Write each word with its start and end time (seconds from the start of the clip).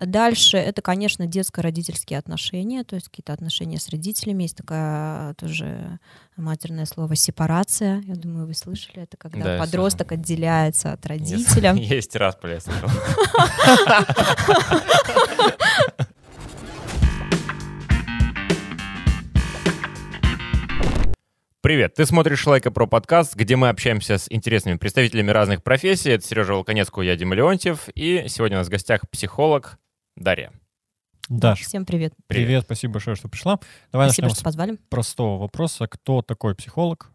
Дальше 0.00 0.56
это, 0.56 0.80
конечно, 0.80 1.26
детско-родительские 1.26 2.20
отношения, 2.20 2.84
то 2.84 2.94
есть 2.94 3.08
какие-то 3.08 3.32
отношения 3.32 3.78
с 3.78 3.88
родителями. 3.88 4.44
Есть 4.44 4.56
такое 4.56 5.34
тоже 5.34 5.98
матерное 6.36 6.86
слово 6.86 7.16
сепарация. 7.16 8.00
Я 8.06 8.14
думаю, 8.14 8.46
вы 8.46 8.54
слышали 8.54 9.02
это, 9.02 9.16
когда 9.16 9.42
Да, 9.42 9.58
подросток 9.58 10.12
отделяется 10.12 10.92
от 10.92 11.04
родителя. 11.04 11.72
Есть 11.74 12.14
раз 12.14 12.38
слышал. 12.40 12.88
Привет, 21.60 21.94
ты 21.96 22.06
смотришь 22.06 22.46
Лайка 22.46 22.70
Про 22.70 22.86
подкаст, 22.86 23.34
где 23.34 23.56
мы 23.56 23.68
общаемся 23.68 24.16
с 24.18 24.26
интересными 24.30 24.76
представителями 24.76 25.32
разных 25.32 25.64
профессий. 25.64 26.10
Это 26.10 26.24
Сережа 26.24 26.54
Волконецкую, 26.54 27.04
я 27.04 27.16
Дима 27.16 27.34
Леонтьев. 27.34 27.88
И 27.96 28.26
сегодня 28.28 28.58
у 28.58 28.60
нас 28.60 28.68
в 28.68 28.70
гостях 28.70 29.02
психолог 29.10 29.76
Дарья. 30.18 30.52
Даш, 31.28 31.60
Всем 31.60 31.84
привет. 31.84 32.14
привет. 32.26 32.64
спасибо 32.64 32.94
большое, 32.94 33.14
что 33.14 33.28
пришла. 33.28 33.60
Давай 33.92 34.08
Спасибо, 34.08 34.26
начнем 34.28 34.34
что 34.34 34.40
с 34.40 34.44
позвали. 34.44 34.76
простого 34.88 35.38
вопроса. 35.38 35.86
Кто 35.86 36.22
такой 36.22 36.54
психолог? 36.54 37.10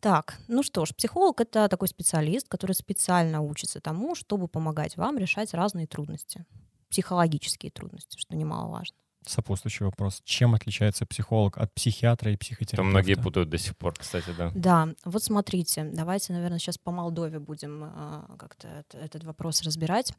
Так, 0.00 0.38
ну 0.48 0.62
что 0.62 0.84
ж, 0.86 0.94
психолог— 0.94 1.40
это 1.42 1.68
такой 1.68 1.88
специалист, 1.88 2.48
который 2.48 2.72
специально 2.72 3.40
учится 3.40 3.80
тому, 3.80 4.14
чтобы 4.14 4.48
помогать 4.48 4.96
вам 4.96 5.18
решать 5.18 5.54
разные 5.54 5.86
трудности. 5.86 6.44
Психологические 6.90 7.70
трудности, 7.70 8.18
что 8.18 8.34
немаловажно. 8.36 8.96
Сопутствующий 9.26 9.86
вопрос. 9.86 10.20
Чем 10.24 10.54
отличается 10.54 11.06
психолог 11.06 11.56
от 11.56 11.72
психиатра 11.74 12.30
и 12.32 12.36
психотерапевта? 12.36 12.76
Там 12.76 12.88
многие 12.90 13.14
путают 13.14 13.48
до 13.48 13.56
сих 13.56 13.74
пор, 13.76 13.94
кстати, 13.98 14.30
да. 14.36 14.50
Да, 14.54 14.88
вот 15.06 15.22
смотрите, 15.22 15.84
давайте, 15.84 16.34
наверное, 16.34 16.58
сейчас 16.58 16.76
по 16.76 16.90
Молдове 16.90 17.38
будем 17.38 17.84
а, 17.84 18.36
как-то 18.38 18.68
это- 18.68 18.98
этот 18.98 19.24
вопрос 19.24 19.62
разбирать. 19.62 20.12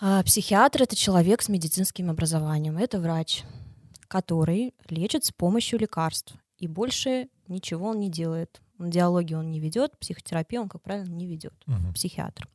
А, 0.00 0.22
Психиатр— 0.22 0.82
это 0.84 0.96
человек 0.96 1.42
с 1.42 1.48
медицинским 1.48 2.10
образованием, 2.10 2.78
это 2.78 2.98
врач, 2.98 3.44
который 4.08 4.74
лечит 4.88 5.26
с 5.26 5.32
помощью 5.32 5.78
лекарств, 5.78 6.34
и 6.56 6.66
больше 6.66 7.28
ничего 7.48 7.88
он 7.88 8.00
не 8.00 8.08
делает. 8.08 8.62
Диалоги 8.78 9.34
он 9.34 9.50
не 9.50 9.60
ведет, 9.60 9.98
психотерапию 9.98 10.62
он, 10.62 10.68
как 10.70 10.80
правило, 10.80 11.04
не 11.04 11.26
ведет. 11.26 11.52
Мгм. 11.66 11.92
психиатр. 11.92 12.48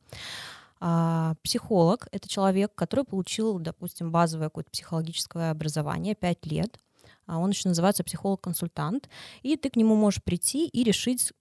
А, 0.80 1.34
психолог— 1.44 2.08
это 2.10 2.28
человек, 2.28 2.74
который 2.74 3.04
получил, 3.04 3.60
допустим, 3.60 4.10
базовое 4.10 4.48
какое-то 4.48 4.70
психологическое 4.70 5.50
образование, 5.50 6.16
5 6.16 6.46
лет. 6.46 6.80
А 7.26 7.38
Он 7.38 7.50
еще 7.50 7.68
называется 7.68 8.04
психолог-консультант. 8.04 9.08
И 9.42 9.56
ты 9.56 9.70
к 9.70 9.76
нему 9.76 9.94
можешь 9.96 10.22
прийти 10.22 10.68
и 10.68 10.84
решить 10.84 11.32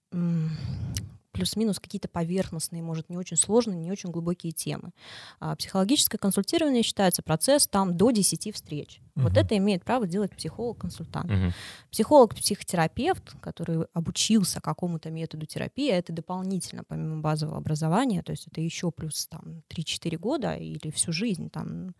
плюс-минус 1.35 1.79
какие-то 1.79 2.07
поверхностные, 2.07 2.81
может, 2.81 3.09
не 3.09 3.17
очень 3.17 3.37
сложные, 3.37 3.77
не 3.77 3.91
очень 3.91 4.09
глубокие 4.11 4.51
темы. 4.51 4.91
А 5.39 5.55
психологическое 5.55 6.17
консультирование 6.17 6.83
считается 6.83 7.21
процесс 7.21 7.67
там 7.67 7.95
до 7.97 8.11
10 8.11 8.51
встреч. 8.51 9.01
Вот 9.15 9.31
Мгм. 9.31 9.39
это 9.39 9.57
имеет 9.57 9.83
право 9.83 10.07
делать 10.07 10.35
психолог-консультант. 10.35 11.29
Мгм. 11.29 11.53
Психолог-психотерапевт, 11.91 13.35
который 13.41 13.85
обучился 13.93 14.59
какому-то 14.61 15.09
методу 15.09 15.45
терапии, 15.45 15.89
а 15.89 15.97
это 15.97 16.11
дополнительно 16.13 16.83
помимо 16.83 17.21
базового 17.21 17.57
образования, 17.57 18.21
то 18.23 18.31
есть 18.31 18.47
это 18.47 18.61
еще 18.61 18.91
плюс 18.91 19.27
там 19.27 19.63
3-4 19.67 20.17
года 20.17 20.55
или 20.55 20.91
всю 20.91 21.11
жизнь, 21.11 21.49
там 21.49 21.95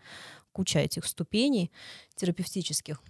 куча 0.52 0.80
этих 0.80 1.06
ступеней 1.06 1.72
терапевтических. 2.16 3.02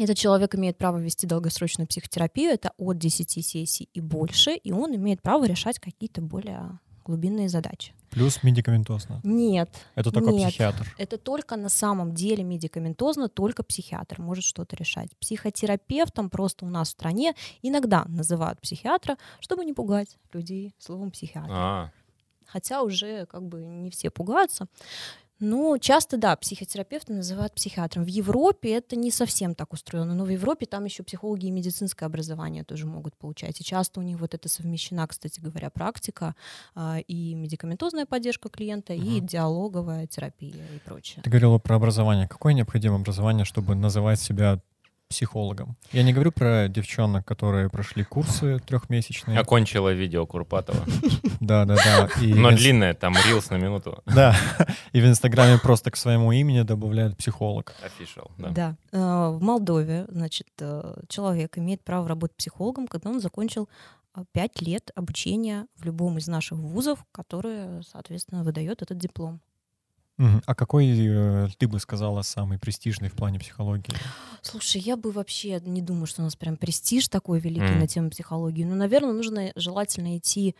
Этот 0.00 0.16
человек 0.16 0.54
имеет 0.54 0.78
право 0.78 0.96
вести 0.96 1.26
долгосрочную 1.26 1.86
психотерапию, 1.86 2.50
это 2.52 2.72
от 2.78 2.96
10 2.96 3.44
сессий 3.46 3.90
и 3.92 4.00
больше, 4.00 4.52
и 4.54 4.72
он 4.72 4.96
имеет 4.96 5.20
право 5.20 5.44
решать 5.44 5.78
какие-то 5.78 6.22
более 6.22 6.78
глубинные 7.04 7.50
задачи. 7.50 7.92
Плюс 8.08 8.42
медикаментозно. 8.42 9.20
Нет, 9.24 9.68
Это 9.94 10.10
только 10.10 10.30
Нет. 10.30 10.48
психиатр. 10.48 10.94
это 10.96 11.18
только 11.18 11.56
на 11.56 11.68
самом 11.68 12.14
деле 12.14 12.42
медикаментозно, 12.42 13.28
только 13.28 13.62
психиатр 13.62 14.22
может 14.22 14.44
что-то 14.44 14.74
решать. 14.74 15.10
Психотерапевтом 15.18 16.30
просто 16.30 16.64
у 16.64 16.70
нас 16.70 16.88
в 16.88 16.92
стране 16.92 17.34
иногда 17.60 18.06
называют 18.06 18.58
психиатра, 18.62 19.18
чтобы 19.38 19.66
не 19.66 19.74
пугать 19.74 20.16
людей 20.32 20.74
словом 20.78 21.10
психиатр. 21.10 21.50
А, 21.52 21.90
Хотя 22.46 22.82
уже 22.82 23.26
как 23.26 23.42
бы 23.42 23.64
не 23.64 23.90
все 23.90 24.10
пугаются. 24.10 24.66
Но 25.40 25.78
часто, 25.78 26.18
да, 26.18 26.36
психотерапевта 26.36 27.12
называют 27.12 27.54
психиатром. 27.54 28.04
В 28.04 28.08
Европе 28.08 28.72
это 28.72 28.94
не 28.94 29.10
совсем 29.10 29.54
так 29.54 29.72
устроено, 29.72 30.14
но 30.14 30.24
в 30.24 30.28
Европе 30.28 30.66
там 30.66 30.84
еще 30.84 31.02
психологи 31.02 31.46
и 31.46 31.50
медицинское 31.50 32.04
образование 32.04 32.62
тоже 32.62 32.86
могут 32.86 33.16
получать. 33.16 33.60
И 33.60 33.64
часто 33.64 34.00
у 34.00 34.02
них 34.02 34.20
вот 34.20 34.34
это 34.34 34.48
совмещена, 34.48 35.06
кстати 35.06 35.40
говоря, 35.40 35.70
практика 35.70 36.34
а, 36.74 36.98
и 36.98 37.34
медикаментозная 37.34 38.06
поддержка 38.06 38.50
клиента, 38.50 38.92
и 38.92 39.18
Мгм. 39.18 39.26
диалоговая 39.26 40.06
терапия 40.06 40.66
и 40.76 40.78
прочее. 40.84 41.22
Ты 41.22 41.30
говорила 41.30 41.58
про 41.58 41.76
образование. 41.76 42.28
Какое 42.28 42.52
необходимо 42.52 42.96
образование, 42.96 43.44
чтобы 43.44 43.74
называть 43.74 44.20
себя 44.20 44.60
психологом? 45.10 45.76
Я 45.92 46.02
не 46.04 46.12
говорю 46.12 46.32
про 46.32 46.68
девчонок, 46.68 47.26
которые 47.26 47.68
прошли 47.68 48.04
курсы 48.04 48.58
трехмесячные. 48.60 49.38
окончила 49.38 49.92
видео 49.92 50.26
Курпатова. 50.26 50.84
Да, 51.40 51.64
да, 51.64 51.74
да. 51.76 52.08
Но 52.20 52.50
длинное, 52.52 52.94
там 52.94 53.14
рилс 53.26 53.50
на 53.50 53.56
минуту. 53.56 54.02
Да. 54.06 54.36
И 54.92 55.00
в 55.00 55.06
Инстаграме 55.06 55.58
просто 55.58 55.90
к 55.90 55.96
своему 55.96 56.32
имени 56.32 56.62
добавляют 56.62 57.16
психолог. 57.16 57.74
Official, 57.82 58.30
да. 58.38 58.48
Да. 58.50 58.76
Э, 58.92 59.30
В 59.30 59.42
Молдове, 59.42 60.06
значит, 60.08 60.48
э, 60.60 60.94
человек 61.08 61.58
имеет 61.58 61.82
право 61.82 62.06
работать 62.08 62.36
психологом, 62.36 62.86
когда 62.86 63.10
он 63.10 63.20
закончил 63.20 63.68
э, 64.14 64.22
пять 64.32 64.62
лет 64.62 64.90
обучения 64.94 65.66
в 65.76 65.84
любом 65.84 66.18
из 66.18 66.28
наших 66.28 66.58
вузов, 66.58 67.04
которые, 67.10 67.82
соответственно, 67.82 68.44
выдает 68.44 68.82
этот 68.82 68.98
диплом. 68.98 69.40
А 70.46 70.54
какой, 70.54 70.86
э, 70.88 71.48
ты 71.58 71.66
бы 71.66 71.78
сказала, 71.80 72.22
самый 72.22 72.58
престижный 72.58 73.08
в 73.08 73.14
плане 73.14 73.38
психологии? 73.38 73.94
Слушай, 74.42 74.80
я 74.80 74.96
бы 74.96 75.12
вообще 75.12 75.60
не 75.64 75.80
думаю, 75.82 76.06
что 76.06 76.22
у 76.22 76.24
нас 76.24 76.36
прям 76.36 76.56
престиж 76.56 77.08
такой 77.08 77.40
великий 77.40 77.62
Мгм. 77.64 77.78
на 77.80 77.86
тему 77.86 78.10
психологии. 78.10 78.64
Но, 78.64 78.74
наверное, 78.74 79.12
нужно 79.12 79.52
желательно 79.56 80.18
идти. 80.18 80.54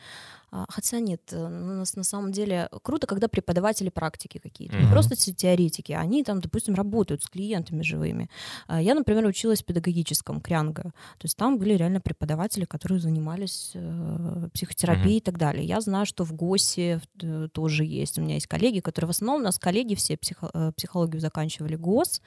А, 0.52 0.66
Хотя 0.68 1.00
нет, 1.00 1.20
э, 1.32 1.44
у 1.44 1.48
нас 1.78 1.96
на 1.96 2.02
самом 2.04 2.32
деле 2.32 2.68
круто, 2.82 3.06
когда 3.06 3.28
преподаватели 3.28 3.88
практики 3.88 4.38
какие-то, 4.38 4.76
не 4.76 4.82
Мгм. 4.84 4.92
просто 4.92 5.14
те- 5.16 5.32
теоретики, 5.32 5.92
они 5.92 6.24
там, 6.24 6.40
допустим, 6.40 6.74
работают 6.74 7.22
с 7.22 7.28
клиентами 7.28 7.82
живыми. 7.82 8.28
А 8.66 8.80
Я, 8.82 8.94
например, 8.94 9.24
училась 9.26 9.62
в 9.62 9.64
педагогическом 9.64 10.40
Крянга, 10.40 10.82
то 10.82 11.24
есть 11.24 11.36
там 11.36 11.58
были 11.58 11.74
реально 11.74 12.00
преподаватели, 12.00 12.64
которые 12.64 13.00
занимались 13.00 13.72
э, 13.74 14.48
психотерапией 14.54 15.18
и 15.18 15.20
так 15.20 15.38
далее. 15.38 15.64
Я 15.64 15.80
знаю, 15.80 16.06
что 16.06 16.24
в 16.24 16.32
ГОСе 16.32 17.00
э, 17.22 17.48
тоже 17.52 17.84
есть. 17.84 18.18
У 18.18 18.22
меня 18.22 18.34
есть 18.34 18.46
коллеги, 18.46 18.80
которые 18.80 19.06
в 19.08 19.10
основном 19.10 19.40
у 19.40 19.44
нас 19.44 19.58
коллеги 19.58 19.94
все 19.94 20.14
психо- 20.16 20.50
э, 20.54 20.72
психологию 20.76 21.20
заканчивали 21.20 21.76
ГОС, 21.76 22.20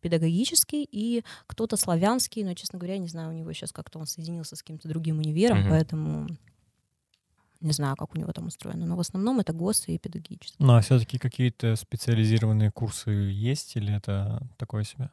педагогический 0.00 0.86
и 0.90 1.22
кто-то 1.46 1.76
славянский, 1.76 2.42
но, 2.44 2.54
честно 2.54 2.78
говоря, 2.78 2.94
я 2.94 3.00
не 3.00 3.08
знаю, 3.08 3.30
у 3.30 3.32
него 3.32 3.52
сейчас 3.52 3.72
как-то 3.72 3.98
он 3.98 4.06
соединился 4.06 4.56
с 4.56 4.62
каким-то 4.62 4.88
другим 4.88 5.18
универом, 5.18 5.60
Мгм. 5.60 5.70
поэтому 5.70 6.26
не 7.60 7.72
знаю, 7.72 7.96
как 7.96 8.14
у 8.14 8.18
него 8.18 8.32
там 8.32 8.46
устроено. 8.46 8.86
Но 8.86 8.96
в 8.96 9.00
основном 9.00 9.40
это 9.40 9.52
ГОС 9.52 9.88
и 9.88 9.98
педагогический. 9.98 10.56
Ну, 10.58 10.74
а 10.74 10.80
все-таки 10.80 11.18
какие-то 11.18 11.76
специализированные 11.76 12.70
курсы 12.70 13.10
есть 13.10 13.76
или 13.76 13.94
это 13.94 14.42
такое 14.56 14.84
себе? 14.84 15.10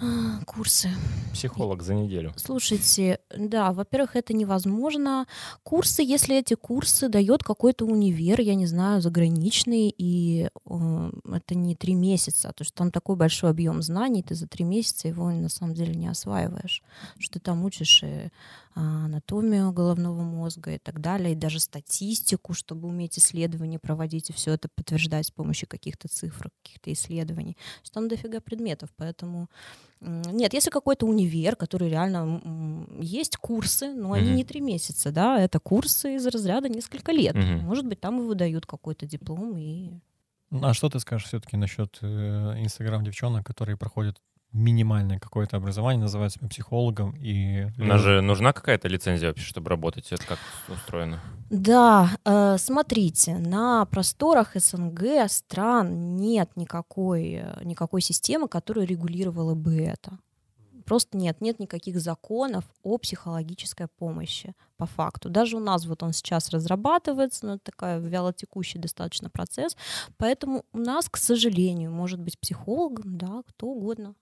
А, 0.00 0.44
Курсы. 0.46 0.90
Психолог 1.32 1.82
за 1.82 1.94
неделю. 1.94 2.32
Слушайте, 2.36 3.18
да, 3.36 3.72
во-первых, 3.72 4.14
это 4.14 4.32
невозможно. 4.32 5.26
Курсы, 5.62 6.02
если 6.02 6.36
эти 6.36 6.54
курсы 6.54 7.08
дает 7.08 7.42
какой-то 7.42 7.84
универ, 7.84 8.40
я 8.40 8.54
не 8.54 8.66
знаю, 8.66 9.00
заграничный, 9.02 9.92
и 9.96 10.50
э, 10.66 11.10
это 11.32 11.54
не 11.56 11.74
три 11.74 11.94
месяца, 11.94 12.52
то 12.52 12.62
есть 12.62 12.74
там 12.74 12.92
такой 12.92 13.16
большой 13.16 13.50
объем 13.50 13.82
знаний, 13.82 14.22
ты 14.22 14.34
за 14.34 14.46
три 14.46 14.64
месяца 14.64 15.08
его 15.08 15.30
на 15.30 15.48
самом 15.48 15.74
деле 15.74 15.94
не 15.94 16.08
осваиваешь, 16.08 16.82
что 17.18 17.34
ты 17.34 17.40
там 17.40 17.64
учишь 17.64 18.02
и 18.04 18.30
а, 18.74 19.06
анатомию 19.06 19.72
головного 19.72 20.22
мозга 20.22 20.74
и 20.74 20.78
так 20.78 21.00
далее, 21.00 21.32
и 21.32 21.36
даже 21.36 21.58
статистику, 21.58 22.54
чтобы 22.54 22.86
уметь 22.86 23.18
исследования 23.18 23.80
проводить 23.80 24.30
и 24.30 24.32
все 24.32 24.52
это 24.52 24.68
подтверждать 24.72 25.26
с 25.26 25.30
помощью 25.32 25.68
каких-то 25.68 26.06
цифр, 26.06 26.50
каких-то 26.62 26.92
исследований. 26.92 27.56
Там 27.92 28.06
дофига 28.06 28.40
предметов, 28.40 28.90
поэтому 28.96 29.48
Нет, 30.00 30.54
если 30.54 30.70
какой-то 30.70 31.06
универ, 31.06 31.56
который 31.56 31.88
реально 31.90 32.40
есть 33.00 33.36
курсы, 33.36 33.92
но 33.92 34.12
они 34.12 34.28
Мгм. 34.28 34.36
не 34.36 34.44
три 34.44 34.60
месяца, 34.60 35.10
да, 35.10 35.40
это 35.40 35.58
курсы 35.58 36.14
из 36.16 36.26
разряда 36.26 36.68
несколько 36.68 37.12
лет. 37.12 37.34
Мгм. 37.34 37.64
Может 37.66 37.86
быть, 37.86 38.00
там 38.00 38.20
и 38.20 38.24
выдают 38.24 38.66
какой-то 38.66 39.06
диплом 39.06 39.56
и 39.56 39.90
Ну, 40.50 40.66
А 40.66 40.72
что 40.72 40.88
ты 40.88 40.98
скажешь 41.00 41.26
все-таки 41.28 41.56
насчет 41.58 41.98
э, 42.00 42.06
инстаграм 42.62 43.04
девчонок, 43.04 43.44
которые 43.46 43.76
проходят 43.76 44.16
минимальное 44.52 45.18
какое-то 45.18 45.56
образование, 45.58 46.00
называют 46.00 46.32
себя 46.32 46.48
психологом 46.48 47.14
и... 47.16 47.66
У 47.78 47.84
нас 47.84 48.00
же 48.00 48.20
нужна 48.22 48.52
какая-то 48.52 48.88
лицензия 48.88 49.28
вообще, 49.28 49.44
чтобы 49.44 49.68
работать? 49.70 50.10
Это 50.10 50.26
как 50.26 50.38
устроено? 50.68 51.20
Да, 51.50 52.10
э, 52.24 52.56
смотрите, 52.58 53.36
на 53.38 53.84
просторах 53.86 54.52
СНГ 54.54 55.28
стран 55.28 56.16
нет 56.16 56.50
никакой, 56.56 57.40
э, 57.42 57.60
никакой 57.64 58.00
системы, 58.00 58.48
которая 58.48 58.86
регулировала 58.86 59.54
бы 59.54 59.76
это. 59.76 60.18
просто 60.84 61.18
нет, 61.18 61.42
нет 61.42 61.60
никаких 61.60 62.00
законов 62.00 62.64
о 62.82 62.96
психологической 62.96 63.88
помощи 63.88 64.54
по 64.78 64.86
факту. 64.86 65.28
Даже 65.28 65.58
у 65.58 65.60
нас 65.60 65.84
вот 65.84 66.02
он 66.02 66.14
сейчас 66.14 66.48
разрабатывается, 66.48 67.46
но 67.46 67.54
это 67.54 67.64
такой 67.72 68.00
вялотекущий 68.00 68.80
достаточно 68.80 69.28
процесс, 69.28 69.76
поэтому 70.16 70.64
у 70.72 70.78
нас, 70.78 71.10
к 71.10 71.18
сожалению, 71.18 71.92
может 71.92 72.18
быть 72.20 72.38
психологом, 72.40 73.18
да, 73.18 73.42
кто 73.46 73.66
угодно. 73.66 74.14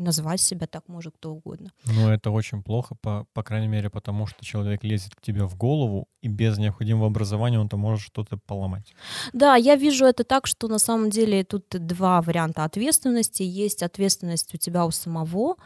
И 0.00 0.02
назвать 0.02 0.40
себя 0.40 0.66
так 0.66 0.88
может 0.88 1.14
кто 1.16 1.32
угодно. 1.32 1.70
Но 1.84 2.10
это 2.10 2.30
очень 2.30 2.62
плохо, 2.62 2.94
по, 2.94 3.26
по 3.34 3.42
крайней 3.42 3.68
мере, 3.68 3.90
потому 3.90 4.26
что 4.26 4.42
человек 4.44 4.82
лезет 4.82 5.14
к 5.14 5.20
тебе 5.20 5.44
в 5.44 5.56
голову, 5.56 6.08
и 6.22 6.28
без 6.28 6.58
необходимого 6.58 7.06
образования 7.06 7.60
он-то 7.60 7.76
может 7.76 8.00
что-то 8.00 8.38
поломать. 8.38 8.94
Да, 9.34 9.56
я 9.56 9.76
вижу 9.76 10.06
это 10.06 10.24
так, 10.24 10.46
что 10.46 10.68
на 10.68 10.78
самом 10.78 11.10
деле 11.10 11.44
тут 11.44 11.66
два 11.68 12.22
варианта 12.22 12.64
ответственности. 12.64 13.42
Есть 13.42 13.82
ответственность 13.82 14.54
у 14.54 14.56
тебя 14.56 14.86
у 14.86 14.90
самого, 14.90 15.56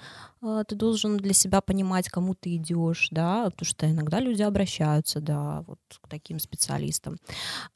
ты 0.67 0.75
должен 0.75 1.17
для 1.17 1.33
себя 1.33 1.61
понимать, 1.61 2.09
кому 2.09 2.35
ты 2.35 2.57
идешь, 2.57 3.09
да, 3.11 3.45
потому 3.51 3.67
что 3.67 3.91
иногда 3.91 4.21
люди 4.21 4.43
обращаются, 4.43 5.21
да, 5.21 5.65
вот 5.67 5.79
к 6.01 6.09
таким 6.09 6.39
специалистам. 6.39 7.19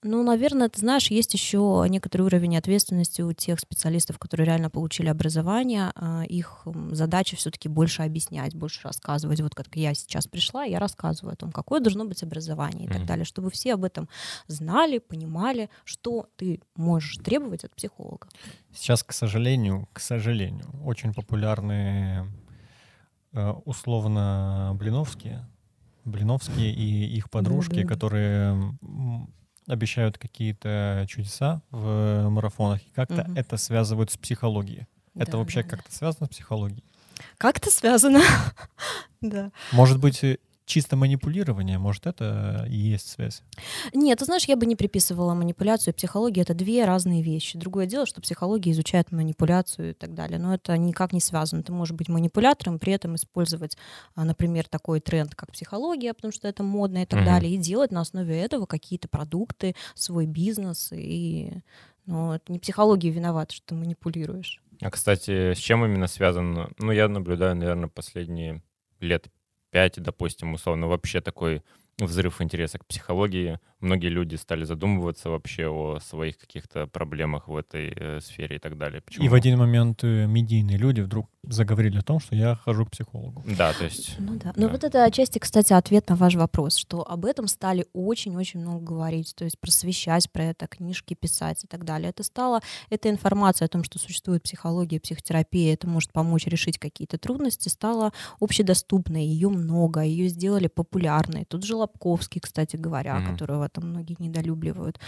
Ну, 0.02 0.22
наверное, 0.22 0.68
ты 0.68 0.80
знаешь, 0.80 1.10
есть 1.10 1.34
еще 1.34 1.86
некоторый 1.88 2.22
уровень 2.22 2.56
ответственности 2.56 3.22
у 3.22 3.32
тех 3.32 3.60
специалистов, 3.60 4.18
которые 4.18 4.46
реально 4.46 4.70
получили 4.70 5.08
образование, 5.08 5.92
а, 5.94 6.24
их 6.24 6.62
задача 6.92 7.36
все-таки 7.36 7.68
больше 7.68 8.02
объяснять, 8.02 8.54
больше 8.54 8.80
рассказывать. 8.82 9.40
Вот 9.40 9.54
как 9.54 9.66
я 9.74 9.94
сейчас 9.94 10.26
пришла, 10.26 10.64
я 10.64 10.78
рассказываю 10.78 11.32
о 11.32 11.36
том, 11.36 11.52
какое 11.52 11.80
должно 11.80 12.04
быть 12.04 12.22
образование 12.22 12.88
и 12.88 12.92
так 12.92 13.06
далее, 13.06 13.24
чтобы 13.24 13.50
все 13.50 13.74
об 13.74 13.84
этом 13.84 14.08
знали, 14.46 14.98
понимали, 14.98 15.70
что 15.84 16.26
ты 16.36 16.60
можешь 16.76 17.16
требовать 17.16 17.64
от 17.64 17.74
психолога. 17.74 18.28
Сейчас, 18.74 19.02
к 19.02 19.12
сожалению, 19.12 19.88
к 19.92 20.00
сожалению, 20.00 20.66
очень 20.84 21.14
популярные 21.14 22.26
условно 23.64 24.72
Блиновские, 24.78 25.46
Блиновские 26.04 26.72
и 26.72 27.04
их 27.16 27.30
подружки, 27.30 27.82
да, 27.82 27.88
которые 27.88 28.76
обещают 29.66 30.16
какие-то 30.16 31.04
чудеса 31.08 31.62
в 31.70 32.28
марафонах, 32.30 32.80
и 32.82 32.90
как-то 32.90 33.22
угу. 33.22 33.32
это 33.34 33.56
связывают 33.58 34.10
с 34.10 34.16
психологией. 34.16 34.86
Да, 35.14 35.22
это 35.22 35.38
вообще 35.38 35.62
да, 35.62 35.68
как-то 35.68 35.94
связано 35.94 36.26
с 36.26 36.30
психологией? 36.30 36.84
Как-то 37.36 37.70
связано, 37.70 38.22
да. 39.20 39.50
Может 39.72 39.98
быть, 39.98 40.24
чисто 40.68 40.96
манипулирование, 40.96 41.78
может, 41.78 42.06
это 42.06 42.66
и 42.68 42.76
есть 42.76 43.08
связь? 43.08 43.42
Нет, 43.92 44.18
ты 44.18 44.26
знаешь, 44.26 44.44
я 44.44 44.56
бы 44.56 44.66
не 44.66 44.76
приписывала 44.76 45.34
манипуляцию 45.34 45.94
и 45.94 45.96
психологию. 45.96 46.42
Это 46.42 46.54
две 46.54 46.84
разные 46.84 47.22
вещи. 47.22 47.58
Другое 47.58 47.86
дело, 47.86 48.06
что 48.06 48.20
психология 48.20 48.70
изучает 48.72 49.10
манипуляцию 49.10 49.90
и 49.90 49.94
так 49.94 50.14
далее, 50.14 50.38
но 50.38 50.54
это 50.54 50.76
никак 50.76 51.12
не 51.12 51.20
связано. 51.20 51.62
Ты 51.62 51.72
можешь 51.72 51.96
быть 51.96 52.08
манипулятором, 52.08 52.78
при 52.78 52.92
этом 52.92 53.16
использовать, 53.16 53.76
а, 54.14 54.24
например, 54.24 54.68
такой 54.68 55.00
тренд, 55.00 55.34
как 55.34 55.52
психология, 55.52 56.12
потому 56.12 56.32
что 56.32 56.46
это 56.46 56.62
модно 56.62 57.02
и 57.02 57.06
так 57.06 57.20
mm-hmm. 57.20 57.24
далее, 57.24 57.54
и 57.54 57.56
делать 57.56 57.90
на 57.90 58.02
основе 58.02 58.38
этого 58.38 58.66
какие-то 58.66 59.08
продукты, 59.08 59.74
свой 59.94 60.26
бизнес. 60.26 60.90
И 60.92 61.52
ну, 62.06 62.32
это 62.32 62.52
не 62.52 62.58
психология 62.58 63.10
виновата, 63.10 63.54
что 63.54 63.68
ты 63.68 63.74
манипулируешь. 63.74 64.62
А, 64.80 64.90
кстати, 64.90 65.54
с 65.54 65.58
чем 65.58 65.84
именно 65.84 66.06
связан? 66.06 66.72
Ну, 66.78 66.92
я 66.92 67.08
наблюдаю, 67.08 67.56
наверное, 67.56 67.88
последние 67.88 68.62
лет 69.00 69.28
пять, 69.70 70.00
допустим, 70.00 70.54
условно, 70.54 70.86
вообще 70.86 71.20
такой 71.20 71.62
взрыв 71.98 72.40
интереса 72.40 72.78
к 72.78 72.86
психологии. 72.86 73.58
Многие 73.80 74.08
люди 74.08 74.34
стали 74.36 74.64
задумываться 74.64 75.30
вообще 75.30 75.68
о 75.68 75.98
своих 76.00 76.36
каких-то 76.38 76.86
проблемах 76.86 77.48
в 77.48 77.56
этой 77.56 77.92
э, 77.94 78.20
сфере 78.20 78.56
и 78.56 78.58
так 78.58 78.76
далее. 78.76 79.00
Почему? 79.00 79.24
И 79.24 79.28
в 79.28 79.34
один 79.34 79.58
момент 79.58 80.02
э, 80.02 80.26
медийные 80.26 80.78
люди 80.78 81.00
вдруг 81.00 81.28
заговорили 81.44 81.98
о 81.98 82.02
том, 82.02 82.20
что 82.20 82.34
я 82.34 82.56
хожу 82.56 82.84
к 82.86 82.90
психологу. 82.90 83.44
Да, 83.46 83.72
то 83.72 83.84
есть... 83.84 84.16
Ну 84.18 84.34
да. 84.34 84.52
Ну 84.56 84.68
вот 84.68 84.84
это 84.84 85.04
отчасти, 85.04 85.38
кстати, 85.38 85.72
ответ 85.72 86.08
на 86.08 86.16
ваш 86.16 86.34
вопрос, 86.34 86.76
что 86.76 87.08
об 87.08 87.24
этом 87.24 87.46
стали 87.46 87.86
очень-очень 87.92 88.60
много 88.60 88.84
говорить, 88.84 89.34
то 89.34 89.44
есть 89.44 89.58
просвещать 89.58 90.30
про 90.30 90.44
это, 90.44 90.66
книжки 90.66 91.14
писать 91.14 91.64
и 91.64 91.66
так 91.66 91.84
далее. 91.84 92.10
Это 92.10 92.22
стало, 92.22 92.60
эта 92.90 93.08
информация 93.08 93.66
о 93.66 93.68
том, 93.68 93.84
что 93.84 93.98
существует 93.98 94.42
психология, 94.42 95.00
психотерапия, 95.00 95.74
это 95.74 95.86
может 95.86 96.12
помочь 96.12 96.46
решить 96.46 96.78
какие-то 96.78 97.18
трудности, 97.18 97.68
стала 97.68 98.12
общедоступной, 98.40 99.24
ее 99.24 99.48
много, 99.48 100.02
ее 100.02 100.28
сделали 100.28 100.66
популярной. 100.66 101.44
Тут 101.44 101.64
жила 101.64 101.78
Лобковский, 101.78 102.40
кстати 102.40 102.76
говоря, 102.76 103.16
mm-hmm. 103.16 103.30
которого 103.30 103.67
там 103.68 103.90
многие 103.90 104.16
недолюбливают. 104.18 104.98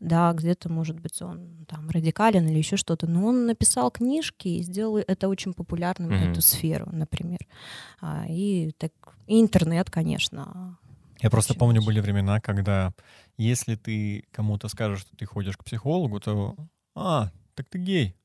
Да, 0.00 0.32
где-то, 0.32 0.70
может 0.70 1.00
быть, 1.00 1.20
он 1.22 1.66
там 1.66 1.90
радикален 1.90 2.46
или 2.48 2.58
еще 2.58 2.76
что-то, 2.76 3.06
но 3.06 3.26
он 3.26 3.46
написал 3.46 3.90
книжки 3.90 4.48
и 4.48 4.62
сделал 4.62 4.98
это 4.98 5.28
очень 5.28 5.52
популярным, 5.52 6.10
mm-hmm. 6.10 6.30
эту 6.30 6.40
сферу, 6.40 6.88
например. 6.92 7.40
А, 8.00 8.24
и, 8.28 8.72
так, 8.78 8.92
и 9.26 9.40
интернет, 9.40 9.90
конечно. 9.90 10.78
Я 11.20 11.30
просто 11.30 11.54
помню, 11.54 11.82
были 11.82 12.00
времена, 12.00 12.40
когда 12.40 12.92
если 13.36 13.74
ты 13.74 14.24
кому-то 14.32 14.68
скажешь, 14.68 15.00
что 15.00 15.16
ты 15.16 15.26
ходишь 15.26 15.56
к 15.56 15.64
психологу, 15.64 16.20
то 16.20 16.56
«А, 16.94 17.30
так 17.54 17.68
ты 17.68 17.78
гей». 17.78 18.16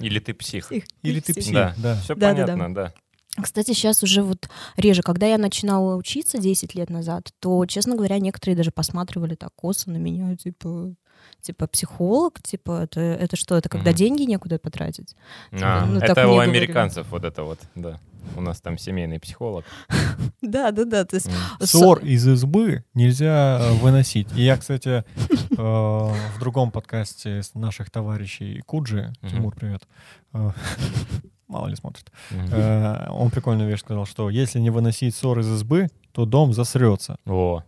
Или 0.00 0.20
ты 0.20 0.34
псих. 0.34 0.68
псих. 0.68 0.84
Или 1.02 1.20
ты 1.20 1.34
псих. 1.34 1.52
Да, 1.52 1.74
да. 1.78 1.96
все 2.00 2.14
да, 2.14 2.30
понятно, 2.30 2.74
да. 2.74 2.84
да. 2.86 2.94
Кстати, 3.40 3.72
сейчас 3.72 4.02
уже 4.02 4.22
вот 4.22 4.48
реже, 4.76 5.02
когда 5.02 5.26
я 5.26 5.38
начинала 5.38 5.96
учиться 5.96 6.38
10 6.38 6.74
лет 6.74 6.90
назад, 6.90 7.30
то, 7.40 7.66
честно 7.66 7.96
говоря, 7.96 8.18
некоторые 8.18 8.56
даже 8.56 8.70
посматривали 8.70 9.34
так 9.34 9.50
косо 9.56 9.90
на 9.90 9.96
меня, 9.96 10.36
типа, 10.36 10.94
типа 11.40 11.66
психолог, 11.66 12.40
типа 12.42 12.82
это, 12.84 13.00
это 13.00 13.36
что, 13.36 13.56
это 13.56 13.68
когда 13.68 13.90
mm-hmm. 13.90 13.94
деньги 13.94 14.22
некуда 14.22 14.58
потратить? 14.58 15.16
А, 15.52 15.84
ну, 15.84 15.98
это 15.98 16.28
у 16.28 16.38
американцев 16.38 17.08
говорили. 17.08 17.10
вот 17.10 17.24
это 17.24 17.42
вот, 17.42 17.58
да. 17.74 18.00
У 18.36 18.40
нас 18.40 18.60
там 18.60 18.78
семейный 18.78 19.20
психолог. 19.20 19.64
Да, 20.40 20.70
да, 20.72 20.84
да. 20.84 21.04
То 21.04 21.16
есть... 21.16 21.28
Ссор 21.60 22.00
из 22.00 22.28
избы 22.28 22.84
нельзя 22.92 23.58
э, 23.60 23.72
выносить. 23.74 24.28
И 24.36 24.42
я, 24.42 24.58
кстати, 24.58 25.04
э, 25.18 25.56
в 25.56 26.38
другом 26.38 26.70
подкасте 26.70 27.40
наших 27.54 27.90
товарищей 27.90 28.60
Куджи, 28.66 29.12
Тимур, 29.22 29.54
привет, 29.54 29.82
э, 30.34 30.50
мало 31.54 31.68
ли 31.68 31.76
смотрит. 31.76 32.10
Mm-hmm. 32.30 33.10
он 33.10 33.30
прикольную 33.30 33.70
вещь 33.70 33.80
сказал, 33.80 34.06
что 34.06 34.28
если 34.28 34.58
не 34.58 34.70
выносить 34.70 35.14
ссор 35.14 35.38
из 35.38 35.48
избы, 35.48 35.88
то 36.12 36.26
дом 36.26 36.52
засрется. 36.52 37.16
О. 37.26 37.62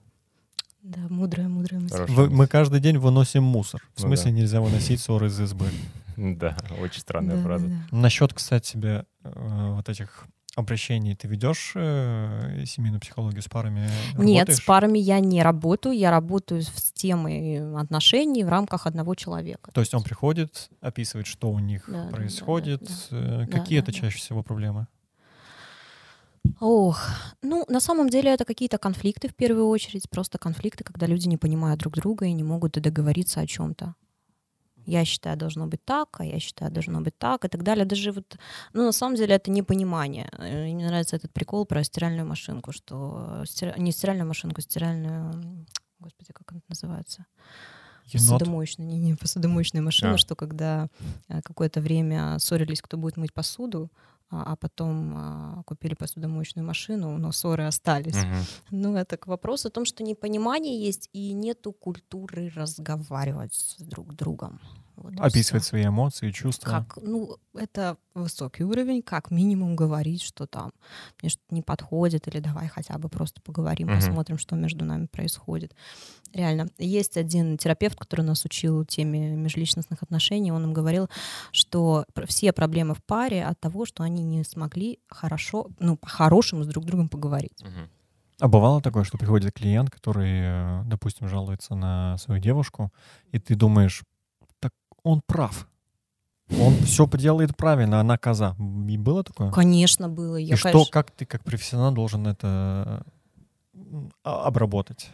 Да, 0.82 1.00
мудрая, 1.08 1.48
мудрая 1.48 1.80
мысль. 1.80 2.04
Вы, 2.08 2.30
мы 2.30 2.46
каждый 2.46 2.80
день 2.80 2.98
выносим 2.98 3.44
мусор. 3.44 3.80
В 3.94 4.02
ну, 4.02 4.08
смысле 4.08 4.32
да. 4.32 4.38
нельзя 4.38 4.60
выносить 4.60 5.00
ссор 5.00 5.24
из 5.24 5.40
избы. 5.40 5.66
Да, 6.16 6.56
очень 6.80 7.00
странная 7.00 7.42
фраза. 7.42 7.70
Насчет, 7.90 8.32
кстати, 8.32 8.66
себе 8.66 9.04
э, 9.22 9.72
вот 9.74 9.86
этих 9.90 10.26
обращений 10.56 11.14
ты 11.14 11.28
ведешь 11.28 11.72
э, 11.76 12.64
семейную 12.66 13.00
психологию 13.00 13.42
с 13.42 13.48
парами? 13.48 13.88
Нет, 14.18 14.52
с 14.52 14.60
парами 14.60 14.98
я 14.98 15.20
не 15.20 15.42
работаю. 15.42 15.96
Я 15.96 16.10
работаю 16.10 16.62
с 16.62 16.92
темой 16.92 17.78
отношений 17.78 18.42
в 18.42 18.48
рамках 18.48 18.86
одного 18.86 19.14
человека. 19.14 19.70
То 19.72 19.80
есть 19.80 19.94
он 19.94 20.02
приходит, 20.02 20.70
описывает, 20.80 21.26
что 21.26 21.50
у 21.50 21.58
них 21.58 21.84
да, 21.86 22.08
происходит. 22.08 22.82
Да, 23.10 23.20
да, 23.20 23.36
да. 23.38 23.46
Какие 23.46 23.78
да, 23.80 23.84
это 23.84 23.92
да. 23.92 23.98
чаще 23.98 24.18
всего 24.18 24.42
проблемы? 24.42 24.86
Ох, 26.60 27.00
ну, 27.42 27.64
на 27.68 27.80
самом 27.80 28.08
деле 28.08 28.32
это 28.32 28.44
какие-то 28.44 28.78
конфликты 28.78 29.28
в 29.28 29.34
первую 29.34 29.68
очередь, 29.68 30.08
просто 30.08 30.38
конфликты, 30.38 30.84
когда 30.84 31.06
люди 31.06 31.28
не 31.28 31.36
понимают 31.36 31.80
друг 31.80 31.94
друга 31.94 32.26
и 32.26 32.32
не 32.32 32.44
могут 32.44 32.72
договориться 32.72 33.40
о 33.40 33.46
чем-то 33.46 33.94
я 34.86 35.04
считаю, 35.04 35.36
должно 35.36 35.66
быть 35.66 35.84
так, 35.84 36.20
а 36.20 36.24
я 36.24 36.38
считаю, 36.38 36.70
должно 36.70 37.00
быть 37.00 37.18
так 37.18 37.44
и 37.44 37.48
так 37.48 37.62
далее. 37.62 37.84
Даже 37.84 38.12
вот, 38.12 38.38
ну, 38.72 38.84
на 38.84 38.92
самом 38.92 39.16
деле 39.16 39.34
это 39.34 39.50
непонимание. 39.50 40.30
И 40.38 40.74
мне 40.74 40.86
нравится 40.86 41.16
этот 41.16 41.32
прикол 41.32 41.66
про 41.66 41.84
стиральную 41.84 42.26
машинку, 42.26 42.72
что 42.72 43.44
не 43.76 43.92
стиральную 43.92 44.28
машинку, 44.28 44.60
стиральную, 44.60 45.66
господи, 45.98 46.32
как 46.32 46.52
она 46.52 46.60
называется? 46.68 47.26
Енот. 48.06 48.38
Посудомоечная, 48.38 48.86
не, 48.86 48.98
не 49.00 49.14
посудомоечная 49.14 49.82
машина, 49.82 50.14
а. 50.14 50.18
что 50.18 50.36
когда 50.36 50.88
э, 51.28 51.42
какое-то 51.42 51.80
время 51.80 52.38
ссорились, 52.38 52.80
кто 52.80 52.96
будет 52.96 53.16
мыть 53.16 53.34
посуду, 53.34 53.90
а, 54.28 54.52
а 54.52 54.56
потом 54.56 55.12
а, 55.16 55.62
купили 55.64 55.94
посудомоечную 55.94 56.66
машину, 56.66 57.16
но 57.18 57.32
ссоры 57.32 57.64
остались. 57.64 58.16
Угу. 58.16 58.34
Ну, 58.70 58.96
это 58.96 59.16
к 59.16 59.26
вопросу 59.26 59.68
о 59.68 59.70
том, 59.70 59.84
что 59.84 60.02
непонимание 60.02 60.80
есть 60.80 61.08
и 61.12 61.32
нету 61.32 61.72
культуры 61.72 62.50
разговаривать 62.54 63.54
с 63.54 63.76
друг 63.78 64.14
другом. 64.14 64.60
Вот 64.96 65.12
Описывать 65.18 65.64
свои 65.64 65.86
эмоции, 65.86 66.30
чувства. 66.30 66.70
Как, 66.70 66.98
ну, 67.02 67.36
это 67.54 67.98
высокий 68.14 68.64
уровень, 68.64 69.02
как 69.02 69.30
минимум 69.30 69.76
говорить, 69.76 70.22
что 70.22 70.46
там 70.46 70.72
мне 71.20 71.28
что-то 71.28 71.54
не 71.54 71.62
подходит, 71.62 72.26
или 72.28 72.40
давай 72.40 72.68
хотя 72.68 72.96
бы 72.96 73.08
просто 73.08 73.42
поговорим, 73.42 73.88
угу. 73.88 73.96
посмотрим, 73.96 74.38
что 74.38 74.56
между 74.56 74.84
нами 74.84 75.06
происходит. 75.06 75.74
Реально. 76.32 76.68
Есть 76.78 77.16
один 77.16 77.58
терапевт, 77.58 77.98
который 77.98 78.22
нас 78.22 78.44
учил 78.44 78.84
теме 78.84 79.30
межличностных 79.36 80.02
отношений, 80.02 80.50
он 80.50 80.62
нам 80.62 80.72
говорил, 80.72 81.08
что 81.52 82.06
все 82.26 82.52
проблемы 82.52 82.94
в 82.94 83.04
паре 83.04 83.44
от 83.44 83.60
того, 83.60 83.84
что 83.84 84.02
они 84.02 84.22
не 84.22 84.44
смогли 84.44 84.98
хорошо, 85.08 85.68
ну, 85.78 85.96
по-хорошему 85.96 86.64
с 86.64 86.66
друг 86.66 86.84
другом 86.84 87.08
поговорить. 87.08 87.62
Угу. 87.62 87.90
А 88.40 88.48
бывало 88.48 88.82
такое, 88.82 89.04
что 89.04 89.16
приходит 89.16 89.54
клиент, 89.54 89.90
который, 89.90 90.40
э, 90.42 90.82
допустим, 90.84 91.28
жалуется 91.28 91.74
на 91.74 92.18
свою 92.18 92.40
девушку, 92.40 92.92
и 93.32 93.38
ты 93.38 93.54
думаешь, 93.54 94.02
он 95.06 95.22
прав. 95.26 95.68
Он 96.60 96.74
все 96.84 97.08
делает 97.08 97.56
правильно, 97.56 98.00
она 98.00 98.18
коза. 98.18 98.56
И 98.88 98.96
было 98.96 99.24
такое? 99.24 99.50
Конечно, 99.50 100.08
было. 100.08 100.36
Я, 100.36 100.54
И 100.54 100.58
конечно... 100.58 100.84
что, 100.84 100.90
как 100.90 101.10
ты 101.10 101.26
как 101.26 101.42
профессионал 101.42 101.92
должен 101.92 102.26
это 102.26 103.04
обработать? 104.22 105.10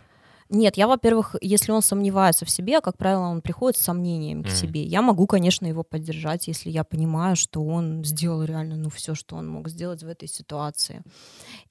Нет, 0.55 0.77
я, 0.77 0.87
во-первых, 0.87 1.35
если 1.41 1.73
он 1.73 1.81
сомневается 1.81 2.45
в 2.45 2.51
себе, 2.51 2.83
как 2.83 2.99
правило, 2.99 3.23
он 3.23 3.41
приходит 3.41 3.79
с 3.79 3.85
сомнением 3.85 4.43
mm. 4.43 4.45
к 4.45 4.51
себе. 4.51 4.85
Я 4.85 5.01
могу, 5.01 5.27
конечно, 5.27 5.65
его 5.65 5.83
поддержать, 5.83 6.47
если 6.47 6.69
я 6.69 6.85
понимаю, 6.85 7.37
что 7.37 7.65
он 7.65 8.05
сделал 8.05 8.45
реально 8.45 8.77
ну, 8.77 8.91
все, 8.91 9.15
что 9.15 9.37
он 9.37 9.49
мог 9.49 9.71
сделать 9.71 10.03
в 10.03 10.07
этой 10.07 10.29
ситуации. 10.29 11.03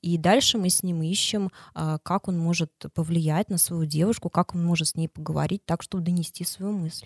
И 0.02 0.18
дальше 0.18 0.58
мы 0.58 0.72
с 0.72 0.82
ним 0.82 1.04
ищем, 1.04 1.52
а, 1.76 2.00
как 2.00 2.28
он 2.28 2.40
может 2.40 2.72
повлиять 2.96 3.52
на 3.52 3.60
свою 3.60 3.86
девушку, 3.86 4.32
как 4.32 4.56
он 4.56 4.66
может 4.66 4.88
с 4.88 4.96
ней 4.96 5.08
поговорить 5.08 5.64
так, 5.64 5.84
чтобы 5.84 6.04
донести 6.04 6.44
свою 6.44 6.72
мысль. 6.74 7.06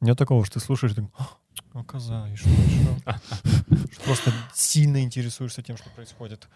Нет 0.00 0.18
такого, 0.18 0.44
что 0.44 0.60
ты 0.60 0.64
слушаешь, 0.64 0.94
ты 0.94 1.06
коза, 1.86 2.28
и 2.28 2.36
что, 2.36 2.48
Просто 4.04 4.32
сильно 4.54 5.02
интересуешься 5.02 5.62
тем, 5.62 5.76
что 5.76 5.90
происходит. 5.90 6.48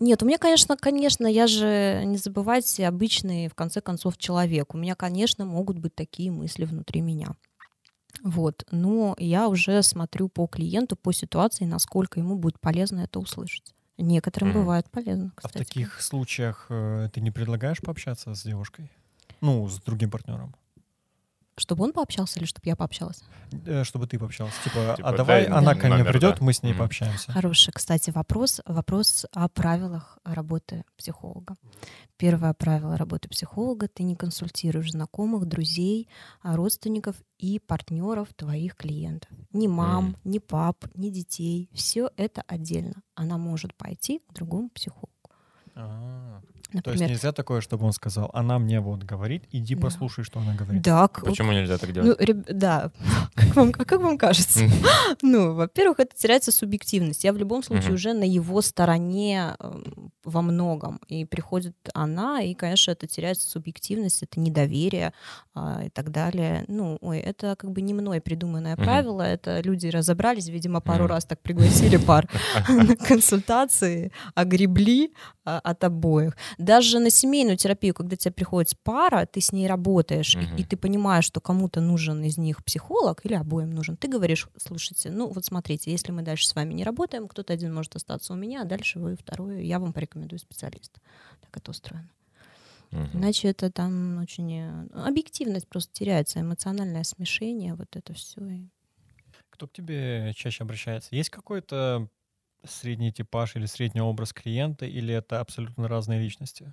Нет, 0.00 0.22
у 0.22 0.26
меня, 0.26 0.38
конечно, 0.38 0.76
конечно, 0.76 1.26
я 1.26 1.46
же, 1.46 2.02
не 2.04 2.16
забывайте, 2.16 2.86
обычный, 2.86 3.48
в 3.48 3.54
конце 3.54 3.80
концов, 3.80 4.16
человек. 4.16 4.74
У 4.74 4.78
меня, 4.78 4.94
конечно, 4.94 5.44
могут 5.44 5.78
быть 5.78 5.94
такие 5.94 6.30
мысли 6.30 6.64
внутри 6.64 7.00
меня. 7.00 7.34
Вот, 8.22 8.64
но 8.70 9.14
я 9.18 9.48
уже 9.48 9.82
смотрю 9.82 10.28
по 10.28 10.46
клиенту, 10.46 10.96
по 10.96 11.12
ситуации, 11.12 11.64
насколько 11.64 12.20
ему 12.20 12.36
будет 12.36 12.60
полезно 12.60 13.00
это 13.00 13.18
услышать. 13.18 13.74
Некоторым 13.98 14.50
mm. 14.50 14.54
бывает 14.54 14.90
полезно, 14.90 15.32
кстати. 15.34 15.56
А 15.56 15.56
в 15.56 15.66
таких 15.66 16.00
случаях 16.00 16.66
э, 16.68 17.08
ты 17.12 17.20
не 17.20 17.30
предлагаешь 17.30 17.80
пообщаться 17.80 18.34
с 18.34 18.42
девушкой? 18.42 18.90
Ну, 19.40 19.68
с 19.68 19.80
другим 19.80 20.10
партнером? 20.10 20.54
Чтобы 21.56 21.84
он 21.84 21.92
пообщался 21.92 22.40
или 22.40 22.46
чтобы 22.46 22.66
я 22.66 22.76
пообщалась? 22.76 23.22
Э, 23.66 23.84
чтобы 23.84 24.06
ты 24.06 24.18
пообщалась. 24.18 24.54
Типа, 24.64 24.94
типа 24.96 25.08
а 25.08 25.16
давай 25.16 25.44
она 25.44 25.74
ко 25.74 25.88
мне 25.88 26.04
придет, 26.04 26.38
да. 26.38 26.44
мы 26.44 26.52
с 26.52 26.62
ней 26.62 26.72
mm. 26.72 26.78
пообщаемся. 26.78 27.32
Хороший, 27.32 27.72
кстати, 27.72 28.10
вопрос. 28.10 28.60
Вопрос 28.66 29.26
о 29.32 29.48
правилах 29.48 30.18
работы 30.24 30.84
психолога. 30.96 31.56
Первое 32.16 32.54
правило 32.54 32.96
работы 32.96 33.28
психолога— 33.28 33.88
ты 33.94 34.02
не 34.02 34.16
консультируешь 34.16 34.90
знакомых, 34.90 35.46
друзей, 35.46 36.08
а 36.42 36.56
родственников 36.56 37.16
и 37.38 37.60
партнеров 37.60 38.28
твоих 38.34 38.76
клиентов. 38.76 39.30
Ни 39.52 39.68
мам, 39.68 40.10
mm. 40.10 40.16
ни 40.24 40.38
пап, 40.38 40.86
ни 40.94 41.10
детей. 41.10 41.70
Все 41.72 42.10
это 42.16 42.42
отдельно. 42.46 43.02
Она 43.14 43.38
может 43.38 43.74
пойти 43.74 44.20
к 44.28 44.34
другому 44.34 44.70
психологу. 44.70 45.12
А-а-а. 45.76 46.42
Например. 46.74 46.98
То 46.98 47.04
есть 47.04 47.14
нельзя 47.14 47.32
такое, 47.32 47.60
чтобы 47.60 47.86
он 47.86 47.92
сказал, 47.92 48.30
она 48.34 48.58
мне 48.58 48.80
вот 48.80 49.04
говорит, 49.04 49.44
иди 49.52 49.76
да. 49.76 49.82
послушай, 49.82 50.24
что 50.24 50.40
она 50.40 50.54
говорит. 50.54 50.82
Да. 50.82 51.06
Почему 51.08 51.52
нельзя 51.52 51.78
так 51.78 51.92
делать? 51.92 52.18
Ну, 52.18 52.24
реб... 52.26 52.44
да. 52.48 52.90
как, 53.34 53.56
вам, 53.56 53.72
как 53.72 53.92
вам 53.92 54.18
кажется? 54.18 54.68
ну, 55.22 55.54
во-первых, 55.54 56.00
это 56.00 56.16
теряется 56.16 56.50
субъективность. 56.50 57.22
Я 57.22 57.32
в 57.32 57.36
любом 57.36 57.62
случае 57.62 57.94
уже 57.94 58.12
на 58.12 58.24
его 58.24 58.60
стороне 58.60 59.54
эм, 59.60 60.10
во 60.24 60.42
многом. 60.42 61.00
И 61.06 61.24
приходит 61.24 61.76
она, 61.94 62.42
и, 62.42 62.54
конечно, 62.54 62.90
это 62.90 63.06
теряется 63.06 63.48
субъективность, 63.48 64.22
это 64.22 64.40
недоверие 64.40 65.12
а, 65.54 65.84
и 65.84 65.90
так 65.90 66.10
далее. 66.10 66.64
Ну, 66.66 66.98
ой, 67.00 67.18
это 67.18 67.54
как 67.56 67.70
бы 67.70 67.82
не 67.82 67.94
мной 67.94 68.20
придуманное 68.20 68.76
правило, 68.76 69.22
это 69.22 69.60
люди 69.60 69.86
разобрались, 69.86 70.48
видимо, 70.48 70.80
пару 70.80 71.06
раз 71.06 71.24
так 71.24 71.40
пригласили 71.40 71.96
пар 71.96 72.28
на 72.68 72.96
консультации, 72.96 74.10
огребли 74.34 75.12
а, 75.44 75.60
от 75.60 75.84
обоих 75.84 76.36
даже 76.64 76.98
на 76.98 77.10
семейную 77.10 77.56
терапию, 77.56 77.94
когда 77.94 78.16
тебе 78.16 78.32
приходит 78.32 78.78
пара, 78.82 79.26
ты 79.26 79.40
с 79.40 79.52
ней 79.52 79.66
работаешь, 79.66 80.34
угу. 80.34 80.44
и, 80.56 80.62
и 80.62 80.64
ты 80.64 80.76
понимаешь, 80.76 81.24
что 81.24 81.40
кому-то 81.40 81.80
нужен 81.80 82.22
из 82.24 82.38
них 82.38 82.64
психолог 82.64 83.24
или 83.24 83.34
обоим 83.34 83.70
нужен, 83.70 83.96
ты 83.96 84.08
говоришь, 84.08 84.48
слушайте, 84.56 85.10
ну 85.10 85.28
вот 85.28 85.44
смотрите, 85.44 85.90
если 85.90 86.12
мы 86.12 86.22
дальше 86.22 86.46
с 86.46 86.54
вами 86.54 86.72
не 86.74 86.84
работаем, 86.84 87.28
кто-то 87.28 87.52
один 87.52 87.74
может 87.74 87.96
остаться 87.96 88.32
у 88.32 88.36
меня, 88.36 88.62
а 88.62 88.64
дальше 88.64 88.98
вы 88.98 89.16
второй, 89.16 89.64
я 89.64 89.78
вам 89.78 89.92
порекомендую 89.92 90.38
специалиста. 90.38 91.00
Так 91.40 91.56
это 91.56 91.70
устроено. 91.70 92.10
Угу. 92.92 93.08
Иначе 93.14 93.48
это 93.48 93.70
там 93.70 94.18
очень 94.18 94.52
э, 94.52 94.86
объективность 94.94 95.66
просто 95.68 95.92
теряется, 95.92 96.40
эмоциональное 96.40 97.04
смешение, 97.04 97.74
вот 97.74 97.96
это 97.96 98.14
все. 98.14 98.40
Кто 99.50 99.66
к 99.66 99.72
тебе 99.72 100.32
чаще 100.34 100.62
обращается? 100.62 101.14
Есть 101.14 101.30
какой-то 101.30 102.08
средний 102.66 103.12
типаж 103.12 103.56
или 103.56 103.66
средний 103.66 104.00
образ 104.00 104.32
клиента, 104.32 104.86
или 104.86 105.14
это 105.14 105.40
абсолютно 105.40 105.88
разные 105.88 106.20
личности? 106.20 106.72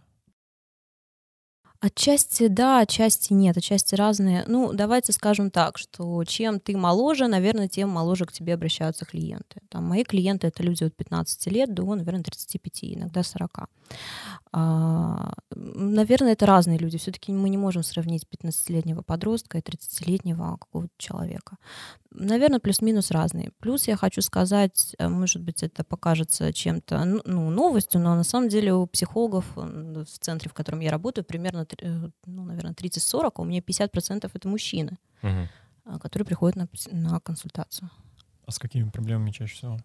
Отчасти 1.84 2.48
да, 2.48 2.82
отчасти 2.82 3.34
нет, 3.34 3.58
отчасти 3.58 3.96
разные. 3.96 4.44
Ну, 4.46 4.72
давайте 4.72 5.14
скажем 5.14 5.50
так, 5.50 5.80
что 5.80 6.24
чем 6.26 6.60
ты 6.60 6.78
моложе, 6.78 7.28
наверное, 7.28 7.68
тем 7.68 7.90
моложе 7.90 8.26
к 8.26 8.32
тебе 8.32 8.54
обращаются 8.54 9.04
клиенты. 9.04 9.62
Там 9.68 9.86
мои 9.86 10.04
клиенты— 10.04 10.46
это 10.50 10.62
люди 10.62 10.84
от 10.84 10.96
15 10.96 11.48
лет 11.48 11.74
до, 11.74 11.96
наверное, 11.96 12.22
35, 12.22 12.84
иногда 12.84 13.24
40. 13.24 13.68
А, 14.52 15.34
наверное, 15.92 16.34
это 16.34 16.46
разные 16.46 16.78
люди. 16.78 16.98
Все-таки 16.98 17.32
мы 17.32 17.50
не 17.50 17.58
можем 17.58 17.84
сравнить 17.84 18.26
15-летнего 18.32 19.02
подростка 19.02 19.58
и 19.58 19.62
30-летнего 19.62 20.58
какого-то 20.58 20.94
человека. 20.98 21.58
Наверное, 22.12 22.60
плюс-минус 22.60 23.12
разные. 23.12 23.52
Плюс 23.60 23.88
я 23.88 23.96
хочу 23.96 24.22
сказать, 24.22 24.96
э, 24.98 25.08
может 25.08 25.42
быть, 25.42 25.64
это 25.64 25.84
покажется 25.84 26.52
чем-то 26.52 27.22
ну, 27.26 27.50
новостью, 27.50 28.02
но 28.02 28.16
на 28.16 28.24
самом 28.24 28.50
деле 28.50 28.74
у 28.74 28.86
психологов 28.88 29.46
в 29.56 30.06
центре, 30.06 30.50
в 30.50 30.54
котором 30.54 30.80
я 30.80 30.92
работаю, 30.92 31.24
примерно, 31.24 31.68
э, 31.82 32.10
ну, 32.26 32.44
наверное, 32.44 32.74
30-40, 32.74 33.32
а 33.36 33.42
у 33.42 33.46
меня 33.46 33.60
50% 33.60 34.30
это 34.34 34.48
мужчины, 34.48 34.98
угу. 35.22 36.00
которые 36.00 36.26
приходят 36.26 36.56
на, 36.56 36.68
на 36.92 37.20
консультацию. 37.20 37.90
А 38.46 38.52
с 38.52 38.60
какими 38.60 38.90
проблемами 38.90 39.32
чаще 39.32 39.56
всего? 39.56 39.78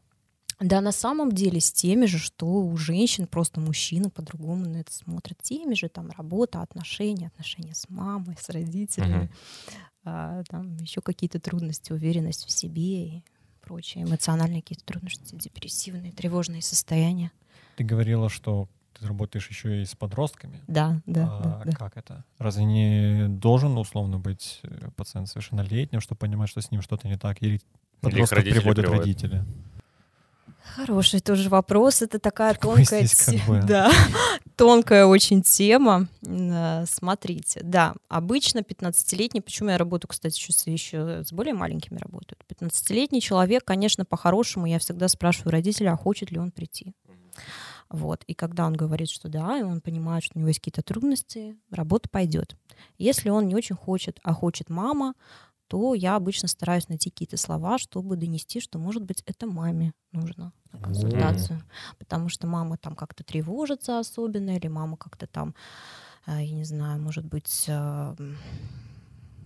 Да, 0.58 0.80
на 0.80 0.92
самом 0.92 1.32
деле 1.32 1.60
с 1.60 1.70
теми 1.70 2.06
же, 2.06 2.18
что 2.18 2.46
у 2.46 2.76
женщин 2.76 3.26
просто 3.26 3.60
мужчины 3.60 4.08
по-другому 4.08 4.66
на 4.66 4.78
это 4.78 4.92
смотрят. 4.92 5.38
Теми 5.42 5.74
же 5.74 5.88
там 5.88 6.10
работа, 6.16 6.62
отношения, 6.62 7.26
отношения 7.26 7.74
с 7.74 7.90
мамой, 7.90 8.36
с 8.40 8.48
родителями, 8.48 9.30
uh-huh. 9.30 9.70
а, 10.04 10.42
там 10.48 10.76
еще 10.78 11.02
какие-то 11.02 11.40
трудности, 11.40 11.92
уверенность 11.92 12.46
в 12.46 12.50
себе 12.50 13.06
и 13.06 13.22
прочие 13.60 14.04
эмоциональные 14.04 14.62
какие-то 14.62 14.84
трудности, 14.84 15.34
депрессивные, 15.34 16.12
тревожные 16.12 16.62
состояния. 16.62 17.32
Ты 17.76 17.84
говорила, 17.84 18.30
что 18.30 18.68
ты 18.98 19.06
работаешь 19.06 19.48
еще 19.50 19.82
и 19.82 19.84
с 19.84 19.94
подростками. 19.94 20.62
Да, 20.66 21.02
да, 21.04 21.26
а 21.26 21.42
да, 21.42 21.62
да. 21.66 21.72
Как 21.72 21.96
это? 21.98 22.24
Разве 22.38 22.64
не 22.64 23.28
должен 23.28 23.76
условно 23.76 24.18
быть 24.18 24.60
э, 24.62 24.88
пациент 24.96 25.28
совершеннолетним, 25.28 26.00
чтобы 26.00 26.18
понимать, 26.18 26.48
что 26.48 26.62
с 26.62 26.70
ним 26.70 26.80
что-то 26.80 27.08
не 27.08 27.18
так? 27.18 27.42
Или 27.42 27.60
подросток 28.00 28.38
приводят 28.40 28.86
приводят 28.86 28.88
родители? 28.88 29.44
Хороший 30.74 31.20
тоже 31.20 31.48
вопрос. 31.48 32.02
Это 32.02 32.18
такая 32.18 32.54
Такой 32.54 32.76
тонкая, 32.76 33.06
те... 33.06 33.38
как 33.38 33.46
бы. 33.46 33.62
да, 33.66 33.90
тонкая 34.56 35.06
очень 35.06 35.42
тема. 35.42 36.08
Э, 36.26 36.84
смотрите, 36.86 37.60
да, 37.62 37.94
обычно 38.08 38.58
15-летний, 38.58 39.40
почему 39.40 39.70
я 39.70 39.78
работаю, 39.78 40.08
кстати, 40.08 40.36
еще, 40.36 40.72
еще 40.72 41.24
с 41.24 41.32
более 41.32 41.54
маленькими 41.54 41.98
работают. 41.98 42.44
15-летний 42.48 43.20
человек, 43.20 43.64
конечно, 43.64 44.04
по-хорошему, 44.04 44.66
я 44.66 44.78
всегда 44.78 45.08
спрашиваю 45.08 45.52
родителя, 45.52 45.92
а 45.92 45.96
хочет 45.96 46.30
ли 46.30 46.38
он 46.38 46.50
прийти. 46.50 46.92
Вот. 47.88 48.24
И 48.26 48.34
когда 48.34 48.66
он 48.66 48.74
говорит, 48.74 49.08
что 49.08 49.28
да, 49.28 49.58
и 49.58 49.62
он 49.62 49.80
понимает, 49.80 50.24
что 50.24 50.36
у 50.36 50.40
него 50.40 50.48
есть 50.48 50.60
какие-то 50.60 50.82
трудности, 50.82 51.56
работа 51.70 52.08
пойдет. 52.08 52.56
Если 52.98 53.28
он 53.28 53.46
не 53.46 53.54
очень 53.54 53.76
хочет, 53.76 54.18
а 54.22 54.34
хочет 54.34 54.68
мама, 54.68 55.14
то 55.68 55.94
я 55.94 56.16
обычно 56.16 56.48
стараюсь 56.48 56.88
найти 56.88 57.10
какие-то 57.10 57.36
слова, 57.36 57.78
чтобы 57.78 58.16
донести, 58.16 58.60
что, 58.60 58.78
может 58.78 59.02
быть, 59.02 59.22
это 59.26 59.46
маме 59.46 59.92
нужно 60.12 60.52
на 60.72 60.78
консультацию. 60.78 61.58
Mm. 61.58 61.96
Потому 61.98 62.28
что 62.28 62.46
мама 62.46 62.76
там 62.76 62.94
как-то 62.94 63.24
тревожится 63.24 63.98
особенно, 63.98 64.56
или 64.56 64.68
мама 64.68 64.96
как-то 64.96 65.26
там, 65.26 65.54
э, 66.26 66.44
я 66.44 66.54
не 66.54 66.64
знаю, 66.64 67.00
может 67.00 67.24
быть, 67.24 67.64
э, 67.68 68.14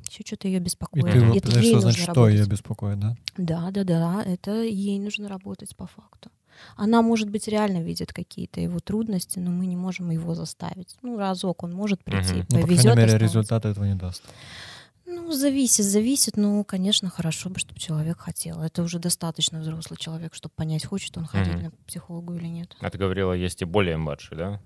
еще 0.09 0.23
что-то 0.27 0.49
ее 0.49 0.59
беспокоит. 0.59 1.07
И 1.07 1.11
ты 1.11 1.39
это 1.39 1.61
ей 1.61 1.77
что 1.77 1.87
нужно 1.87 2.12
что 2.12 2.29
ее 2.29 2.47
беспокоит, 2.47 2.99
да? 2.99 3.17
Да, 3.37 3.71
да, 3.71 3.85
да. 3.85 4.23
Это 4.25 4.62
ей 4.62 4.99
нужно 4.99 5.29
работать 5.29 5.77
по 5.77 5.87
факту. 5.87 6.31
Она, 6.77 7.00
может 7.03 7.31
быть, 7.31 7.49
реально 7.49 7.83
видит 7.83 8.12
какие-то 8.12 8.61
его 8.61 8.81
трудности, 8.81 9.39
но 9.39 9.50
мы 9.50 9.67
не 9.67 9.77
можем 9.77 10.11
его 10.11 10.35
заставить. 10.35 10.97
Ну, 11.03 11.17
разок 11.17 11.62
он 11.62 11.73
может 11.73 12.03
прийти, 12.03 12.41
угу. 12.41 12.47
повезет. 12.49 12.85
Ну, 12.85 12.91
по 12.91 12.95
крайней 12.95 13.12
мере, 13.12 13.19
результата 13.19 13.69
этого 13.69 13.85
не 13.85 13.95
даст. 13.95 14.23
Ну, 15.31 15.37
зависит, 15.37 15.85
зависит. 15.85 16.37
Ну, 16.37 16.65
конечно, 16.65 17.09
хорошо 17.09 17.51
бы, 17.51 17.61
чтобы 17.61 17.79
человек 17.79 18.19
хотел. 18.19 18.61
Это 18.63 18.83
уже 18.83 18.99
достаточно 18.99 19.61
взрослый 19.61 19.97
человек, 19.97 20.35
чтобы 20.35 20.53
понять, 20.57 20.85
хочет 20.85 21.17
он 21.17 21.25
ходить 21.25 21.55
mm-hmm. 21.55 21.63
на 21.63 21.87
психологу 21.87 22.35
или 22.35 22.49
нет. 22.49 22.77
А 22.81 22.91
ты 22.91 22.99
говорила, 22.99 23.33
есть 23.33 23.63
и 23.63 23.65
более 23.65 23.97
младший, 23.97 24.37
да? 24.37 24.61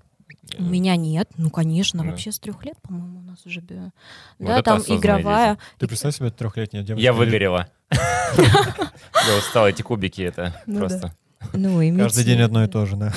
У 0.59 0.63
меня 0.63 0.97
нет, 0.97 1.29
ну 1.37 1.51
конечно, 1.51 2.03
да. 2.03 2.09
вообще 2.09 2.33
с 2.33 2.39
трех 2.39 2.65
лет, 2.65 2.81
по-моему, 2.81 3.19
у 3.19 3.23
нас 3.23 3.45
уже 3.45 3.61
вот 4.39 4.49
да, 4.49 4.63
там 4.63 4.81
игровая. 4.81 5.57
Дети. 5.57 5.63
Ты 5.81 5.89
представь 5.89 6.17
себе 6.17 6.31
трехлетняя 6.31 6.83
девочка. 6.83 7.03
Я 7.03 7.13
выгорела. 7.13 7.69
Я 7.91 9.39
устала 9.39 9.67
эти 9.67 9.83
кубики, 9.83 10.23
это 10.23 10.59
ну 10.65 10.79
просто. 10.79 11.15
Ну, 11.53 11.99
Каждый 11.99 12.25
день 12.25 12.41
одно 12.41 12.65
и 12.65 12.69
то 12.69 12.87
же, 12.87 12.97
да. 12.97 13.13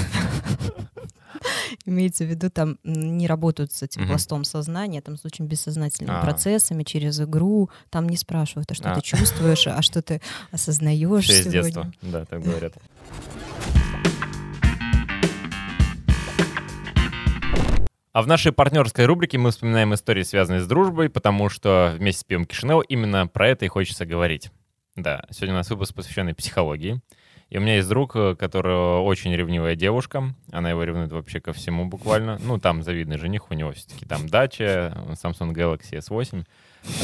Имеется 1.87 2.25
в 2.25 2.27
виду, 2.27 2.49
там 2.49 2.77
не 2.83 3.27
работают 3.27 3.71
с 3.71 3.81
этим 3.81 4.05
пластом 4.07 4.43
сознания, 4.43 5.01
там 5.01 5.17
с 5.17 5.23
очень 5.23 5.45
бессознательными 5.45 6.17
а. 6.17 6.21
процессами, 6.21 6.83
через 6.83 7.21
игру. 7.21 7.69
Там 7.89 8.09
не 8.09 8.17
спрашивают, 8.17 8.69
а 8.69 8.73
что 8.73 8.93
ты 8.93 8.99
чувствуешь, 8.99 9.67
а 9.67 9.81
что 9.81 10.01
ты 10.01 10.21
осознаешь 10.51 11.27
детства, 11.45 11.89
да, 12.01 12.25
так 12.25 12.43
говорят. 12.43 12.73
А 18.11 18.21
в 18.21 18.27
нашей 18.27 18.51
партнерской 18.51 19.05
рубрике 19.05 19.37
мы 19.37 19.51
вспоминаем 19.51 19.93
истории, 19.93 20.23
связанные 20.23 20.59
с 20.59 20.67
дружбой, 20.67 21.09
потому 21.09 21.47
что 21.47 21.95
вместе 21.97 22.21
с 22.21 22.23
пивом 22.25 22.45
Кишинео 22.45 22.81
именно 22.81 23.27
про 23.27 23.47
это 23.47 23.63
и 23.63 23.69
хочется 23.69 24.05
говорить. 24.05 24.51
Да, 24.97 25.23
сегодня 25.29 25.53
у 25.53 25.57
нас 25.59 25.69
выпуск 25.69 25.93
посвященный 25.93 26.33
психологии. 26.33 26.99
И 27.49 27.57
у 27.57 27.61
меня 27.61 27.75
есть 27.75 27.87
друг, 27.87 28.15
э, 28.15 28.35
который 28.35 28.75
очень 29.01 29.33
ревнивая 29.33 29.75
девушка. 29.75 30.35
Она 30.51 30.69
его 30.69 30.83
ревнует 30.83 31.11
вообще 31.11 31.39
ко 31.39 31.53
всему 31.53 31.85
буквально. 31.85 32.39
Ну, 32.43 32.59
там 32.59 32.83
завидный 32.83 33.17
жених 33.17 33.49
у 33.49 33.53
него 33.53 33.71
все-таки. 33.71 34.05
Там 34.05 34.27
дача, 34.27 34.93
Samsung 35.11 35.53
Galaxy 35.53 35.99
S8. 35.99 36.45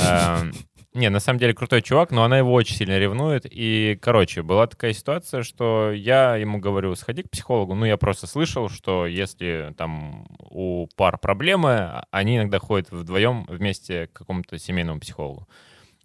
Эм, 0.02 0.54
не, 0.94 1.10
на 1.10 1.20
самом 1.20 1.40
деле 1.40 1.54
крутой 1.54 1.82
чувак, 1.82 2.12
но 2.12 2.24
она 2.24 2.38
его 2.38 2.54
очень 2.54 2.76
сильно 2.76 3.00
ревнует. 3.00 3.48
И, 3.50 3.98
короче, 4.02 4.44
была 4.44 4.68
такая 4.68 4.94
ситуация, 4.94 5.42
что 5.42 5.92
я 5.92 6.36
ему 6.36 6.60
говорю, 6.60 6.94
сходи 6.96 7.24
к 7.24 7.32
психологу. 7.32 7.74
Ну, 7.74 7.86
я 7.86 7.98
просто 7.98 8.28
слышал, 8.28 8.70
что 8.70 9.08
если 9.08 9.74
там 9.76 10.28
у 10.40 10.88
пар 10.96 11.18
проблемы, 11.18 12.04
они 12.12 12.38
иногда 12.38 12.60
ходят 12.60 12.92
вдвоем 12.92 13.46
вместе 13.48 14.08
к 14.08 14.14
какому-то 14.14 14.60
семейному 14.60 15.00
психологу. 15.00 15.48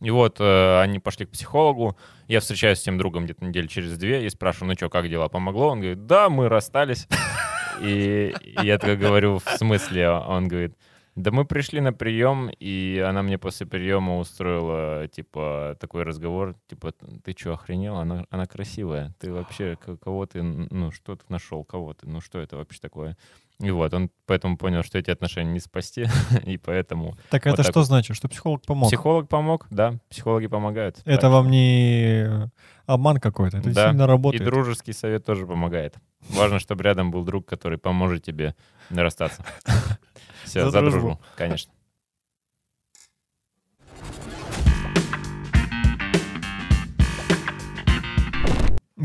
И 0.00 0.10
вот 0.10 0.36
э, 0.40 0.80
они 0.80 0.98
пошли 1.00 1.26
к 1.26 1.30
психологу. 1.30 1.96
Я 2.28 2.40
встречаюсь 2.40 2.78
с 2.78 2.82
тем 2.82 2.98
другом 2.98 3.24
где-то 3.24 3.44
недели 3.44 3.66
через 3.66 3.98
две 3.98 4.26
и 4.26 4.30
спрашиваю, 4.30 4.68
ну 4.68 4.74
что, 4.74 4.88
как 4.88 5.08
дела, 5.08 5.28
помогло? 5.28 5.68
Он 5.68 5.80
говорит, 5.80 6.06
да, 6.06 6.28
мы 6.28 6.48
расстались. 6.48 7.08
И 7.80 8.34
я 8.62 8.78
так 8.78 8.98
говорю, 8.98 9.38
в 9.38 9.48
смысле? 9.56 10.10
Он 10.10 10.48
говорит, 10.48 10.74
да 11.18 11.32
мы 11.32 11.44
пришли 11.44 11.80
на 11.80 11.92
прием, 11.92 12.48
и 12.60 13.04
она 13.04 13.22
мне 13.22 13.38
после 13.38 13.66
приема 13.66 14.18
устроила, 14.18 15.08
типа, 15.08 15.76
такой 15.80 16.04
разговор, 16.04 16.54
типа, 16.68 16.92
ты 17.24 17.34
что, 17.36 17.54
охренел? 17.54 17.96
Она, 17.96 18.24
она 18.30 18.46
красивая. 18.46 19.12
Ты 19.18 19.32
вообще, 19.32 19.76
кого 20.00 20.26
ты, 20.26 20.42
ну, 20.42 20.92
что 20.92 21.16
ты 21.16 21.24
нашел, 21.28 21.64
кого 21.64 21.94
ты? 21.94 22.08
Ну, 22.08 22.20
что 22.20 22.38
это 22.38 22.56
вообще 22.56 22.78
такое? 22.80 23.16
И 23.60 23.72
вот, 23.72 23.92
он 23.92 24.10
поэтому 24.26 24.56
понял, 24.56 24.84
что 24.84 24.98
эти 24.98 25.10
отношения 25.10 25.50
не 25.50 25.58
спасти, 25.58 26.06
и 26.44 26.58
поэтому... 26.58 27.16
Так 27.28 27.44
вот 27.44 27.54
это 27.54 27.62
так 27.64 27.72
что 27.72 27.80
вот. 27.80 27.86
значит, 27.86 28.16
что 28.16 28.28
психолог 28.28 28.64
помог? 28.64 28.88
Психолог 28.88 29.28
помог, 29.28 29.66
да, 29.70 29.98
психологи 30.08 30.46
помогают. 30.46 30.98
Это 31.04 31.22
так. 31.22 31.30
вам 31.32 31.50
не 31.50 32.50
обман 32.86 33.18
какой-то, 33.18 33.58
это 33.58 33.70
да. 33.70 33.88
сильно 33.88 34.06
работает. 34.06 34.42
и 34.42 34.44
дружеский 34.44 34.92
совет 34.92 35.24
тоже 35.24 35.44
помогает. 35.44 35.96
Важно, 36.30 36.60
чтобы 36.60 36.84
рядом 36.84 37.10
был 37.10 37.24
друг, 37.24 37.46
который 37.46 37.78
поможет 37.78 38.22
тебе 38.22 38.54
не 38.90 39.00
расстаться. 39.00 39.44
Все, 40.44 40.64
за, 40.64 40.70
за 40.70 40.80
дружбу. 40.80 41.00
дружбу, 41.00 41.20
конечно. 41.36 41.72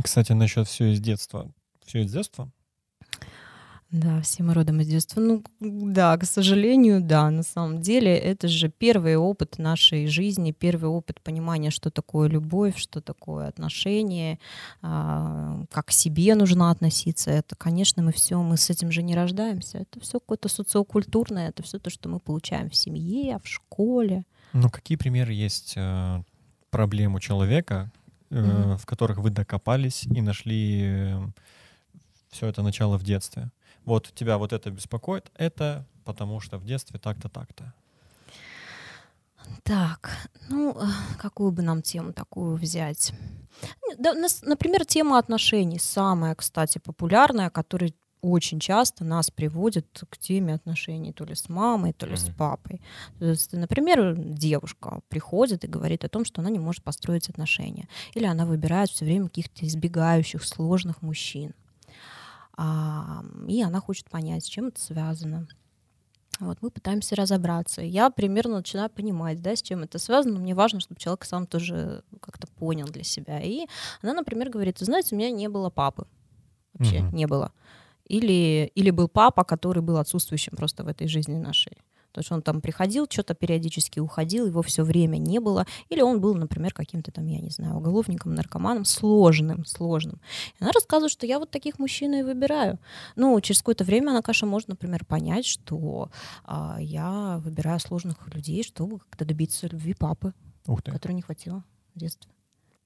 Кстати, 0.03 0.31
насчет 0.33 0.67
все 0.67 0.91
из 0.91 0.99
детства. 0.99 1.51
Все 1.85 2.01
из 2.01 2.11
детства? 2.11 2.51
Да, 3.93 4.21
все 4.21 4.41
мы 4.41 4.55
родом 4.55 4.81
из 4.81 4.87
детства. 4.87 5.21
Ну, 5.21 5.43
да, 5.59 6.17
к 6.17 6.25
сожалению, 6.25 6.99
да, 6.99 7.29
на 7.29 7.43
самом 7.43 7.79
деле 7.79 8.17
это 8.17 8.47
же 8.47 8.67
первый 8.67 9.17
опыт 9.17 9.59
нашей 9.59 10.07
жизни, 10.07 10.51
первый 10.51 10.89
опыт 10.89 11.21
понимания, 11.21 11.69
что 11.69 11.91
такое 11.91 12.27
любовь, 12.27 12.75
что 12.75 13.01
такое 13.01 13.47
отношения, 13.47 14.39
а, 14.81 15.63
как 15.69 15.85
к 15.85 15.91
себе 15.91 16.33
нужно 16.33 16.71
относиться. 16.71 17.29
Это, 17.29 17.55
конечно, 17.55 18.01
мы 18.01 18.11
все, 18.13 18.41
мы 18.41 18.57
с 18.57 18.71
этим 18.71 18.91
же 18.91 19.03
не 19.03 19.13
рождаемся. 19.13 19.77
Это 19.77 19.99
все 19.99 20.19
какое-то 20.19 20.49
социокультурное, 20.49 21.49
это 21.49 21.61
все 21.61 21.77
то, 21.77 21.91
что 21.91 22.09
мы 22.09 22.19
получаем 22.19 22.71
в 22.71 22.75
семье, 22.75 23.37
в 23.43 23.47
школе. 23.47 24.23
Ну, 24.53 24.71
какие 24.71 24.97
примеры 24.97 25.33
есть 25.33 25.73
э, 25.75 26.23
проблем 26.71 27.13
у 27.13 27.19
человека, 27.19 27.91
mm-hmm. 28.31 28.77
в 28.77 28.87
которых 28.87 29.19
вы 29.19 29.29
докопались 29.29 30.05
и 30.05 30.21
нашли 30.21 30.81
э, 30.83 31.27
все 32.31 32.47
это 32.47 32.63
начало 32.63 32.97
в 32.97 33.03
детстве? 33.03 33.51
Вот 33.85 34.11
тебя 34.15 34.37
вот 34.37 34.53
это 34.53 34.71
беспокоит, 34.71 35.31
это 35.35 35.85
потому 36.05 36.39
что 36.39 36.57
в 36.57 36.65
детстве 36.65 36.99
так-то, 36.99 37.29
так-то. 37.29 37.73
Так, 39.63 40.09
ну, 40.49 40.75
какую 41.17 41.51
бы 41.51 41.61
нам 41.61 41.81
тему 41.81 42.13
такую 42.13 42.55
взять? 42.55 43.13
Да, 43.97 44.13
например, 44.43 44.85
тема 44.85 45.17
отношений. 45.17 45.79
Самая, 45.79 46.35
кстати, 46.35 46.79
популярная, 46.79 47.49
которая 47.49 47.93
очень 48.21 48.59
часто 48.59 49.03
нас 49.03 49.29
приводит 49.29 49.85
к 50.09 50.17
теме 50.17 50.53
отношений 50.53 51.11
то 51.11 51.25
ли 51.25 51.35
с 51.35 51.49
мамой, 51.49 51.91
то 51.91 52.05
ли 52.05 52.13
mm-hmm. 52.13 52.31
с 52.31 52.35
папой. 52.35 52.81
То 53.19 53.25
есть, 53.25 53.51
например, 53.51 54.15
девушка 54.15 55.01
приходит 55.09 55.65
и 55.65 55.67
говорит 55.67 56.05
о 56.05 56.09
том, 56.09 56.23
что 56.23 56.41
она 56.41 56.49
не 56.49 56.59
может 56.59 56.83
построить 56.83 57.29
отношения. 57.29 57.89
Или 58.13 58.25
она 58.25 58.45
выбирает 58.45 58.89
все 58.89 59.03
время 59.03 59.27
каких-то 59.27 59.67
избегающих, 59.67 60.43
сложных 60.45 61.01
мужчин 61.01 61.53
и 62.57 63.63
она 63.63 63.79
хочет 63.79 64.09
понять, 64.09 64.45
с 64.45 64.47
чем 64.47 64.67
это 64.67 64.79
связано. 64.79 65.47
Вот, 66.39 66.57
мы 66.61 66.71
пытаемся 66.71 67.15
разобраться. 67.15 67.81
Я 67.81 68.09
примерно 68.09 68.57
начинаю 68.57 68.89
понимать, 68.89 69.41
да, 69.41 69.55
с 69.55 69.61
чем 69.61 69.83
это 69.83 69.99
связано. 69.99 70.39
Мне 70.39 70.55
важно, 70.55 70.79
чтобы 70.79 70.99
человек 70.99 71.25
сам 71.25 71.45
тоже 71.45 72.03
как-то 72.21 72.47
понял 72.47 72.87
для 72.87 73.03
себя. 73.03 73.39
И 73.39 73.67
она, 74.01 74.13
например, 74.13 74.49
говорит, 74.49 74.79
знаете, 74.79 75.15
у 75.15 75.17
меня 75.17 75.29
не 75.29 75.47
было 75.47 75.69
папы. 75.69 76.07
Вообще 76.73 77.01
угу. 77.01 77.15
не 77.15 77.27
было. 77.27 77.51
Или, 78.05 78.71
или 78.75 78.89
был 78.89 79.07
папа, 79.07 79.43
который 79.43 79.81
был 79.83 79.97
отсутствующим 79.97 80.57
просто 80.57 80.83
в 80.83 80.87
этой 80.87 81.07
жизни 81.07 81.37
нашей. 81.37 81.77
То 82.13 82.19
есть 82.19 82.31
он 82.31 82.41
там 82.41 82.61
приходил, 82.61 83.07
что-то 83.09 83.33
периодически 83.33 83.99
уходил, 83.99 84.45
его 84.45 84.61
все 84.61 84.83
время 84.83 85.17
не 85.17 85.39
было. 85.39 85.65
Или 85.89 86.01
он 86.01 86.21
был, 86.21 86.35
например, 86.35 86.73
каким-то 86.73 87.11
там, 87.11 87.25
я 87.25 87.39
не 87.39 87.49
знаю, 87.49 87.75
уголовником, 87.75 88.35
наркоманом, 88.35 88.85
сложным, 88.85 89.65
сложным. 89.65 90.21
И 90.59 90.63
она 90.63 90.71
рассказывает, 90.71 91.11
что 91.11 91.25
я 91.25 91.39
вот 91.39 91.49
таких 91.49 91.79
мужчин 91.79 92.13
и 92.13 92.21
выбираю. 92.21 92.79
Ну, 93.15 93.39
через 93.41 93.59
какое-то 93.59 93.83
время 93.83 94.11
она, 94.11 94.21
конечно, 94.21 94.47
может, 94.47 94.67
например, 94.67 95.05
понять, 95.05 95.45
что 95.45 96.09
а, 96.45 96.77
я 96.79 97.41
выбираю 97.43 97.79
сложных 97.79 98.27
людей, 98.33 98.63
чтобы 98.63 98.99
как-то 98.99 99.25
добиться 99.25 99.67
любви 99.67 99.95
папы, 99.95 100.33
которой 100.85 101.13
не 101.13 101.23
хватило 101.23 101.63
в 101.95 101.99
детстве. 101.99 102.29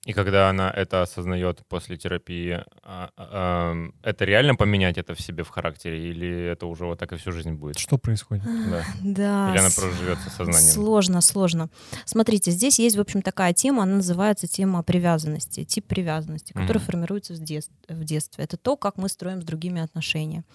И 0.08 0.14
когда 0.14 0.50
она 0.50 0.72
это 0.72 1.02
осознает 1.02 1.66
после 1.68 1.98
терапии, 1.98 2.64
а, 2.82 3.10
а, 3.18 3.76
это 4.04 4.24
реально 4.24 4.56
поменять 4.56 4.98
это 4.98 5.14
в 5.14 5.20
себе 5.20 5.44
в 5.44 5.50
характере, 5.50 6.10
или 6.10 6.46
это 6.46 6.66
уже 6.66 6.86
вот 6.86 6.98
так 6.98 7.12
и 7.12 7.18
всю 7.18 7.34
жизнь 7.34 7.52
будет? 7.52 7.78
Что 7.78 7.98
происходит? 7.98 8.46
Да. 8.46 8.86
да. 9.04 9.52
Или 9.52 9.60
она 9.60 9.70
проживется 9.76 10.30
сознанием? 10.30 10.74
Сложно, 10.74 11.20
сложно. 11.20 11.70
Смотрите, 12.06 12.52
здесь 12.52 12.80
есть, 12.80 12.96
в 12.96 13.02
общем, 13.02 13.22
такая 13.22 13.52
тема, 13.52 13.84
она 13.84 13.96
называется 13.96 14.48
тема 14.48 14.82
привязанности, 14.82 15.66
тип 15.66 15.86
привязанности, 15.88 16.54
который 16.54 16.78
mm-hmm. 16.78 16.86
формируется 16.86 17.34
в, 17.34 17.40
детстве, 17.40 17.76
в 17.90 18.06
детстве. 18.06 18.46
Это 18.46 18.56
то, 18.56 18.78
как 18.78 18.96
мы 18.96 19.10
строим 19.10 19.42
с 19.42 19.46
другими 19.46 19.82
отношения. 19.82 20.46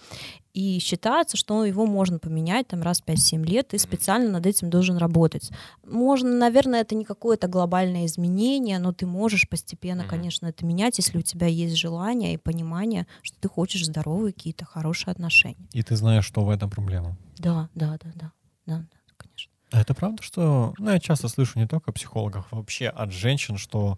И 0.53 0.77
считается, 0.79 1.35
что 1.35 1.65
его 1.65 1.87
можно 1.87 2.19
поменять 2.19 2.67
там 2.67 2.83
раз 2.83 3.01
в 3.01 3.05
5-7 3.05 3.43
лет, 3.43 3.73
и 3.73 3.79
специально 3.79 4.29
над 4.29 4.45
этим 4.45 4.69
должен 4.69 4.97
работать. 4.97 5.51
Можно, 5.83 6.29
наверное, 6.29 6.81
это 6.81 6.93
не 6.93 7.05
какое-то 7.05 7.47
глобальное 7.47 8.05
изменение, 8.05 8.77
но 8.77 8.93
ты 8.93 9.07
можешь 9.07 9.42
постепенно, 9.47 10.05
конечно, 10.05 10.47
это 10.47 10.65
менять, 10.65 10.97
если 10.97 11.17
у 11.17 11.21
тебя 11.21 11.47
есть 11.47 11.75
желание 11.75 12.33
и 12.33 12.37
понимание, 12.37 13.07
что 13.21 13.37
ты 13.39 13.49
хочешь 13.49 13.85
здоровые 13.85 14.33
какие-то 14.33 14.65
хорошие 14.65 15.11
отношения. 15.11 15.67
И 15.71 15.81
ты 15.83 15.95
знаешь, 15.95 16.25
что 16.25 16.43
в 16.43 16.49
этом 16.49 16.69
проблема. 16.69 17.17
Да, 17.37 17.69
да, 17.75 17.97
да, 18.03 18.11
да, 18.15 18.31
да, 18.65 18.77
да 18.77 18.87
конечно. 19.17 19.51
А 19.71 19.81
это 19.81 19.93
правда, 19.93 20.21
что, 20.21 20.73
ну, 20.77 20.91
я 20.91 20.99
часто 20.99 21.27
слышу 21.27 21.57
не 21.57 21.67
только 21.67 21.91
психологов, 21.91 22.47
а 22.51 22.57
вообще 22.57 22.87
от 22.87 23.11
женщин, 23.11 23.57
что 23.57 23.97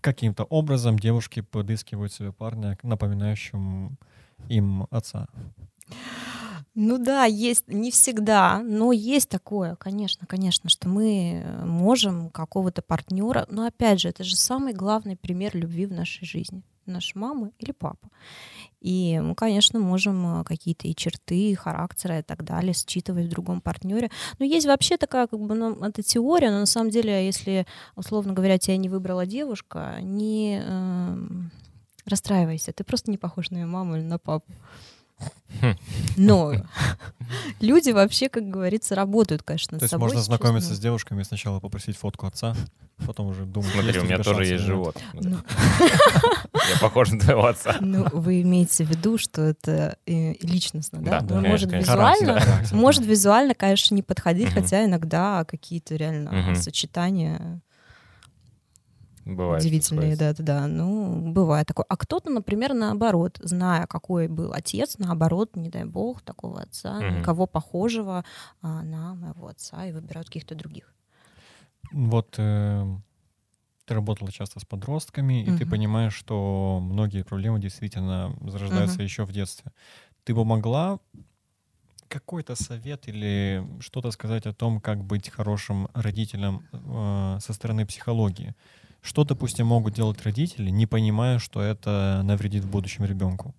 каким-то 0.00 0.44
образом 0.44 0.98
девушки 0.98 1.40
подыскивают 1.40 2.12
себе 2.12 2.32
парня, 2.32 2.78
напоминающим 2.82 3.98
им 4.48 4.86
отца? 4.90 5.28
Ну 6.82 6.96
да, 6.96 7.26
есть 7.26 7.68
не 7.68 7.90
всегда, 7.90 8.62
но 8.64 8.90
есть 8.90 9.28
такое, 9.28 9.76
конечно, 9.76 10.26
конечно, 10.26 10.70
что 10.70 10.88
мы 10.88 11.44
можем 11.66 12.30
какого-то 12.30 12.80
партнера, 12.80 13.46
но 13.50 13.66
опять 13.66 14.00
же, 14.00 14.08
это 14.08 14.24
же 14.24 14.34
самый 14.34 14.72
главный 14.72 15.14
пример 15.14 15.54
любви 15.54 15.84
в 15.84 15.92
нашей 15.92 16.24
жизни, 16.24 16.62
наша 16.86 17.18
мама 17.18 17.50
или 17.58 17.72
папа. 17.72 18.08
И 18.80 19.20
мы, 19.22 19.34
конечно, 19.34 19.78
можем 19.78 20.42
какие-то 20.44 20.88
и 20.88 20.96
черты, 20.96 21.50
и 21.50 21.54
характера 21.54 22.20
и 22.20 22.22
так 22.22 22.44
далее 22.44 22.72
считывать 22.72 23.26
в 23.26 23.30
другом 23.30 23.60
партнере. 23.60 24.10
Но 24.38 24.46
есть 24.46 24.66
вообще 24.66 24.96
такая, 24.96 25.26
как 25.26 25.38
бы, 25.38 25.54
ну, 25.54 25.74
это 25.84 26.02
теория, 26.02 26.50
но 26.50 26.60
на 26.60 26.66
самом 26.66 26.88
деле, 26.88 27.26
если, 27.26 27.66
условно 27.94 28.32
говоря, 28.32 28.56
тебя 28.56 28.78
не 28.78 28.88
выбрала 28.88 29.26
девушка, 29.26 29.98
не 30.00 30.62
э, 30.64 31.16
расстраивайся, 32.06 32.72
ты 32.72 32.84
просто 32.84 33.10
не 33.10 33.18
похож 33.18 33.50
на 33.50 33.58
ее 33.58 33.66
маму 33.66 33.96
или 33.96 34.04
на 34.04 34.18
папу. 34.18 34.50
Но 36.16 36.54
люди 37.60 37.90
вообще, 37.90 38.28
как 38.28 38.48
говорится, 38.48 38.94
работают, 38.94 39.42
конечно, 39.42 39.78
То 39.78 39.84
есть 39.84 39.90
собой. 39.90 40.08
можно 40.08 40.22
знакомиться 40.22 40.70
ну. 40.70 40.76
с 40.76 40.78
девушками, 40.78 41.22
сначала 41.22 41.60
попросить 41.60 41.96
фотку 41.96 42.26
отца, 42.26 42.54
потом 43.06 43.28
уже 43.28 43.44
думать, 43.44 43.70
Смотри, 43.72 44.00
у 44.00 44.04
меня 44.04 44.18
тоже 44.18 44.46
есть 44.46 44.64
живот. 44.64 44.96
Ну, 45.14 45.38
Я 46.70 46.78
похож 46.80 47.10
на 47.10 47.20
твоего 47.20 47.46
отца. 47.46 47.76
ну, 47.80 48.06
вы 48.12 48.42
имеете 48.42 48.84
в 48.84 48.90
виду, 48.90 49.18
что 49.18 49.42
это 49.42 49.96
э, 50.06 50.34
личностно, 50.40 51.00
да? 51.00 51.20
Да, 51.20 51.34
Ну, 51.36 51.42
да, 51.42 51.48
может, 51.48 51.70
конечно, 51.70 51.92
визуально, 51.92 52.42
может, 52.72 53.04
визуально, 53.04 53.54
конечно, 53.54 53.94
не 53.94 54.02
подходить, 54.02 54.48
хотя 54.48 54.84
иногда 54.84 55.44
какие-то 55.44 55.96
реально 55.96 56.54
сочетания 56.56 57.60
Бывает. 59.24 59.62
удивительные, 59.62 60.16
да, 60.16 60.32
да, 60.34 60.42
да. 60.42 60.66
Ну, 60.66 61.32
бывает 61.32 61.66
такое. 61.66 61.86
А 61.88 61.96
кто-то, 61.96 62.30
например, 62.30 62.74
наоборот, 62.74 63.38
зная, 63.42 63.86
какой 63.86 64.28
был 64.28 64.52
отец, 64.52 64.96
наоборот, 64.98 65.56
не 65.56 65.68
дай 65.68 65.84
бог, 65.84 66.22
такого 66.22 66.60
отца, 66.62 67.02
Мгм. 67.02 67.08
никого 67.14 67.46
похожего 67.46 68.24
а, 68.62 68.82
на 68.82 69.14
моего 69.14 69.48
отца, 69.48 69.86
и 69.86 69.92
выбирают 69.92 70.28
каких-то 70.28 70.54
других. 70.54 70.94
Вот 71.90 72.36
э, 72.38 72.84
ты 73.86 73.94
работала 73.94 74.30
часто 74.32 74.60
с 74.60 74.64
подростками, 74.64 75.44
и 75.48 75.52
ты 75.52 75.66
понимаешь, 75.66 76.14
что 76.14 76.80
многие 76.82 77.24
проблемы 77.24 77.60
действительно 77.60 78.36
зарождаются 78.42 79.02
Мгм. 79.02 79.04
еще 79.04 79.24
в 79.24 79.32
детстве. 79.32 79.72
Ты 80.24 80.34
бы 80.34 80.44
могла 80.44 81.00
какой-то 82.08 82.56
совет 82.56 83.08
или 83.08 83.64
что-то 83.80 84.10
сказать 84.10 84.46
о 84.46 84.52
том, 84.52 84.80
как 84.80 85.04
быть 85.04 85.28
хорошим 85.30 85.88
родителем 85.94 86.64
э, 86.72 87.38
со 87.40 87.52
стороны 87.52 87.86
психологии? 87.86 88.54
Что, 89.02 89.24
допустим, 89.24 89.66
могут 89.66 89.94
делать 89.94 90.22
родители, 90.22 90.70
не 90.70 90.86
понимая, 90.86 91.38
что 91.38 91.62
это 91.62 92.20
навредит 92.24 92.64
в 92.64 92.70
будущем 92.70 93.04
ребенку? 93.04 93.54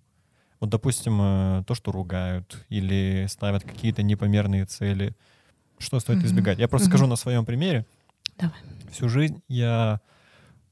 Вот, 0.60 0.70
допустим, 0.70 1.18
э, 1.20 1.64
то, 1.66 1.74
что 1.74 1.90
ругают 1.90 2.64
или 2.68 3.26
ставят 3.28 3.64
какие-то 3.64 4.02
непомерные 4.04 4.64
цели. 4.66 5.16
Что 5.78 5.98
стоит 5.98 6.18
Мгм. 6.18 6.26
избегать? 6.28 6.58
Я 6.58 6.68
просто 6.68 6.86
Мгм. 6.88 6.92
скажу 6.92 7.06
на 7.08 7.16
своем 7.16 7.44
примере. 7.44 7.84
Давай. 8.38 8.56
Всю 8.92 9.08
жизнь 9.08 9.42
я 9.48 10.00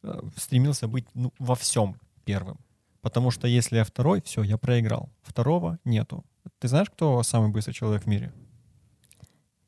э, 0.02 0.20
стремился 0.36 0.86
быть 0.88 1.06
ну, 1.14 1.32
во 1.38 1.54
всем 1.56 1.96
первым. 2.24 2.58
Потому 3.02 3.30
что 3.30 3.48
если 3.48 3.76
я 3.76 3.84
второй, 3.84 4.22
все, 4.22 4.42
я 4.42 4.56
проиграл. 4.56 5.10
Второго 5.22 5.78
нету. 5.84 6.24
Ты 6.58 6.68
знаешь, 6.68 6.88
кто 6.90 7.22
самый 7.22 7.50
быстрый 7.50 7.72
человек 7.72 8.04
в 8.04 8.06
мире? 8.06 8.32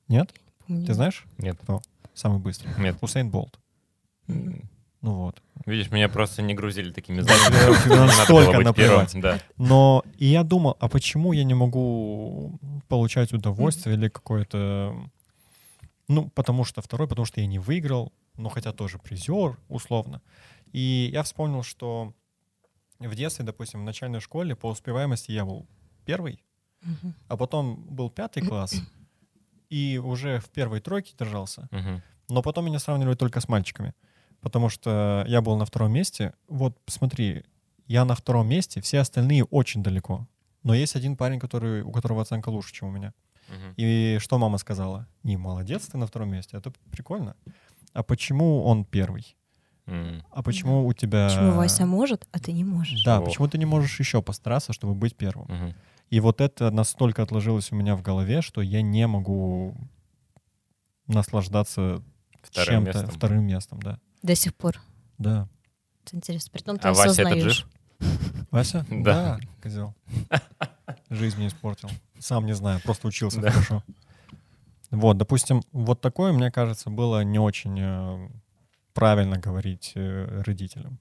Нет? 0.09 0.33
Помню. 0.67 0.87
Ты 0.87 0.95
знаешь, 0.95 1.25
Нет, 1.39 1.59
кто 1.61 1.83
самый 2.15 2.39
быстрый? 2.39 2.73
нет. 2.79 2.97
Усейн 3.01 3.31
Болт. 3.31 3.59
М, 4.29 4.63
Ну 5.03 5.15
вот. 5.15 5.43
Видишь, 5.67 5.91
меня 5.91 6.09
просто 6.09 6.43
не 6.43 6.55
грузили 6.55 6.93
такими 6.93 7.21
надо 7.21 8.07
настолько 8.07 8.61
наплевать. 8.61 9.13
Да. 9.21 9.39
Но 9.57 10.05
и 10.17 10.27
я 10.27 10.45
думал, 10.45 10.77
а 10.81 10.89
почему 10.89 11.33
я 11.33 11.45
не 11.45 11.55
могу 11.55 12.59
получать 12.89 13.33
удовольствие 13.33 13.97
или 13.97 14.09
какое-то... 14.09 14.95
Ну, 16.09 16.31
потому 16.31 16.65
что 16.65 16.83
второй, 16.83 17.09
потому 17.09 17.27
что 17.27 17.41
я 17.41 17.47
не 17.47 17.59
выиграл, 17.59 18.13
ну, 18.37 18.49
хотя 18.49 18.73
тоже 18.73 18.99
призер, 18.99 19.59
условно. 19.69 20.21
И 20.73 21.11
я 21.13 21.23
вспомнил, 21.23 21.63
что 21.63 22.15
в 22.99 23.15
детстве, 23.15 23.45
допустим, 23.45 23.81
в 23.81 23.85
начальной 23.85 24.21
школе 24.21 24.55
по 24.55 24.69
успеваемости 24.69 25.33
я 25.33 25.45
был 25.45 25.67
первый, 26.05 26.43
а 27.29 27.37
потом 27.37 27.87
был 27.89 28.11
пятый 28.11 28.43
класс, 28.43 28.75
и 29.69 30.01
уже 30.03 30.41
в 30.41 30.49
первой 30.51 30.81
тройке 30.81 31.15
держался. 31.19 31.69
Но 32.29 32.43
потом 32.43 32.67
меня 32.67 32.79
сравнивали 32.79 33.15
только 33.15 33.41
с 33.41 33.49
мальчиками, 33.49 33.95
потому 34.43 34.69
что 34.69 35.25
я 35.27 35.41
был 35.41 35.57
на 35.57 35.65
втором 35.65 35.93
месте. 35.93 36.35
Вот 36.49 36.77
смотри, 36.87 37.45
я 37.87 38.05
на 38.05 38.15
втором 38.15 38.49
месте, 38.49 38.81
все 38.81 39.01
остальные 39.01 39.45
очень 39.45 39.83
далеко. 39.83 40.27
Но 40.63 40.75
есть 40.75 40.97
один 40.97 41.17
парень, 41.17 41.41
который, 41.41 41.83
у 41.83 41.91
которого 41.91 42.23
оценка 42.23 42.51
лучше, 42.51 42.75
чем 42.75 42.89
у 42.89 42.91
меня. 42.91 43.15
Мгм. 43.49 43.75
И 43.77 44.19
что 44.21 44.39
мама 44.39 44.59
сказала? 44.59 45.07
Не, 45.23 45.37
молодец, 45.37 45.87
ты 45.87 45.99
на 45.99 46.07
втором 46.07 46.31
месте, 46.31 46.57
это 46.57 46.73
прикольно. 46.91 47.35
А 47.93 48.03
почему 48.03 48.65
он 48.65 48.85
первый? 48.85 49.37
М. 49.87 50.23
А 50.31 50.43
почему 50.43 50.87
у 50.87 50.93
тебя... 50.93 51.29
Почему 51.29 51.53
Вася 51.53 51.87
может, 51.87 52.27
а 52.33 52.39
ты 52.39 52.53
не 52.53 52.65
можешь? 52.65 53.05
Да, 53.05 53.19
Ох. 53.19 53.27
почему 53.27 53.49
ты 53.49 53.59
не 53.59 53.67
можешь 53.67 53.99
еще 53.99 54.23
постараться, 54.23 54.73
чтобы 54.73 54.95
быть 54.95 55.17
первым? 55.17 55.47
Мгм. 55.49 55.75
И 56.11 56.21
вот 56.21 56.41
это 56.41 56.71
настолько 56.71 57.23
отложилось 57.23 57.73
у 57.73 57.77
меня 57.77 57.97
в 57.97 58.03
голове, 58.03 58.43
что 58.43 58.61
я 58.63 58.83
не 58.83 59.07
могу 59.07 59.75
наслаждаться 61.07 62.03
Вторым 62.43 62.85
чем-то 62.85 62.99
местом. 63.01 63.17
вторым 63.17 63.45
местом, 63.45 63.81
да. 63.83 63.99
До 64.23 64.35
сих 64.35 64.55
пор. 64.55 64.81
Да. 65.19 65.49
Это 66.05 66.17
интересно. 66.17 66.51
Притом 66.53 66.79
ты 66.79 66.89
А 66.89 66.93
Вася 66.93 67.11
осознаешь. 67.11 67.43
жив? 67.43 67.67
Вася? 68.51 68.87
Да. 68.91 69.39
козел. 69.63 69.95
Жизнь 71.11 71.37
мне 71.39 71.49
испортил. 71.49 71.89
Сам 72.19 72.47
не 72.47 72.55
знаю, 72.55 72.81
просто 72.83 73.09
учился 73.09 73.41
Да. 73.41 73.51
хорошо. 73.51 73.83
Вот, 74.91 75.17
допустим, 75.17 75.63
вот 75.73 76.01
такое, 76.01 76.33
мне 76.33 76.51
кажется, 76.51 76.91
было 76.91 77.25
не 77.25 77.39
очень 77.39 77.79
э, 77.81 78.29
правильно 78.93 79.39
говорить 79.39 79.93
э, 79.95 80.43
родителям. 80.45 80.99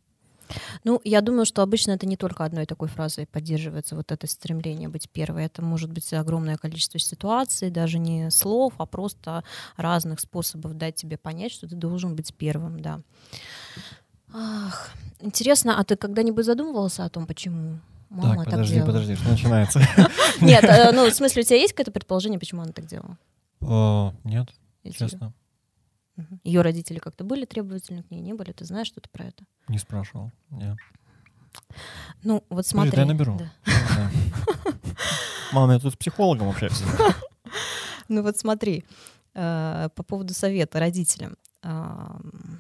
Ну, 0.83 1.01
я 1.03 1.21
думаю, 1.21 1.45
что 1.45 1.61
обычно 1.61 1.91
это 1.91 2.05
не 2.05 2.17
только 2.17 2.43
одной 2.43 2.65
такой 2.65 2.87
фразой 2.87 3.25
поддерживается 3.25 3.95
вот 3.95 4.11
это 4.11 4.27
стремление 4.27 4.89
быть 4.89 5.09
первой. 5.09 5.45
Это 5.45 5.61
может 5.61 5.91
быть 5.91 6.11
огромное 6.13 6.57
количество 6.57 6.99
ситуаций, 6.99 7.69
даже 7.69 7.99
не 7.99 8.29
слов, 8.31 8.73
а 8.77 8.85
просто 8.85 9.43
разных 9.77 10.19
способов 10.19 10.77
дать 10.77 10.95
тебе 10.95 11.17
понять, 11.17 11.51
что 11.51 11.67
ты 11.67 11.75
должен 11.75 12.15
быть 12.15 12.33
первым, 12.33 12.79
да. 12.79 13.01
Ах, 14.33 14.91
интересно, 15.19 15.77
а 15.79 15.83
ты 15.83 15.95
когда-нибудь 15.95 16.45
задумывался 16.45 17.03
о 17.03 17.09
том, 17.09 17.27
почему 17.27 17.79
мама 18.09 18.35
так, 18.35 18.45
так, 18.45 18.53
подожди, 18.53 18.75
делала? 18.75 18.87
подожди, 18.87 19.15
что 19.15 19.29
начинается? 19.29 19.81
Нет, 20.41 20.63
э, 20.63 20.91
ну, 20.93 21.09
в 21.09 21.13
смысле, 21.13 21.41
у 21.41 21.45
тебя 21.45 21.57
есть 21.57 21.73
какое-то 21.73 21.91
предположение, 21.91 22.39
почему 22.39 22.61
она 22.61 22.71
так 22.71 22.85
делала? 22.85 23.17
Нет, 24.83 24.95
честно, 24.97 25.33
Ее 26.43 26.61
родители 26.61 26.99
как-то 26.99 27.23
были 27.23 27.45
требовательны 27.45 28.03
к 28.03 28.11
ней, 28.11 28.21
не 28.21 28.33
были? 28.33 28.51
Ты 28.51 28.65
знаешь 28.65 28.87
что-то 28.87 29.09
про 29.09 29.25
это? 29.25 29.43
не 29.67 29.77
спрашивал. 29.77 30.31
Нет. 30.49 30.77
Ну, 32.23 32.35
вот 32.35 32.43
Подожди, 32.49 32.69
смотри. 32.69 32.91
дай 32.95 33.05
наберу. 33.05 33.37
да. 33.37 33.51
Да. 33.65 34.11
Мама, 35.51 35.73
я 35.73 35.79
тут 35.79 35.93
с 35.93 35.97
психологом 35.97 36.49
общаюсь. 36.49 36.81
Ну 38.07 38.23
вот 38.23 38.37
смотри, 38.37 38.83
э, 39.33 39.89
по 39.95 40.03
поводу 40.03 40.33
совета 40.33 40.79
родителям. 40.79 41.37
Ам, 41.61 42.59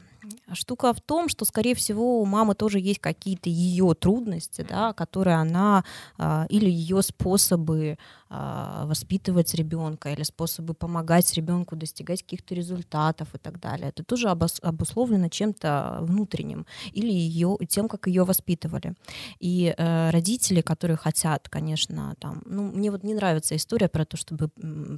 Штука 0.53 0.93
в 0.93 1.01
том, 1.01 1.29
что, 1.29 1.45
скорее 1.45 1.75
всего, 1.75 2.21
у 2.21 2.25
мамы 2.25 2.55
тоже 2.55 2.79
есть 2.79 2.99
какие-то 2.99 3.49
ее 3.49 3.93
трудности, 3.93 4.65
да, 4.67 4.93
которые 4.93 5.37
она 5.37 5.83
а, 6.17 6.45
или 6.49 6.69
ее 6.69 7.01
способы 7.01 7.97
а, 7.97 7.97
воспитывать 8.31 9.53
ребенка, 9.55 10.09
или 10.09 10.23
способы 10.23 10.73
помогать 10.73 11.33
ребенку 11.33 11.75
достигать 11.75 12.23
каких-то 12.23 12.55
результатов 12.55 13.27
и 13.35 13.37
так 13.37 13.59
далее. 13.59 13.89
Это 13.89 14.03
тоже 14.03 14.27
обос- 14.27 14.61
обусловлено 14.61 15.29
чем-то 15.29 15.97
внутренним 16.01 16.65
или 16.93 17.11
ее, 17.11 17.57
тем, 17.67 17.87
как 17.87 18.07
ее 18.07 18.23
воспитывали. 18.23 18.93
И 19.39 19.73
э, 19.77 20.09
родители, 20.11 20.61
которые 20.61 20.97
хотят, 20.97 21.49
конечно, 21.49 22.15
там, 22.19 22.41
ну, 22.45 22.71
мне 22.71 22.91
вот 22.91 23.03
не 23.03 23.13
нравится 23.13 23.55
история 23.55 23.89
про 23.89 24.05
то, 24.05 24.17
чтобы 24.17 24.49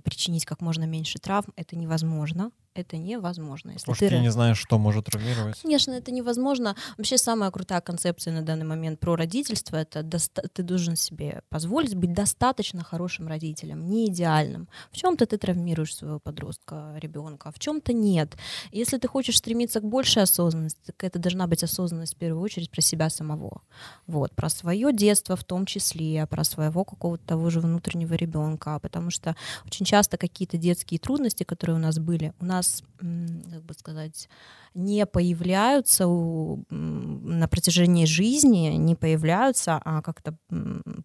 причинить 0.03 0.45
как 0.45 0.61
можно 0.61 0.83
меньше 0.83 1.19
травм, 1.19 1.53
это 1.55 1.75
невозможно. 1.75 2.51
Это 2.75 2.97
невозможно. 2.97 3.69
Если 3.69 3.85
Потому 3.85 3.95
ты 3.97 4.07
что 4.07 4.15
ты 4.15 4.21
не 4.21 4.31
знаешь, 4.31 4.57
что 4.57 4.79
может 4.79 5.05
травмировать. 5.05 5.61
Конечно, 5.61 5.91
это 5.91 6.11
невозможно. 6.11 6.75
Вообще 6.97 7.19
самая 7.19 7.51
крутая 7.51 7.81
концепция 7.81 8.33
на 8.33 8.41
данный 8.41 8.65
момент 8.65 8.99
про 8.99 9.15
родительство 9.15 9.75
это 9.77 10.01
доста- 10.01 10.47
ты 10.47 10.63
должен 10.63 10.95
себе 10.95 11.43
позволить 11.49 11.93
быть 11.95 12.13
достаточно 12.13 12.83
хорошим 12.83 13.22
родителем, 13.27 13.87
не 13.89 14.07
идеальным. 14.07 14.67
В 14.91 14.97
чем-то 14.97 15.25
ты 15.25 15.37
травмируешь 15.37 15.95
своего 15.95 16.19
подростка, 16.19 16.95
ребенка, 16.97 17.51
в 17.51 17.59
чем-то 17.59 17.93
нет. 17.93 18.35
Если 18.71 18.97
ты 18.97 19.07
хочешь 19.07 19.37
стремиться 19.37 19.79
к 19.79 19.83
большей 19.83 20.23
осознанности, 20.23 20.79
так 20.85 21.03
это 21.03 21.19
должна 21.19 21.47
быть 21.47 21.63
осознанность 21.63 22.15
в 22.15 22.17
первую 22.17 22.41
очередь 22.41 22.71
про 22.71 22.81
себя 22.81 23.09
самого. 23.09 23.61
Вот, 24.07 24.35
про 24.35 24.49
свое 24.49 24.91
детство 24.93 25.35
в 25.35 25.43
том 25.43 25.65
числе, 25.65 26.25
про 26.27 26.43
своего 26.43 26.83
какого-то 26.83 27.25
того 27.25 27.49
же 27.49 27.59
внутреннего 27.59 28.13
ребенка, 28.13 28.79
потому 28.79 29.09
что 29.11 29.35
очень 29.65 29.85
часто 29.85 30.17
какие-то 30.17 30.57
детские 30.57 30.99
трудности, 30.99 31.43
которые 31.43 31.75
у 31.75 31.79
нас 31.79 31.99
были, 31.99 32.33
у 32.39 32.45
нас, 32.45 32.83
как 32.99 33.63
бы 33.63 33.73
сказать, 33.73 34.29
не 34.73 35.05
появляются 35.05 36.07
у- 36.07 36.63
на 36.69 37.47
протяжении 37.47 38.05
жизни, 38.05 38.75
не 38.77 38.95
появляются, 38.95 39.79
а 39.83 40.01
как-то 40.01 40.35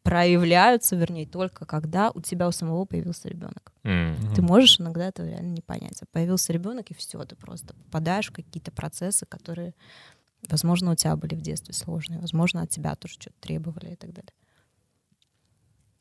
проявляются, 0.02 0.96
вернее, 0.96 1.26
только 1.26 1.66
когда 1.66 2.08
у 2.14 2.21
тебя 2.21 2.49
у 2.49 2.53
самого 2.53 2.85
появился 2.85 3.29
ребенок. 3.29 3.73
М. 3.85 4.16
Ты 4.35 4.42
можешь 4.42 4.81
иногда 4.81 5.09
этого 5.09 5.27
реально 5.27 5.53
не 5.53 5.62
понять. 5.62 6.03
А 6.03 6.07
Появился 6.11 6.53
ребенок, 6.53 6.90
и 6.90 6.94
все, 6.94 7.25
ты 7.25 7.37
просто 7.37 7.75
попадаешь 7.75 8.29
в 8.29 8.33
какие-то 8.33 8.73
процессы, 8.73 9.27
которые, 9.27 9.75
возможно, 10.49 10.92
у 10.92 10.94
тебя 10.94 11.16
были 11.16 11.35
в 11.35 11.40
детстве 11.40 11.75
сложные, 11.75 12.21
возможно, 12.21 12.62
от 12.62 12.71
тебя 12.71 12.94
тоже 12.94 13.14
что-то 13.14 13.37
требовали 13.40 13.92
и 13.92 13.97
так 13.97 14.12
далее. 14.12 14.33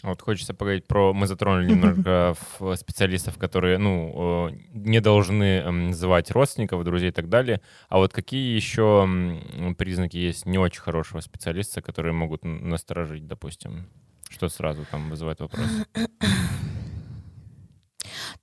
Вот 0.03 0.21
хочется 0.21 0.53
поговорить 0.53 0.85
про... 0.85 1.11
Мы 1.13 1.25
затронули 1.25 1.67
немножко 1.71 2.35
специалистов, 2.75 3.37
которые, 3.37 3.77
ну, 3.77 4.49
не 4.71 5.01
должны 5.01 5.59
эм, 5.59 5.87
называть 5.87 6.29
родственников, 6.31 6.83
друзей 6.83 7.09
и 7.09 7.13
так 7.13 7.29
далее. 7.29 7.61
А 7.89 7.97
вот 7.97 8.13
какие 8.13 8.55
еще 8.55 9.07
признаки 9.77 10.17
есть 10.17 10.45
не 10.45 10.59
очень 10.59 10.81
хорошего 10.81 11.19
специалиста, 11.21 11.81
которые 11.81 12.13
могут 12.13 12.43
насторожить, 12.43 13.27
допустим? 13.27 13.87
Что 14.29 14.49
сразу 14.49 14.85
там 14.89 15.09
вызывает 15.09 15.39
вопрос? 15.39 15.67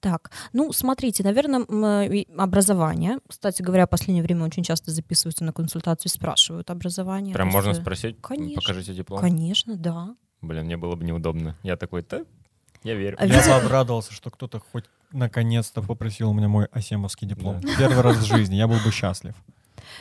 Так, 0.01 0.31
ну, 0.53 0.73
смотрите, 0.73 1.23
наверное, 1.23 1.61
э, 1.61 2.25
образование. 2.37 3.19
Кстати 3.27 3.63
говоря, 3.63 3.87
в 3.87 3.91
последнее 3.91 4.23
время 4.23 4.45
очень 4.45 4.63
часто 4.63 4.91
записываются 4.91 5.45
на 5.45 5.53
консультацию 5.53 6.11
и 6.11 6.15
спрашивают 6.15 6.71
образование. 6.71 7.35
Прям 7.35 7.49
можно 7.49 7.71
есть, 7.71 7.81
спросить? 7.81 8.17
Конечно. 8.21 8.61
Покажите 8.61 8.93
диплом? 8.93 9.21
Конечно, 9.21 9.77
да. 9.77 10.15
Блин, 10.43 10.67
мне 10.67 10.77
было 10.77 10.95
бы 10.95 11.05
неудобно. 11.05 11.57
Я 11.63 11.77
такой-то, 11.77 12.27
я 12.83 12.95
верю. 12.95 13.17
А 13.19 13.27
я 13.27 13.43
бы 13.43 13.53
обрадовался, 13.53 14.13
что 14.13 14.31
кто-то 14.31 14.61
хоть 14.61 14.85
наконец-то 15.13 15.81
попросил 15.81 16.31
у 16.31 16.35
меня 16.35 16.49
мой 16.49 16.67
асемовский 16.67 17.27
диплом. 17.27 17.61
Да. 17.61 17.69
Первый 17.79 18.03
раз 18.03 18.19
в 18.19 18.25
жизни, 18.27 18.57
я 18.57 18.69
был 18.69 18.79
бы 18.85 18.91
счастлив. 18.91 19.35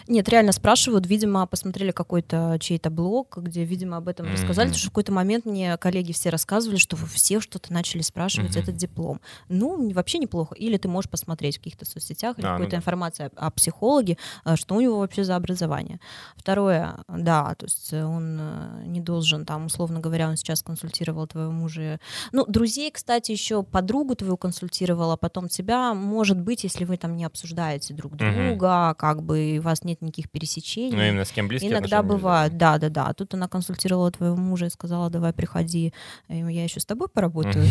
Нет, 0.07 0.27
реально 0.29 0.51
спрашивают, 0.51 1.07
видимо, 1.07 1.45
посмотрели 1.45 1.91
какой-то 1.91 2.57
чей-то 2.59 2.89
блог, 2.89 3.37
где, 3.37 3.63
видимо, 3.63 3.97
об 3.97 4.07
этом 4.07 4.25
mm-hmm. 4.25 4.33
рассказали, 4.33 4.67
потому 4.67 4.79
что 4.79 4.87
в 4.87 4.91
какой-то 4.91 5.11
момент 5.11 5.45
мне 5.45 5.77
коллеги 5.77 6.11
все 6.11 6.29
рассказывали, 6.29 6.77
что 6.77 6.95
все 6.95 7.39
что-то 7.39 7.71
начали 7.73 8.01
спрашивать 8.01 8.55
mm-hmm. 8.55 8.61
этот 8.61 8.75
диплом. 8.75 9.21
Ну, 9.49 9.91
вообще 9.93 10.17
неплохо. 10.17 10.55
Или 10.55 10.77
ты 10.77 10.87
можешь 10.87 11.09
посмотреть 11.09 11.57
в 11.57 11.59
каких-то 11.59 11.85
соцсетях 11.85 12.39
или 12.39 12.45
а, 12.45 12.53
какой-то 12.53 12.75
ну, 12.75 12.79
информация 12.79 13.31
о, 13.35 13.47
о 13.47 13.51
психологе, 13.51 14.17
э, 14.45 14.55
что 14.55 14.75
у 14.75 14.81
него 14.81 14.99
вообще 14.99 15.23
за 15.23 15.35
образование. 15.35 15.99
Второе, 16.35 16.95
да, 17.07 17.55
то 17.55 17.65
есть 17.65 17.93
он 17.93 18.37
э, 18.39 18.83
не 18.85 19.01
должен 19.01 19.45
там, 19.45 19.65
условно 19.65 19.99
говоря, 19.99 20.29
он 20.29 20.37
сейчас 20.37 20.61
консультировал 20.61 21.27
твоего 21.27 21.51
мужа. 21.51 21.99
Ну, 22.31 22.45
друзей, 22.47 22.91
кстати, 22.91 23.31
еще 23.31 23.63
подругу 23.63 24.15
твою 24.15 24.37
консультировал, 24.37 25.11
а 25.11 25.17
потом 25.17 25.49
тебя, 25.49 25.93
может 25.93 26.39
быть, 26.39 26.63
если 26.63 26.85
вы 26.85 26.97
там 26.97 27.15
не 27.15 27.25
обсуждаете 27.25 27.93
друг 27.93 28.15
друга, 28.15 28.31
mm-hmm. 28.31 28.95
как 28.95 29.23
бы 29.23 29.59
вас 29.61 29.82
нет 29.83 30.01
никаких 30.01 30.29
пересечений. 30.29 30.95
Ну, 30.95 31.03
именно 31.03 31.25
с 31.25 31.31
кем 31.31 31.47
близкие 31.47 31.71
Иногда 31.71 32.03
бывает, 32.03 32.57
да, 32.57 32.77
да, 32.77 32.89
да. 32.89 33.13
Тут 33.13 33.33
она 33.33 33.47
консультировала 33.47 34.11
твоего 34.11 34.35
мужа 34.35 34.67
и 34.67 34.69
сказала, 34.69 35.09
давай 35.09 35.33
приходи, 35.33 35.93
я 36.29 36.63
еще 36.63 36.79
с 36.79 36.85
тобой 36.85 37.07
поработаю. 37.07 37.65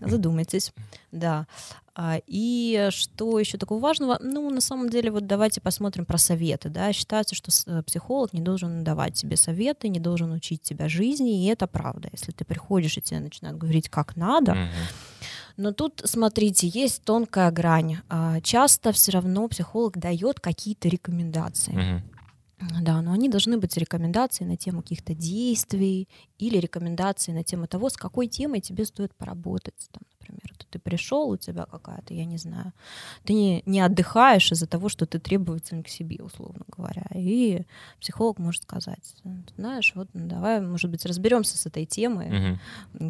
Задумайтесь, 0.00 0.72
да. 1.12 1.46
А, 1.94 2.20
и 2.26 2.88
что 2.90 3.38
еще 3.38 3.58
такого 3.58 3.80
важного? 3.80 4.18
Ну, 4.22 4.48
на 4.50 4.60
самом 4.60 4.88
деле, 4.88 5.10
вот 5.10 5.26
давайте 5.26 5.60
посмотрим 5.60 6.06
про 6.06 6.18
советы. 6.18 6.68
Да? 6.68 6.92
Считается, 6.92 7.34
что 7.34 7.50
э, 7.66 7.82
психолог 7.82 8.32
не 8.32 8.40
должен 8.40 8.84
давать 8.84 9.14
тебе 9.14 9.36
советы, 9.36 9.88
не 9.88 10.00
должен 10.00 10.32
учить 10.32 10.62
тебя 10.62 10.88
жизни, 10.88 11.44
и 11.44 11.48
это 11.48 11.66
правда. 11.66 12.08
Если 12.12 12.32
ты 12.32 12.44
приходишь 12.44 12.96
и 12.96 13.02
тебе 13.02 13.20
начинают 13.20 13.58
говорить, 13.58 13.88
как 13.88 14.16
надо, 14.16 14.70
но 15.60 15.72
тут, 15.72 16.00
смотрите, 16.04 16.66
есть 16.66 17.02
тонкая 17.04 17.50
грань. 17.50 17.98
А, 18.08 18.40
часто 18.40 18.92
все 18.92 19.12
равно 19.12 19.46
психолог 19.48 19.98
дает 19.98 20.40
какие-то 20.40 20.88
рекомендации. 20.88 21.74
mm 21.74 22.00
Да, 22.82 23.02
но 23.02 23.12
они 23.12 23.28
должны 23.28 23.58
быть 23.58 23.76
рекомендации 23.76 24.44
на 24.44 24.56
тему 24.56 24.82
каких-то 24.82 25.14
действий 25.14 26.08
или 26.38 26.60
рекомендации 26.60 27.32
на 27.32 27.42
тему 27.42 27.66
того, 27.66 27.88
с 27.88 27.96
какой 27.96 28.26
темой 28.28 28.60
тебе 28.60 28.84
стоит 28.84 29.14
поработать. 29.14 29.88
Там, 29.92 30.02
например, 30.18 30.50
ты 30.70 30.78
пришел, 30.78 31.30
у 31.30 31.36
тебя 31.36 31.64
какая-то, 31.64 32.14
я 32.14 32.24
не 32.24 32.38
знаю, 32.38 32.72
ты 33.24 33.34
не, 33.34 33.62
не 33.66 33.80
отдыхаешь 33.80 34.52
из-за 34.52 34.66
того, 34.66 34.88
что 34.88 35.04
ты 35.04 35.18
требователен 35.18 35.82
к 35.82 35.88
себе, 35.88 36.24
условно 36.24 36.64
говоря. 36.76 37.06
И 37.14 37.62
психолог 38.00 38.38
может 38.38 38.62
сказать, 38.62 39.14
знаешь, 39.56 39.92
вот 39.94 40.08
ну, 40.14 40.26
давай, 40.26 40.60
может 40.60 40.90
быть, 40.90 41.06
разберемся 41.06 41.56
с 41.56 41.66
этой 41.66 41.84
темой, 41.86 42.28
mm 42.28 42.58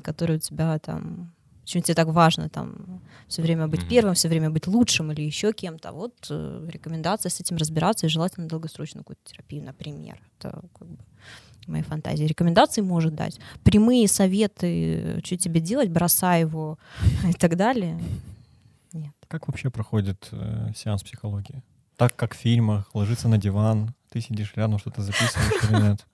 которая 0.02 0.38
у 0.38 0.40
тебя 0.40 0.78
там 0.78 1.32
Почему 1.70 1.84
тебе 1.84 1.94
так 1.94 2.08
важно 2.08 2.48
там 2.48 3.00
все 3.28 3.42
время 3.42 3.68
быть 3.68 3.82
mm-hmm. 3.82 3.88
первым, 3.88 4.14
все 4.14 4.28
время 4.28 4.50
быть 4.50 4.66
лучшим 4.66 5.12
или 5.12 5.22
еще 5.22 5.52
кем-то? 5.52 5.92
Вот 5.92 6.26
э, 6.28 6.68
рекомендация 6.68 7.30
с 7.30 7.38
этим 7.38 7.58
разбираться 7.58 8.06
и 8.06 8.08
желательно 8.08 8.48
долгосрочную 8.48 9.04
какую-то 9.04 9.22
терапию, 9.30 9.62
например. 9.62 10.20
Это 10.36 10.62
как 10.76 10.88
бы 10.88 10.98
моей 11.68 11.84
фантазии. 11.84 12.24
Рекомендации 12.24 12.80
может 12.80 13.14
дать. 13.14 13.38
Прямые 13.62 14.08
советы, 14.08 15.20
что 15.24 15.36
тебе 15.36 15.60
делать, 15.60 15.90
бросай 15.90 16.40
его 16.40 16.76
и 17.28 17.34
так 17.34 17.54
далее. 17.54 18.00
Нет. 18.92 19.14
Как 19.28 19.46
вообще 19.46 19.70
проходит 19.70 20.26
э, 20.32 20.72
сеанс 20.74 21.04
психологии? 21.04 21.62
Так, 21.96 22.16
как 22.16 22.34
в 22.34 22.38
фильмах, 22.38 22.92
ложиться 22.94 23.28
на 23.28 23.38
диван, 23.38 23.94
ты 24.10 24.20
сидишь 24.20 24.54
рядом, 24.56 24.80
что-то 24.80 25.02
записываешь 25.02 25.70
или 25.70 25.82
нет? 25.90 26.06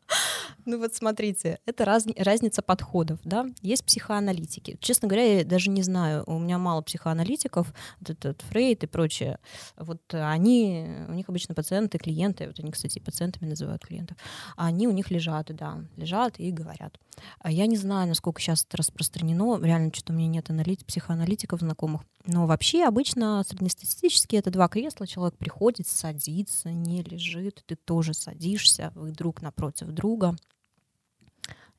Ну 0.67 0.79
вот 0.81 0.97
смотрите, 0.97 1.61
это 1.65 1.85
раз, 1.85 2.07
разница 2.17 2.61
подходов, 2.61 3.21
да. 3.23 3.47
Есть 3.63 3.85
психоаналитики. 3.85 4.77
Честно 4.81 5.07
говоря, 5.07 5.39
я 5.39 5.45
даже 5.45 5.71
не 5.71 5.83
знаю, 5.83 6.25
у 6.27 6.41
меня 6.41 6.59
мало 6.59 6.83
психоаналитиков, 6.83 7.73
вот 8.01 8.11
этот 8.11 8.43
Фрейд 8.43 8.83
и 8.83 8.89
прочее. 8.89 9.39
Вот 9.77 10.03
они, 10.13 10.89
у 11.09 11.13
них 11.13 11.29
обычно 11.29 11.55
пациенты, 11.55 11.99
клиенты, 11.99 12.49
вот 12.49 12.59
они, 12.59 12.73
кстати, 12.73 12.99
пациентами 12.99 13.49
называют 13.49 13.87
клиентов, 13.87 14.17
они 14.57 14.89
у 14.89 14.91
них 14.91 15.13
лежат, 15.13 15.55
да, 15.55 15.85
лежат 15.97 16.41
и 16.41 16.51
говорят. 16.51 16.99
А 17.39 17.53
я 17.53 17.67
не 17.67 17.77
знаю, 17.77 18.09
насколько 18.09 18.41
сейчас 18.41 18.65
это 18.65 18.79
распространено, 18.79 19.61
реально 19.63 19.93
что-то 19.95 20.13
у 20.13 20.17
меня 20.17 20.29
нет 20.29 20.51
аналит, 20.51 20.85
психоаналитиков 20.85 21.61
знакомых, 21.61 22.03
но 22.27 22.47
вообще 22.47 22.85
обычно 22.85 23.45
среднестатистически 23.47 24.35
это 24.35 24.51
два 24.51 24.67
кресла, 24.67 25.07
человек 25.07 25.39
приходит, 25.39 25.87
садится, 25.87 26.73
не 26.73 27.03
лежит, 27.03 27.63
ты 27.67 27.77
тоже 27.77 28.15
садишься, 28.15 28.91
вы 28.97 29.13
друг 29.13 29.43
напротив 29.43 29.89
друга, 29.89 30.37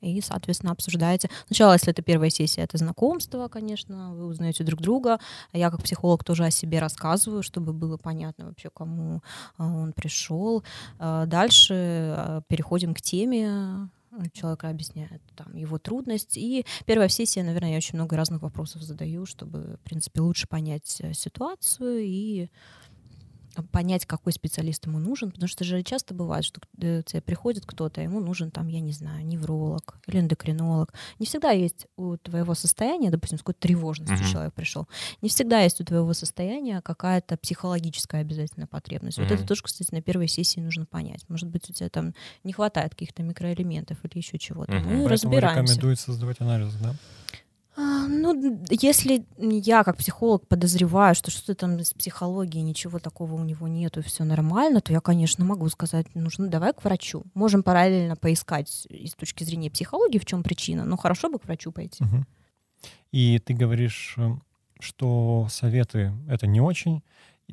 и, 0.02 0.22
соответственно, 0.22 0.72
обсуждаете. 0.72 1.30
Сначала, 1.48 1.74
если 1.74 1.92
это 1.92 2.02
первая 2.02 2.30
сессия, 2.30 2.62
это 2.62 2.78
знакомство, 2.78 3.48
конечно, 3.48 4.14
вы 4.14 4.26
узнаете 4.26 4.64
друг 4.64 4.82
друга. 4.82 5.20
Я 5.54 5.72
как 5.72 5.84
психолог 5.84 6.24
тоже 6.24 6.46
о 6.46 6.52
себе 6.52 6.80
рассказываю, 6.80 7.44
чтобы 7.44 7.74
было 7.74 7.98
понятно 7.98 8.46
вообще, 8.46 8.70
кому 8.70 9.22
а, 9.58 9.66
он 9.66 9.94
пришел. 9.94 10.64
А, 11.00 11.26
дальше 11.26 11.74
а, 11.74 12.42
переходим 12.48 12.94
к 12.94 13.02
теме, 13.02 13.90
человек 14.34 14.64
объясняет 14.64 15.22
там 15.36 15.56
его 15.56 15.78
трудность. 15.78 16.38
И 16.38 16.66
первая 16.86 17.10
сессия, 17.10 17.44
наверное, 17.44 17.72
я 17.72 17.78
очень 17.78 17.96
много 17.96 18.16
разных 18.16 18.42
вопросов 18.42 18.82
задаю, 18.82 19.26
чтобы, 19.26 19.78
в 19.82 19.84
принципе, 19.84 20.22
лучше 20.22 20.48
понять 20.48 20.98
э, 21.02 21.14
ситуацию 21.14 22.00
и 22.00 22.50
понять, 23.64 24.06
какой 24.06 24.34
специалист 24.34 24.86
ему 24.86 25.00
нужен, 25.00 25.32
потому 25.32 25.48
что 25.48 25.64
же 25.64 25.82
часто 25.84 26.14
бывает, 26.14 26.46
что 26.46 26.62
э, 26.80 27.04
тебе 27.06 27.22
приходит 27.22 27.66
кто-то, 27.66 28.02
ему 28.02 28.20
нужен 28.20 28.52
там, 28.52 28.68
я 28.68 28.80
не 28.80 28.92
знаю, 28.92 29.26
невролог 29.26 29.98
или 30.08 30.20
эндокринолог. 30.20 30.94
Не 31.20 31.26
всегда 31.26 31.52
есть 31.52 31.88
у 31.98 32.18
твоего 32.18 32.54
состояния, 32.54 33.10
допустим, 33.10 33.38
с 33.38 33.42
какой-то 33.42 33.62
тревожностью 33.62 34.18
uh-huh. 34.18 34.32
человек 34.32 34.54
пришел, 34.54 34.88
не 35.22 35.30
всегда 35.30 35.62
есть 35.62 35.82
у 35.82 35.86
твоего 35.86 36.14
состояния 36.14 36.82
какая-то 36.82 37.38
психологическая 37.38 38.22
обязательная 38.22 38.68
потребность. 38.68 39.18
Uh-huh. 39.18 39.24
Вот 39.24 39.32
это 39.32 39.46
тоже, 39.46 39.64
кстати, 39.64 39.94
на 39.94 40.02
первой 40.02 40.28
сессии 40.28 40.60
нужно 40.60 40.86
понять. 40.86 41.28
Может 41.30 41.50
быть, 41.50 41.70
у 41.70 41.74
тебя 41.74 41.90
там 41.90 42.14
не 42.44 42.54
хватает 42.54 42.92
каких-то 42.92 43.24
микроэлементов 43.24 43.98
или 44.04 44.18
еще 44.18 44.38
чего-то. 44.38 44.72
Uh-huh. 44.72 44.80
Мы 44.80 44.86
Поэтому 44.86 45.08
разбираемся. 45.08 45.62
рекомендуется 45.62 46.14
сдавать 46.14 46.42
анализ, 46.42 46.74
да? 46.74 46.96
А, 47.80 48.08
ну, 48.08 48.60
если 48.72 49.24
я 49.38 49.84
как 49.84 49.98
психолог 49.98 50.48
подозреваю, 50.48 51.14
что 51.14 51.30
что-то 51.30 51.54
там 51.54 51.80
с 51.80 51.94
психологией, 51.94 52.64
ничего 52.64 52.98
такого 52.98 53.36
у 53.36 53.44
него 53.44 53.68
нету, 53.68 54.00
и 54.00 54.04
все 54.04 54.24
нормально, 54.24 54.82
то 54.82 54.92
я, 54.92 55.00
конечно, 55.00 55.46
могу 55.46 55.70
сказать, 55.70 56.08
нужно 56.16 56.48
давай 56.48 56.74
к 56.74 56.84
врачу. 56.84 57.24
Можем 57.36 57.62
параллельно 57.62 58.16
поискать 58.16 58.88
с 58.90 59.14
точки 59.14 59.44
зрения 59.44 59.70
психологии, 59.70 60.18
в 60.18 60.26
чем 60.26 60.42
причина, 60.42 60.86
но 60.86 60.98
хорошо 60.98 61.30
бы 61.30 61.38
к 61.38 61.46
врачу 61.46 61.72
пойти. 61.72 62.04
Угу. 62.04 62.26
И 63.12 63.40
ты 63.46 63.54
говоришь, 63.54 64.16
э, 64.18 64.32
что 64.80 65.46
советы 65.52 66.14
это 66.28 66.48
не 66.48 66.62
очень, 66.62 67.04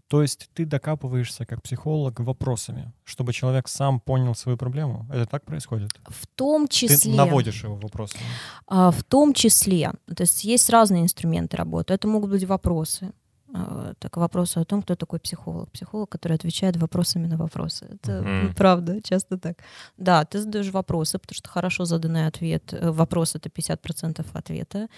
то 0.09 0.23
есть 0.23 0.51
ты 0.53 0.67
докапываешься 0.67 1.47
как 1.47 1.62
психолог 1.62 2.21
вопросами, 2.21 2.93
чтобы 3.05 3.33
человек 3.33 3.69
сам 3.69 4.01
понял 4.01 4.35
свою 4.35 4.59
проблему. 4.59 5.07
Это 5.11 5.27
так 5.27 5.45
происходит? 5.45 5.90
В 6.07 6.27
том 6.27 6.69
числе. 6.69 7.12
Ты 7.12 7.17
наводишь 7.17 7.64
его 7.64 7.77
вопросами. 7.77 8.25
А, 8.67 8.90
в 8.90 9.03
том 9.03 9.33
числе. 9.33 9.93
То 10.07 10.23
есть 10.23 10.45
есть 10.45 10.71
разные 10.71 11.03
инструменты 11.03 11.57
работы. 11.57 11.95
Это 11.95 12.07
могут 12.07 12.31
быть 12.31 12.45
вопросы. 12.45 13.12
А, 13.57 13.95
так 13.99 14.17
вопросы 14.17 14.59
о 14.59 14.64
том, 14.64 14.83
кто 14.83 14.95
такой 14.95 15.21
психолог. 15.21 15.71
Психолог, 15.71 16.11
который 16.11 16.35
отвечает 16.35 16.77
вопросами 16.77 17.27
на 17.27 17.37
вопросы. 17.37 17.87
Это 17.87 18.12
mm-hmm. 18.12 18.55
правда, 18.55 19.01
часто 19.01 19.38
так. 19.38 19.59
Да, 19.97 20.25
ты 20.25 20.40
задаешь 20.40 20.71
вопросы, 20.71 21.19
потому 21.19 21.37
что 21.37 21.49
хорошо 21.49 21.85
заданный 21.85 22.27
ответ. 22.27 22.75
Э, 22.75 22.90
вопрос 22.90 23.37
это 23.37 23.49
50% 23.49 24.27
ответа 24.33 24.88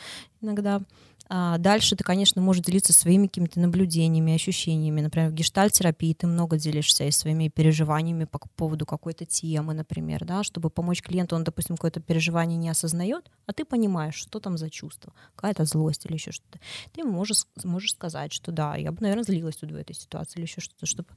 иногда. 0.41 0.81
А 1.29 1.59
дальше 1.59 1.97
ты, 1.97 2.05
конечно, 2.05 2.41
можешь 2.41 2.65
делиться 2.65 2.93
своими 2.93 3.27
какими-то 3.27 3.59
наблюдениями, 3.59 4.35
ощущениями. 4.35 5.01
Например, 5.01 5.31
в 5.31 5.35
гештальт-терапии 5.35 6.15
ты 6.15 6.27
много 6.27 6.57
делишься 6.57 7.05
и 7.05 7.11
своими 7.11 7.49
переживаниями 7.49 8.25
по 8.25 8.39
поводу 8.55 8.87
какой-то 8.87 9.25
темы, 9.25 9.75
например, 9.75 10.25
да, 10.25 10.45
чтобы 10.45 10.71
помочь 10.71 11.03
клиенту, 11.03 11.35
он, 11.35 11.43
допустим, 11.43 11.77
какое-то 11.77 12.01
переживание 12.01 12.57
не 12.57 12.69
осознает, 12.69 13.31
а 13.47 13.53
ты 13.53 13.65
понимаешь, 13.65 14.15
что 14.15 14.39
там 14.39 14.57
за 14.57 14.71
чувство, 14.71 15.13
какая-то 15.35 15.65
злость 15.65 16.07
или 16.07 16.15
еще 16.15 16.31
что-то. 16.31 16.61
Ты 16.93 17.03
можешь, 17.03 17.45
можешь 17.65 17.91
сказать, 17.91 18.33
что 18.33 18.53
да, 18.53 18.77
я 18.77 18.93
бы, 18.93 18.99
наверное, 19.01 19.25
злилась 19.25 19.57
тут 19.57 19.73
в 19.73 19.77
этой 19.77 19.95
ситуации 19.95 20.39
или 20.39 20.47
еще 20.47 20.61
что-то, 20.61 20.87
чтобы 20.87 21.09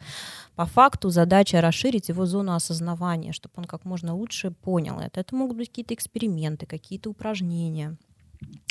по 0.55 0.65
факту 0.65 1.09
задача 1.09 1.61
расширить 1.61 2.09
его 2.09 2.25
зону 2.25 2.53
осознавания, 2.55 3.31
чтобы 3.31 3.53
он 3.57 3.65
как 3.65 3.85
можно 3.85 4.15
лучше 4.15 4.49
понял 4.51 4.99
это. 4.99 5.19
Это 5.19 5.35
могут 5.35 5.57
быть 5.57 5.69
какие-то 5.69 5.93
эксперименты, 5.93 6.65
какие-то 6.65 7.11
упражнения 7.11 7.97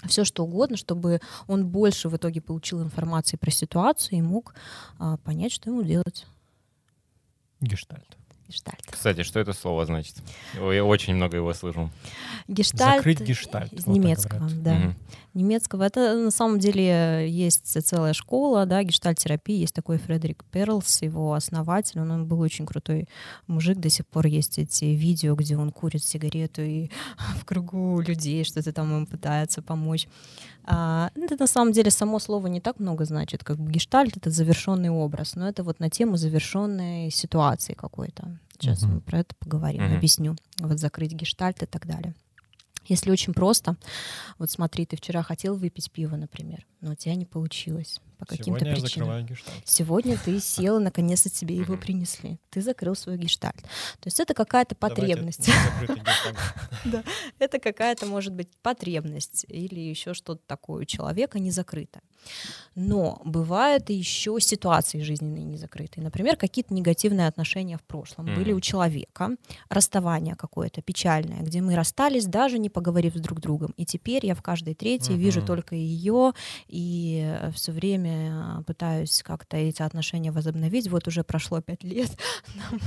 все 0.06 0.24
что 0.24 0.44
угодно, 0.44 0.76
чтобы 0.76 1.20
он 1.46 1.66
больше 1.66 2.08
в 2.08 2.16
итоге 2.16 2.40
получил 2.40 2.82
информации 2.82 3.36
про 3.36 3.50
ситуацию 3.50 4.18
и 4.18 4.22
мог 4.22 4.54
а, 4.98 5.16
понять, 5.18 5.52
что 5.52 5.70
ему 5.70 5.82
делать. 5.82 6.26
Гештальт. 7.60 8.16
Гештальт. 8.48 8.82
Кстати, 8.90 9.24
что 9.24 9.40
это 9.40 9.52
слово 9.52 9.84
значит? 9.84 10.16
Я 10.54 10.82
очень 10.82 11.14
много 11.14 11.36
его 11.36 11.52
слышу. 11.52 11.90
Гештальт. 12.48 12.96
Закрыть 12.96 13.20
гештальт. 13.20 13.72
Из 13.74 13.84
вот 13.84 13.94
немецкого, 13.94 14.48
да. 14.50 14.74
Мгм. 14.74 14.96
Немецкого. 15.34 15.82
Это 15.82 16.16
на 16.16 16.30
самом 16.30 16.58
деле 16.58 17.28
есть 17.28 17.66
целая 17.86 18.14
школа, 18.14 18.64
да, 18.64 18.82
гештальт-терапии. 18.82 19.60
Есть 19.60 19.74
такой 19.74 19.98
Фредерик 19.98 20.44
Перлс, 20.44 21.02
его 21.02 21.34
основатель. 21.34 22.00
Он, 22.00 22.10
он 22.10 22.26
был 22.26 22.40
очень 22.40 22.64
крутой 22.64 23.06
мужик. 23.46 23.76
До 23.76 23.90
сих 23.90 24.06
пор 24.06 24.26
есть 24.26 24.58
эти 24.58 24.86
видео, 24.86 25.34
где 25.34 25.58
он 25.58 25.70
курит 25.70 26.02
сигарету 26.02 26.62
и 26.62 26.90
в 27.40 27.44
кругу 27.44 28.00
людей 28.00 28.44
что-то 28.44 28.72
там 28.72 28.96
им 28.96 29.06
пытается 29.06 29.60
помочь. 29.60 30.08
А, 30.64 31.10
это 31.14 31.36
на 31.38 31.46
самом 31.46 31.72
деле 31.72 31.90
само 31.90 32.18
слово 32.18 32.46
не 32.46 32.60
так 32.60 32.80
много 32.80 33.04
значит, 33.04 33.44
как 33.44 33.58
бы 33.58 33.70
гештальт— 33.70 34.16
это 34.16 34.30
завершенный 34.30 34.90
образ, 34.90 35.34
но 35.34 35.48
это 35.48 35.62
вот 35.62 35.80
на 35.80 35.90
тему 35.90 36.16
завершенной 36.16 37.10
ситуации 37.10 37.74
какой-то. 37.74 38.37
Сейчас 38.58 38.82
Мгм. 38.82 38.94
мы 38.94 39.00
про 39.00 39.20
это 39.20 39.34
поговорим, 39.36 39.84
Мгм. 39.84 39.96
объясню. 39.96 40.36
Вот 40.58 40.78
закрыть 40.78 41.12
гештальт 41.12 41.62
и 41.62 41.66
так 41.66 41.86
далее. 41.86 42.14
Если 42.86 43.10
очень 43.10 43.34
просто, 43.34 43.76
вот 44.38 44.50
смотри, 44.50 44.86
ты 44.86 44.96
вчера 44.96 45.22
хотел 45.22 45.56
выпить 45.56 45.90
пиво, 45.92 46.16
например, 46.16 46.66
но 46.80 46.92
у 46.92 46.94
тебя 46.94 47.14
не 47.14 47.26
получилось 47.26 48.00
по 48.18 48.26
каким-то 48.26 48.60
Сегодня 48.60 48.68
я 48.68 48.74
причинам. 48.74 48.88
закрываю 48.90 49.24
гештальт. 49.24 49.62
Сегодня 49.64 50.18
ты 50.24 50.40
сел, 50.58 50.78
и 50.78 50.82
наконец-то 50.82 51.30
тебе 51.30 51.56
его 51.56 51.76
принесли. 51.76 52.38
Ты 52.50 52.60
закрыл 52.60 52.94
свой 52.94 53.16
гештальт. 53.16 53.56
То 53.56 54.06
есть 54.06 54.20
это 54.20 54.34
какая-то 54.34 54.74
потребность. 54.74 55.48
Это 57.38 57.58
какая-то, 57.58 58.06
может 58.06 58.34
быть, 58.34 58.48
потребность 58.62 59.46
или 59.48 59.80
еще 59.80 60.14
что-то 60.14 60.42
такое 60.46 60.82
у 60.82 60.84
человека 60.84 61.38
не 61.38 61.50
закрыто. 61.50 62.00
Но 62.74 63.20
бывают 63.24 63.90
еще 63.90 64.38
ситуации 64.40 65.00
жизненные 65.00 65.44
не 65.44 65.56
закрытые. 65.56 66.04
Например, 66.04 66.36
какие-то 66.36 66.74
негативные 66.74 67.28
отношения 67.28 67.78
в 67.78 67.82
прошлом 67.82 68.26
были 68.26 68.52
у 68.52 68.60
человека, 68.60 69.30
расставание 69.68 70.34
какое-то 70.34 70.82
печальное, 70.82 71.40
где 71.42 71.60
мы 71.60 71.74
расстались, 71.74 72.26
даже 72.26 72.58
не 72.58 72.70
поговорив 72.70 73.14
с 73.14 73.20
друг 73.20 73.40
другом. 73.40 73.72
И 73.76 73.84
теперь 73.84 74.26
я 74.26 74.34
в 74.34 74.42
каждой 74.42 74.74
третьей 74.74 75.16
вижу 75.16 75.42
только 75.42 75.74
ее 75.74 76.32
и 76.66 77.36
все 77.54 77.72
время 77.72 78.07
пытаюсь 78.66 79.22
как-то 79.24 79.56
эти 79.56 79.82
отношения 79.82 80.30
возобновить. 80.30 80.88
Вот 80.88 81.06
уже 81.08 81.24
прошло 81.24 81.60
пять 81.60 81.84
лет, 81.84 82.10
нам, 82.56 82.80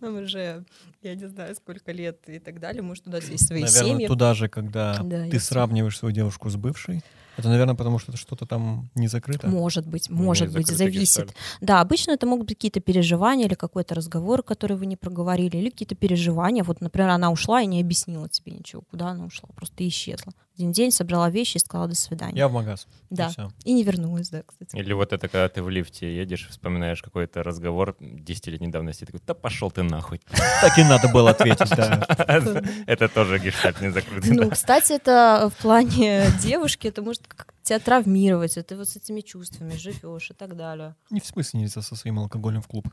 нам 0.00 0.24
уже, 0.24 0.64
я 1.02 1.14
не 1.14 1.28
знаю, 1.28 1.54
сколько 1.54 1.92
лет 1.92 2.18
и 2.28 2.38
так 2.38 2.60
далее. 2.60 2.82
Может, 2.82 3.06
у 3.08 3.10
нас 3.10 3.28
есть 3.28 3.46
свои 3.46 3.62
Наверное, 3.62 3.90
семьи. 3.92 4.06
туда 4.06 4.34
же, 4.34 4.48
когда 4.48 4.98
Да, 5.02 5.28
ты 5.28 5.38
сравниваешь 5.40 5.98
свою 5.98 6.14
девушку 6.14 6.48
с 6.50 6.56
бывшей, 6.56 7.02
это, 7.36 7.48
наверное, 7.48 7.74
потому 7.74 7.98
что 7.98 8.12
это 8.12 8.20
что-то 8.20 8.46
там 8.46 8.90
не 8.94 9.08
закрыто. 9.08 9.48
Может 9.48 9.86
быть, 9.86 10.08
Не 10.10 10.16
может 10.20 10.48
быть, 10.52 10.66
закрытый 10.66 10.76
зависит. 10.92 11.00
гештальт. 11.26 11.34
Да, 11.60 11.80
обычно 11.80 12.12
это 12.12 12.26
могут 12.26 12.46
быть 12.46 12.56
какие-то 12.56 12.80
переживания 12.80 13.46
или 13.46 13.54
какой-то 13.54 13.94
разговор, 13.94 14.42
который 14.42 14.76
вы 14.76 14.86
не 14.86 14.96
проговорили, 14.96 15.56
или 15.56 15.70
какие-то 15.70 15.94
переживания. 15.94 16.64
Вот, 16.64 16.80
например, 16.80 17.10
она 17.10 17.30
ушла 17.30 17.62
и 17.62 17.66
не 17.66 17.80
объяснила 17.80 18.28
тебе 18.28 18.52
ничего, 18.52 18.82
куда 18.90 19.08
она 19.08 19.24
ушла, 19.24 19.48
просто 19.54 19.86
исчезла. 19.88 20.32
Один 20.56 20.72
день 20.72 20.90
собрала 20.90 21.30
вещи 21.30 21.56
и 21.56 21.60
сказала 21.60 21.88
до 21.88 21.94
свидания. 21.94 22.36
Я 22.36 22.46
в 22.48 22.52
магаз. 22.52 22.86
и 23.10 23.14
Да, 23.14 23.28
всё. 23.30 23.50
и 23.64 23.72
не 23.72 23.82
вернулась, 23.82 24.28
да, 24.28 24.42
кстати. 24.44 24.76
Или 24.76 24.92
вот 24.92 25.10
это, 25.14 25.26
когда 25.28 25.48
ты 25.48 25.62
в 25.62 25.70
лифте 25.70 26.14
едешь, 26.14 26.48
вспоминаешь 26.50 27.00
какой-то 27.00 27.42
разговор 27.42 27.96
10-летней 27.98 28.68
давности, 28.68 29.06
такой, 29.06 29.20
да 29.26 29.32
пошел 29.32 29.70
ты 29.70 29.82
нахуй. 29.82 30.20
Так 30.60 30.76
и 30.78 30.84
надо 30.84 31.08
было 31.08 31.30
ответить, 31.30 31.70
да. 31.70 32.04
Это 32.86 33.08
тоже 33.08 33.38
гештальт 33.38 33.80
не 33.80 33.90
закрытый. 33.90 34.32
Ну, 34.32 34.50
кстати, 34.50 34.92
это 34.92 35.50
в 35.56 35.62
плане 35.62 36.26
девушки, 36.42 36.88
это 36.88 37.00
может 37.00 37.19
как 37.28 37.54
тебя 37.62 37.78
травмировать, 37.78 38.56
и 38.56 38.62
ты 38.62 38.76
вот 38.76 38.88
с 38.88 38.96
этими 38.96 39.20
чувствами 39.20 39.74
живешь 39.76 40.30
и 40.30 40.34
так 40.34 40.56
далее. 40.56 40.94
Не 41.10 41.20
в 41.20 41.26
смысле 41.26 41.60
нельзя 41.60 41.82
со 41.82 41.94
своим 41.94 42.18
алкоголем 42.18 42.62
в 42.62 42.68
клуб. 42.68 42.86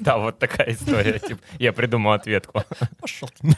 Да. 0.00 0.18
Вот 0.18 0.38
такая 0.38 0.72
история. 0.72 1.18
типа, 1.18 1.40
Я 1.58 1.72
придумал 1.72 2.12
ответку. 2.12 2.62
Пошел 3.00 3.28
ты. 3.40 3.48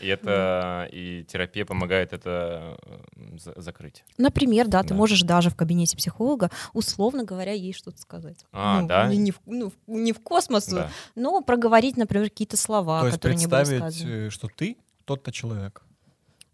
И 0.00 0.06
это 0.06 0.88
и 0.92 1.24
терапия 1.24 1.64
помогает 1.64 2.12
это 2.12 2.76
э, 3.16 3.38
за- 3.38 3.60
закрыть. 3.60 4.04
Например, 4.18 4.68
да, 4.68 4.82
ты 4.82 4.94
можешь 4.94 5.22
даже 5.22 5.50
в 5.50 5.56
кабинете 5.56 5.96
психолога, 5.96 6.50
условно 6.72 7.24
говоря, 7.24 7.52
ей 7.52 7.72
что-то 7.72 8.00
сказать. 8.00 8.44
А, 8.52 8.80
Ну, 8.80 8.86
да? 8.88 9.08
Не, 9.08 9.16
не 9.16 9.30
в, 9.32 9.40
ну, 9.46 9.72
не 9.86 10.12
в 10.12 10.20
космос, 10.20 10.66
Да. 10.66 10.90
но 11.16 11.40
проговорить, 11.40 11.96
например, 11.96 12.28
какие-то 12.30 12.56
слова, 12.56 13.00
То 13.00 13.06
есть 13.06 13.16
которые 13.18 13.38
не 13.38 13.46
были 13.46 13.58
представить, 13.64 13.94
сказаны. 13.96 14.14
э, 14.26 14.30
что 14.30 14.48
ты 14.48 14.76
тот-то 15.04 15.32
человек. 15.32 15.82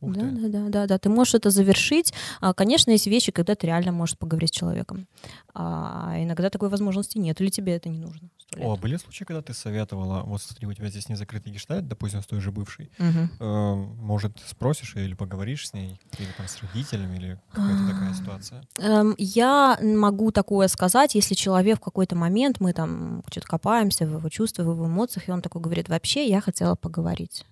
Ух 0.01 0.15
Да, 0.15 0.21
ты. 0.21 0.31
да, 0.31 0.49
да, 0.49 0.69
да, 0.69 0.87
да. 0.87 0.99
Ты 0.99 1.09
можешь 1.09 1.35
это 1.35 1.51
завершить. 1.51 2.13
А, 2.41 2.55
Конечно, 2.55 2.93
есть 2.93 3.07
вещи, 3.07 3.33
когда 3.33 3.55
ты 3.55 3.67
реально 3.67 3.93
можешь 3.93 4.17
поговорить 4.17 4.51
с 4.55 4.57
человеком. 4.59 5.07
А 5.55 6.15
иногда 6.19 6.51
такой 6.51 6.69
возможности 6.69 7.19
нет, 7.19 7.41
или 7.41 7.51
тебе 7.51 7.75
это 7.75 7.89
не 7.89 7.99
нужно. 7.99 8.31
О, 8.57 8.77
были 8.77 8.97
случаи, 8.97 9.25
когда 9.25 9.43
ты 9.43 9.53
советовала, 9.53 10.23
вот 10.23 10.41
смотри, 10.41 10.67
у 10.67 10.73
тебя 10.73 10.89
здесь 10.89 11.09
не 11.11 11.17
закрытый 11.17 11.53
гештальт, 11.53 11.87
допустим, 11.87 12.23
с 12.23 12.27
той 12.27 12.41
же 12.41 12.51
бывшей, 12.51 12.91
э, 12.99 13.75
может, 13.75 14.33
спросишь 14.47 14.97
или 14.97 15.13
поговоришь 15.15 15.69
с 15.69 15.75
ней, 15.75 16.01
или 16.19 16.33
там 16.33 16.49
с 16.49 16.59
родителями, 16.63 17.17
или 17.19 17.41
какая-то 17.53 17.87
такая 17.87 18.15
ситуация. 18.15 18.63
Эм, 18.79 19.15
Я 19.19 19.79
могу 19.83 20.31
такое 20.33 20.69
сказать, 20.69 21.15
если 21.15 21.35
человек 21.35 21.79
в 21.79 21.85
какой-то 21.85 22.17
момент, 22.17 22.59
мы 22.61 22.73
там 22.73 23.23
что-то 23.31 23.47
копаемся 23.49 24.07
в 24.07 24.13
его 24.13 24.29
чувствах, 24.31 24.67
в 24.67 24.71
его 24.73 24.87
эмоциях, 24.87 25.29
и 25.29 25.33
он 25.33 25.43
такой 25.43 25.61
говорит, 25.61 25.89
вообще 25.91 26.27
я 26.27 26.41
хотела 26.41 26.75
поговорить 26.75 27.45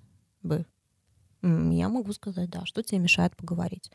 бы. 0.42 0.64
Я 1.70 1.88
могу 1.88 2.12
сказать, 2.12 2.50
да, 2.50 2.66
что 2.66 2.82
тебе 2.82 2.98
мешает 2.98 3.36
поговорить. 3.36 3.90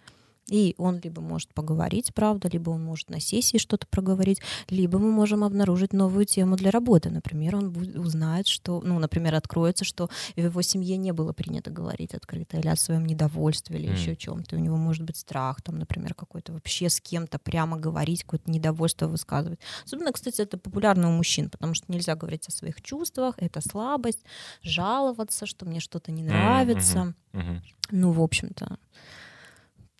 И 0.47 0.75
он 0.77 0.99
либо 1.03 1.21
может 1.21 1.53
поговорить, 1.53 2.13
правда, 2.13 2.49
либо 2.49 2.71
он 2.71 2.83
может 2.83 3.09
на 3.09 3.19
сессии 3.19 3.57
что-то 3.57 3.87
проговорить, 3.87 4.41
либо 4.69 4.99
мы 4.99 5.11
можем 5.11 5.43
обнаружить 5.43 5.93
новую 5.93 6.25
тему 6.25 6.55
для 6.57 6.71
работы. 6.71 7.09
Например, 7.09 7.55
он 7.55 7.71
бу- 7.71 7.97
узнает, 7.99 8.47
что, 8.47 8.81
ну, 8.83 8.99
например, 8.99 9.35
откроется, 9.35 9.85
что 9.85 10.09
в 10.35 10.39
его 10.39 10.61
семье 10.61 10.97
не 10.97 11.13
было 11.13 11.31
принято 11.31 11.69
говорить 11.71 12.13
открыто 12.13 12.57
или 12.57 12.67
о 12.67 12.75
своем 12.75 13.05
недовольстве, 13.05 13.79
или 13.79 13.87
М. 13.87 13.93
еще 13.93 14.11
о 14.11 14.15
чем-то. 14.15 14.55
У 14.55 14.59
него 14.59 14.75
может 14.77 15.03
быть 15.05 15.17
страх, 15.17 15.61
там, 15.61 15.79
например, 15.79 16.13
какой-то 16.15 16.51
вообще 16.53 16.89
с 16.89 16.99
кем-то 16.99 17.39
прямо 17.39 17.77
говорить, 17.77 18.23
какое-то 18.23 18.51
недовольство 18.51 19.07
высказывать. 19.07 19.59
Особенно, 19.85 20.11
кстати, 20.11 20.41
это 20.41 20.57
популярно 20.57 21.09
у 21.09 21.13
мужчин, 21.13 21.49
потому 21.49 21.75
что 21.75 21.91
нельзя 21.91 22.15
говорить 22.15 22.47
о 22.47 22.51
своих 22.51 22.81
чувствах, 22.81 23.35
это 23.37 23.61
слабость, 23.61 24.23
жаловаться, 24.63 25.45
что 25.45 25.65
мне 25.65 25.79
что-то 25.79 26.11
не 26.11 26.23
нравится. 26.23 27.13
Мгм. 27.33 27.61
Ну, 27.91 28.11
в 28.11 28.21
общем-то, 28.21 28.77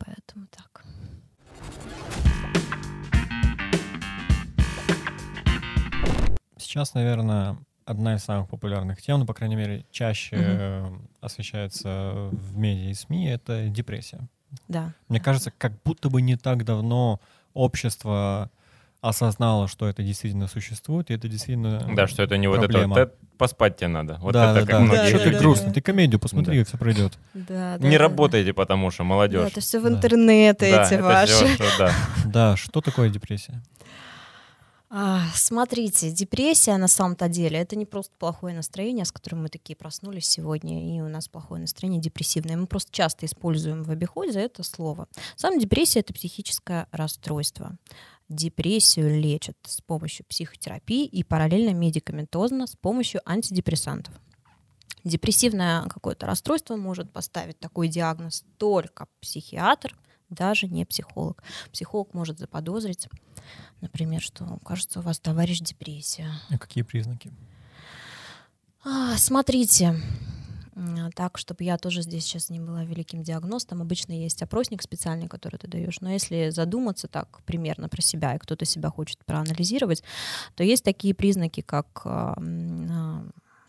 поэтому 0.05 0.47
так. 0.47 0.83
Сейчас, 6.57 6.93
наверное, 6.93 7.57
одна 7.85 8.15
из 8.15 8.23
самых 8.23 8.49
популярных 8.49 9.01
тем, 9.01 9.19
ну, 9.19 9.25
по 9.25 9.33
крайней 9.33 9.55
мере, 9.55 9.85
чаще 9.91 10.35
э, 10.37 10.97
освещается 11.19 12.29
в 12.31 12.57
медиа 12.57 12.91
и 12.91 12.93
СМИ, 12.93 13.27
это 13.27 13.67
депрессия. 13.67 14.27
Да. 14.67 14.93
Мне 15.07 15.19
кажется, 15.19 15.51
как 15.51 15.73
будто 15.83 16.09
бы 16.09 16.21
не 16.21 16.37
так 16.37 16.65
давно 16.65 17.19
общество 17.53 18.49
осознало, 19.01 19.67
что 19.67 19.87
это 19.87 20.03
действительно 20.03 20.47
существует, 20.47 21.09
и 21.09 21.13
это 21.15 21.27
действительно 21.27 21.87
Да, 21.95 22.07
что 22.07 22.21
это 22.23 22.37
не 22.37 22.47
вот 22.47 22.59
это, 22.59 22.67
проблема. 22.67 22.93
вот 22.95 22.99
это 23.01 23.13
поспать 23.37 23.75
тебе 23.77 23.87
надо. 23.87 24.17
Вот 24.21 24.33
да, 24.33 24.51
это 24.51 24.53
да, 24.53 24.59
как 24.61 24.69
да. 24.69 24.79
многие 24.79 25.09
Что 25.09 25.17
Да, 25.17 25.23
ты 25.23 25.31
да, 25.31 25.39
грустный, 25.39 25.67
да. 25.67 25.73
ты 25.73 25.81
комедию 25.81 26.19
посмотри, 26.19 26.55
Да. 26.57 26.61
и 26.61 26.63
все 26.63 26.77
пройдет. 26.77 27.17
Да, 27.33 27.77
Не 27.79 27.97
работайте, 27.97 28.53
потому 28.53 28.91
что 28.91 28.99
Да, 28.99 29.03
молодежь. 29.09 29.51
это 29.51 29.59
все 29.59 29.79
в 29.79 29.83
Да. 29.83 29.89
интернете 29.89 30.71
Да, 30.71 30.83
эти 30.85 30.93
это 30.93 31.03
ваши. 31.03 31.33
всё, 31.33 31.47
что- 31.55 31.77
да. 31.79 31.93
Да, 32.25 32.55
что 32.57 32.81
такое 32.81 33.09
депрессия? 33.09 33.61
А, 34.93 35.21
смотрите, 35.33 36.11
депрессия 36.11 36.75
на 36.75 36.89
самом-то 36.89 37.29
деле 37.29 37.57
это 37.59 37.77
не 37.77 37.85
просто 37.85 38.11
плохое 38.19 38.53
настроение, 38.53 39.05
с 39.05 39.11
которым 39.13 39.43
мы 39.43 39.47
такие 39.49 39.75
проснулись 39.77 40.25
сегодня, 40.25 40.97
и 40.97 40.99
у 40.99 41.07
нас 41.07 41.29
плохое 41.29 41.61
настроение 41.61 42.01
депрессивное. 42.01 42.57
Мы 42.57 42.67
просто 42.67 42.91
часто 42.91 43.25
используем 43.25 43.83
в 43.83 43.89
обиходе 43.89 44.37
это 44.39 44.63
слово. 44.63 45.07
Сам 45.37 45.57
депрессия 45.59 46.01
это 46.01 46.13
психическое 46.13 46.87
расстройство. 46.91 47.71
Депрессию 48.31 49.19
лечат 49.19 49.57
с 49.63 49.81
помощью 49.81 50.25
психотерапии 50.25 51.05
и 51.05 51.21
параллельно 51.21 51.73
медикаментозно 51.73 52.65
с 52.65 52.77
помощью 52.77 53.19
антидепрессантов. 53.25 54.13
Депрессивное 55.03 55.83
какое-то 55.89 56.27
расстройство 56.27 56.77
может 56.77 57.11
поставить 57.11 57.59
такой 57.59 57.89
диагноз 57.89 58.45
только 58.57 59.07
психиатр, 59.19 59.97
даже 60.29 60.67
не 60.67 60.85
психолог. 60.85 61.43
Психолог 61.73 62.13
может 62.13 62.39
заподозрить, 62.39 63.09
например, 63.81 64.21
что, 64.21 64.59
кажется, 64.63 64.99
у 64.99 65.01
вас, 65.01 65.19
товарищ, 65.19 65.59
депрессия. 65.59 66.31
И 66.49 66.57
какие 66.57 66.85
признаки? 66.85 67.33
А, 68.85 69.17
смотрите, 69.17 69.99
так, 71.15 71.37
чтобы 71.37 71.63
я 71.63 71.77
тоже 71.77 72.01
здесь 72.01 72.23
сейчас 72.23 72.49
не 72.49 72.59
была 72.59 72.83
великим 72.83 73.23
диагностом, 73.23 73.81
обычно 73.81 74.13
есть 74.13 74.41
опросник 74.41 74.81
специальный, 74.81 75.27
который 75.27 75.57
ты 75.57 75.67
даешь, 75.67 76.01
но 76.01 76.11
если 76.11 76.49
задуматься 76.49 77.07
так 77.07 77.41
примерно 77.45 77.89
про 77.89 78.01
себя, 78.01 78.35
и 78.35 78.39
кто-то 78.39 78.65
себя 78.65 78.89
хочет 78.89 79.23
проанализировать, 79.25 80.03
то 80.55 80.63
есть 80.63 80.83
такие 80.83 81.13
признаки, 81.13 81.61
как 81.61 82.01
а, 82.05 82.35
а, 82.37 83.23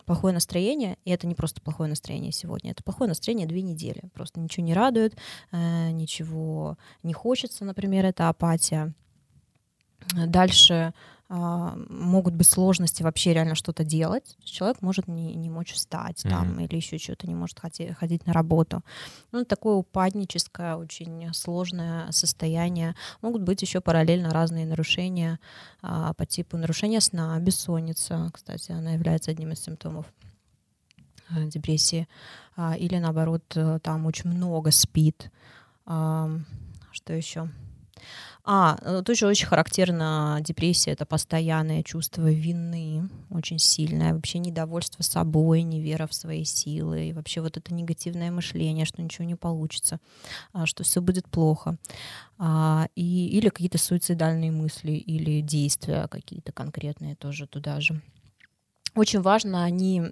плохое 0.04 0.34
настроение, 0.34 0.98
и 1.04 1.10
это 1.10 1.26
не 1.26 1.34
просто 1.34 1.60
плохое 1.60 1.88
настроение 1.88 2.32
сегодня, 2.32 2.72
это 2.72 2.82
плохое 2.82 3.08
настроение 3.08 3.46
две 3.46 3.62
недели, 3.62 4.02
просто 4.14 4.40
ничего 4.40 4.64
не 4.66 4.74
радует, 4.74 5.16
э, 5.52 5.90
ничего 5.90 6.76
не 7.02 7.12
хочется, 7.12 7.64
например, 7.64 8.06
это 8.06 8.28
апатия. 8.28 8.92
Дальше 10.26 10.92
а, 11.34 11.78
могут 11.88 12.34
быть 12.34 12.46
сложности 12.46 13.02
вообще 13.02 13.32
реально 13.32 13.54
что-то 13.54 13.84
делать. 13.84 14.36
Человек 14.44 14.82
может 14.82 15.08
не, 15.08 15.34
не 15.34 15.48
мочь 15.48 15.72
встать 15.72 16.26
mm-hmm. 16.26 16.28
там 16.28 16.60
или 16.60 16.76
еще 16.76 16.98
что-то 16.98 17.26
не 17.26 17.34
может 17.34 17.58
ходить, 17.58 17.96
ходить 17.96 18.26
на 18.26 18.34
работу. 18.34 18.82
Ну, 19.30 19.46
такое 19.46 19.76
упадническое, 19.76 20.76
очень 20.76 21.32
сложное 21.32 22.12
состояние. 22.12 22.94
Могут 23.22 23.40
быть 23.40 23.62
еще 23.62 23.80
параллельно 23.80 24.28
разные 24.28 24.66
нарушения 24.66 25.40
а, 25.80 26.12
по 26.12 26.26
типу 26.26 26.58
нарушения 26.58 27.00
сна, 27.00 27.38
бессонница, 27.38 28.28
кстати, 28.34 28.72
она 28.72 28.92
является 28.92 29.30
одним 29.30 29.52
из 29.52 29.60
симптомов 29.60 30.04
а, 31.30 31.44
депрессии. 31.44 32.08
А, 32.56 32.76
или 32.76 32.98
наоборот, 32.98 33.44
э, 33.54 33.78
там 33.82 34.04
очень 34.04 34.28
много 34.28 34.70
спит. 34.70 35.30
А, 35.86 36.28
что 36.90 37.14
еще? 37.14 37.48
А, 38.44 38.76
э, 38.82 39.02
тоже 39.04 39.26
очень 39.26 39.46
характерна 39.46 40.38
депрессия, 40.40 40.90
это 40.90 41.06
постоянное 41.06 41.84
чувство 41.84 42.30
вины, 42.30 43.08
очень 43.30 43.60
сильное, 43.60 44.14
вообще 44.14 44.40
недовольство 44.40 45.04
собой, 45.04 45.62
невера 45.62 46.08
в 46.08 46.14
свои 46.14 46.44
силы, 46.44 47.08
и 47.08 47.12
вообще 47.12 47.40
вот 47.40 47.56
это 47.56 47.72
негативное 47.72 48.32
мышление, 48.32 48.84
что 48.84 49.00
ничего 49.00 49.24
не 49.24 49.36
получится, 49.36 50.00
а, 50.52 50.66
что 50.66 50.82
все 50.82 51.00
будет 51.00 51.28
плохо. 51.28 51.76
А, 52.36 52.88
и, 52.96 53.28
или 53.28 53.48
какие-то 53.48 53.78
суицидальные 53.78 54.50
мысли, 54.50 54.92
или 54.92 55.40
действия 55.40 56.08
какие-то 56.08 56.50
конкретные 56.50 57.14
тоже 57.14 57.46
туда 57.46 57.80
же 57.80 58.00
очень 58.94 59.22
важно 59.22 59.70
не 59.70 60.02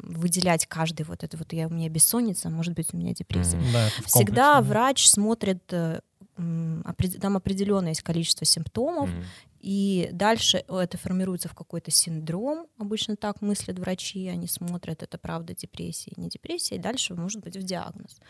выделять 0.00 0.66
каждый 0.66 1.02
вот 1.02 1.22
это 1.22 1.36
вот 1.36 1.52
я 1.52 1.66
у 1.66 1.70
меня 1.70 1.88
бессонница, 1.88 2.48
может 2.48 2.74
быть 2.74 2.94
у 2.94 2.96
меня 2.96 3.12
депрессия. 3.12 3.60
Да, 3.72 3.88
Всегда 4.06 4.60
врач 4.62 5.06
смотрит 5.06 5.62
э, 5.72 6.00
там 6.38 7.36
определенное 7.36 7.90
есть 7.90 8.02
количество 8.02 8.44
симптомов, 8.46 9.10
mm-hmm. 9.10 9.24
и 9.60 10.08
дальше 10.12 10.64
это 10.68 10.96
формируется 10.98 11.48
в 11.48 11.54
какой-то 11.54 11.90
синдром. 11.90 12.66
Обычно 12.78 13.16
так 13.16 13.42
мыслят 13.42 13.78
врачи, 13.78 14.28
они 14.28 14.46
смотрят, 14.46 15.02
это 15.02 15.18
правда 15.18 15.54
депрессия, 15.54 16.12
не 16.16 16.28
депрессия, 16.28 16.76
и 16.76 16.78
дальше 16.78 17.14
может 17.14 17.42
быть 17.42 17.56
в 17.56 17.62
диагноз. 17.62 18.20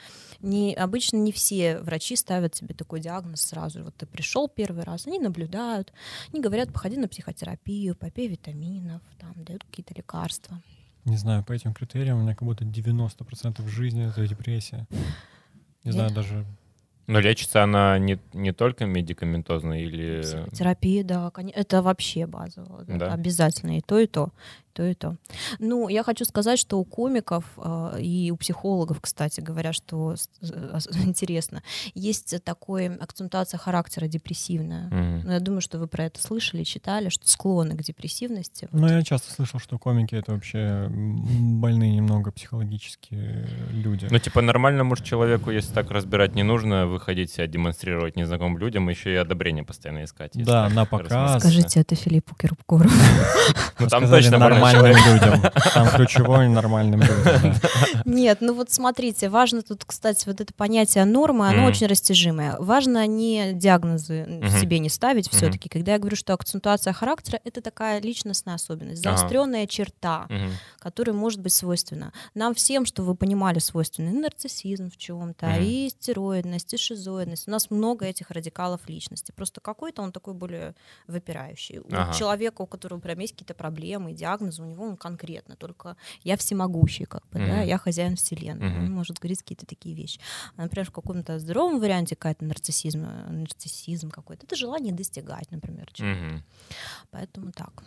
Не, 0.40 0.74
обычно 0.74 1.18
не 1.18 1.32
все 1.32 1.78
врачи 1.80 2.16
ставят 2.16 2.54
себе 2.54 2.74
такой 2.74 3.00
диагноз 3.00 3.42
сразу. 3.42 3.84
Вот 3.84 3.96
ты 3.96 4.06
пришел 4.06 4.48
первый 4.48 4.84
раз, 4.84 5.06
они 5.06 5.18
наблюдают, 5.18 5.92
они 6.32 6.40
говорят, 6.40 6.72
походи 6.72 6.96
на 6.96 7.08
психотерапию, 7.08 7.94
попей 7.94 8.28
витаминов, 8.28 9.02
там 9.18 9.32
дают 9.44 9.64
какие-то 9.64 9.94
лекарства. 9.94 10.60
Не 11.04 11.16
знаю, 11.16 11.42
по 11.44 11.52
этим 11.52 11.72
критериям 11.72 12.18
у 12.18 12.22
меня 12.22 12.34
как 12.34 12.46
будто 12.46 12.64
90% 12.64 13.66
жизни 13.68 14.08
это 14.08 14.26
депрессия. 14.26 14.86
Не 15.84 15.92
знаю, 15.92 16.12
даже 16.12 16.44
но 17.08 17.20
лечится 17.20 17.62
она 17.62 17.98
не, 17.98 18.18
не 18.34 18.52
только 18.52 18.84
медикаментозно 18.84 19.82
или... 19.82 20.22
Терапия, 20.52 21.02
да, 21.02 21.32
это 21.54 21.82
вообще 21.82 22.26
базово. 22.26 22.84
Да. 22.86 23.12
Обязательно 23.14 23.78
и 23.78 23.80
то, 23.80 23.98
и 23.98 24.06
то 24.06 24.30
то 24.78 24.84
и 24.86 24.94
то. 24.94 25.16
Ну, 25.58 25.88
я 25.88 26.04
хочу 26.04 26.24
сказать, 26.24 26.56
что 26.56 26.78
у 26.78 26.84
комиков 26.84 27.44
э, 27.56 28.00
и 28.00 28.30
у 28.30 28.36
психологов, 28.36 29.00
кстати 29.00 29.40
говоря, 29.40 29.72
что 29.72 30.14
э, 30.40 30.78
интересно, 31.04 31.64
есть 31.94 32.44
такой 32.44 32.86
акцентуация 32.86 33.58
характера 33.58 34.06
депрессивная. 34.06 34.88
Mm-hmm. 34.88 35.22
Ну, 35.24 35.32
я 35.32 35.40
думаю, 35.40 35.62
что 35.62 35.78
вы 35.78 35.88
про 35.88 36.04
это 36.04 36.22
слышали, 36.22 36.62
читали, 36.62 37.08
что 37.08 37.28
склонны 37.28 37.76
к 37.76 37.82
депрессивности. 37.82 38.68
Ну, 38.70 38.82
вот. 38.82 38.90
я 38.92 39.02
часто 39.02 39.32
слышал, 39.32 39.58
что 39.58 39.78
комики— 39.78 40.14
это 40.20 40.30
вообще 40.30 40.86
больные 40.88 41.96
немного 41.96 42.30
психологические 42.30 43.48
люди. 43.72 44.06
Ну, 44.08 44.18
типа, 44.20 44.42
нормальному 44.42 44.94
человеку, 44.96 45.50
если 45.50 45.74
так 45.74 45.90
разбирать, 45.90 46.36
не 46.36 46.44
нужно 46.44 46.86
выходить 46.86 47.32
себя 47.32 47.48
демонстрировать 47.48 48.14
незнакомым 48.14 48.58
людям, 48.58 48.88
еще 48.88 49.12
и 49.12 49.16
одобрение 49.16 49.64
постоянно 49.64 50.04
искать. 50.04 50.30
Да, 50.34 50.68
на 50.68 50.84
показ. 50.84 51.40
Скажите 51.40 51.80
это 51.80 51.96
Филиппу 51.96 52.36
Киркору. 52.36 52.88
Ну, 53.80 53.86
там 53.86 54.08
точно 54.08 54.38
нормально 54.38 54.67
нормальным 54.72 55.14
людям. 55.14 55.52
Там 55.74 55.88
ключевой 55.88 56.48
нормальным 56.48 57.00
людям. 57.00 57.54
Нет, 58.04 58.38
ну 58.40 58.54
вот 58.54 58.70
смотрите, 58.70 59.28
важно 59.28 59.62
тут, 59.62 59.84
кстати, 59.84 60.24
вот 60.26 60.40
это 60.40 60.52
понятие 60.54 61.04
нормы, 61.04 61.48
оно 61.48 61.66
очень 61.66 61.86
растяжимое. 61.86 62.56
Важно 62.58 63.06
не 63.06 63.52
диагнозы 63.52 64.42
себе 64.60 64.78
не 64.78 64.88
ставить 64.88 65.30
все-таки. 65.30 65.68
Когда 65.68 65.92
я 65.92 65.98
говорю, 65.98 66.16
что 66.16 66.34
акцентуация 66.34 66.92
характера, 66.92 67.40
это 67.44 67.60
такая 67.60 68.00
личностная 68.00 68.54
особенность, 68.54 69.02
заостренная 69.02 69.66
черта, 69.66 70.26
которая 70.88 71.14
может 71.14 71.42
быть 71.42 71.52
свойственна. 71.52 72.14
Нам 72.32 72.54
всем, 72.54 72.86
что 72.86 73.02
вы 73.02 73.14
понимали, 73.14 73.58
свойственны 73.58 74.08
и 74.08 74.18
нарциссизм 74.18 74.90
в 74.90 74.96
чем-то, 74.96 75.56
и 75.60 75.90
стероидность, 75.90 76.72
и 76.72 76.78
шизоидность. 76.78 77.46
У 77.46 77.50
нас 77.50 77.70
много 77.70 78.06
этих 78.06 78.30
радикалов 78.30 78.88
личности. 78.88 79.30
Просто 79.32 79.60
какой-то 79.60 80.00
он 80.00 80.12
такой 80.12 80.32
более 80.32 80.74
выпирающий. 81.06 81.80
У 81.80 81.90
человека, 82.14 82.62
у 82.62 82.66
которого 82.66 83.00
прям 83.00 83.18
есть 83.18 83.34
какие-то 83.34 83.52
проблемы, 83.52 84.12
диагнозы, 84.12 84.62
у 84.62 84.64
него 84.64 84.84
он 84.84 84.96
конкретно, 84.96 85.56
только 85.56 85.98
я 86.24 86.38
всемогущий, 86.38 87.04
как 87.04 87.28
бы, 87.28 87.38
mm-hmm. 87.38 87.46
да, 87.46 87.60
я 87.60 87.76
хозяин 87.76 88.16
вселенной, 88.16 88.68
mm-hmm. 88.68 88.78
он 88.78 88.90
может 88.90 89.18
говорить 89.18 89.42
какие-то 89.42 89.66
такие 89.66 89.94
вещи. 89.94 90.18
А, 90.56 90.62
например, 90.62 90.86
в 90.86 90.92
каком-то 90.92 91.38
здоровом 91.38 91.80
варианте 91.80 92.16
какая-то 92.16 92.46
нарциссизм, 92.46 93.02
нарциссизм 93.02 94.10
какой-то, 94.10 94.46
это 94.46 94.56
желание 94.56 94.94
достигать, 94.94 95.50
например, 95.50 95.90
чего-то. 95.92 96.18
Mm-hmm. 96.18 96.42
Поэтому 97.10 97.52
так. 97.52 97.84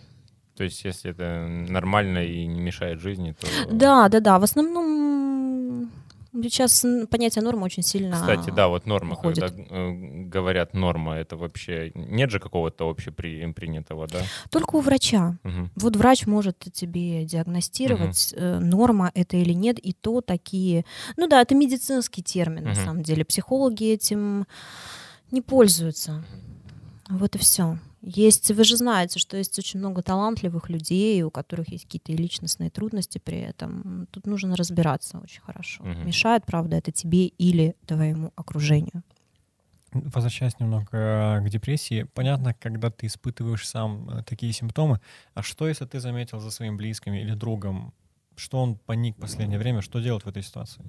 То 0.56 0.64
есть, 0.64 0.84
если 0.84 1.12
это 1.12 1.48
нормально 1.48 2.26
и 2.26 2.46
не 2.46 2.60
мешает 2.60 3.00
жизни, 3.00 3.34
то... 3.40 3.48
Да, 3.72 4.10
да, 4.10 4.20
да. 4.20 4.40
В 4.40 4.44
основном 4.44 5.90
Сейчас 6.34 6.86
понятие 7.10 7.44
нормы 7.44 7.64
очень 7.64 7.84
сильно 7.84 8.16
Кстати, 8.16 8.52
да, 8.52 8.70
вот 8.70 8.86
норма, 8.86 9.14
уходит. 9.14 9.44
когда 9.44 9.64
э, 9.64 9.92
говорят 10.28 10.74
норма, 10.74 11.16
это 11.16 11.36
вообще 11.36 11.92
нет 11.94 12.32
же 12.32 12.40
какого-то 12.40 12.90
общепринятого, 12.90 14.08
да? 14.08 14.22
Только 14.50 14.78
у 14.78 14.80
врача. 14.80 15.38
Угу. 15.44 15.70
Вот 15.76 15.96
врач 15.98 16.26
может 16.28 16.58
тебе 16.72 17.26
диагностировать, 17.26 18.34
угу. 18.34 18.66
норма 18.66 19.12
это 19.14 19.36
или 19.36 19.52
нет, 19.52 19.78
и 19.78 19.92
то 19.92 20.22
такие... 20.22 20.86
Ну 21.18 21.28
да, 21.28 21.42
это 21.42 21.54
медицинский 21.54 22.24
термин, 22.24 22.60
угу. 22.60 22.70
на 22.70 22.76
самом 22.76 23.04
деле. 23.04 23.26
Психологи 23.26 23.92
этим 23.92 24.48
не 25.32 25.42
пользуются. 25.42 26.24
Вот 27.10 27.36
и 27.36 27.40
все. 27.40 27.78
Есть, 28.02 28.50
вы 28.50 28.64
же 28.64 28.78
знаете, 28.78 29.20
что 29.20 29.38
есть 29.38 29.58
очень 29.60 29.80
много 29.80 30.02
талантливых 30.02 30.70
людей, 30.70 31.22
у 31.22 31.30
которых 31.30 31.70
есть 31.70 31.86
какие-то 31.86 32.12
личностные 32.14 32.72
трудности 32.72 33.20
при 33.20 33.40
этом. 33.40 34.08
Тут 34.12 34.26
нужно 34.26 34.56
разбираться 34.56 35.20
очень 35.20 35.42
хорошо. 35.42 35.84
Угу. 35.84 36.06
Мешает, 36.06 36.46
правда, 36.46 36.78
это 36.78 36.92
тебе 36.92 37.28
или 37.28 37.76
твоему 37.86 38.34
окружению. 38.36 39.04
Возвращаясь 39.94 40.60
немного 40.60 40.88
э, 40.98 41.46
к 41.46 41.50
депрессии, 41.50 42.08
понятно, 42.14 42.54
когда 42.54 42.90
ты 42.90 43.08
испытываешь 43.08 43.68
сам 43.68 44.10
э, 44.10 44.24
такие 44.24 44.54
симптомы, 44.54 45.00
а 45.34 45.44
что 45.44 45.68
если 45.68 45.86
ты 45.86 46.00
заметил 46.00 46.40
за 46.40 46.50
своим 46.50 46.78
близким 46.78 47.14
или 47.14 47.34
другом, 47.34 47.94
что 48.36 48.64
он 48.64 48.78
паник 48.78 49.18
в 49.18 49.22
последнее 49.22 49.60
время, 49.60 49.82
что 49.82 50.00
делать 50.00 50.24
в 50.24 50.30
этой 50.30 50.44
ситуации? 50.44 50.84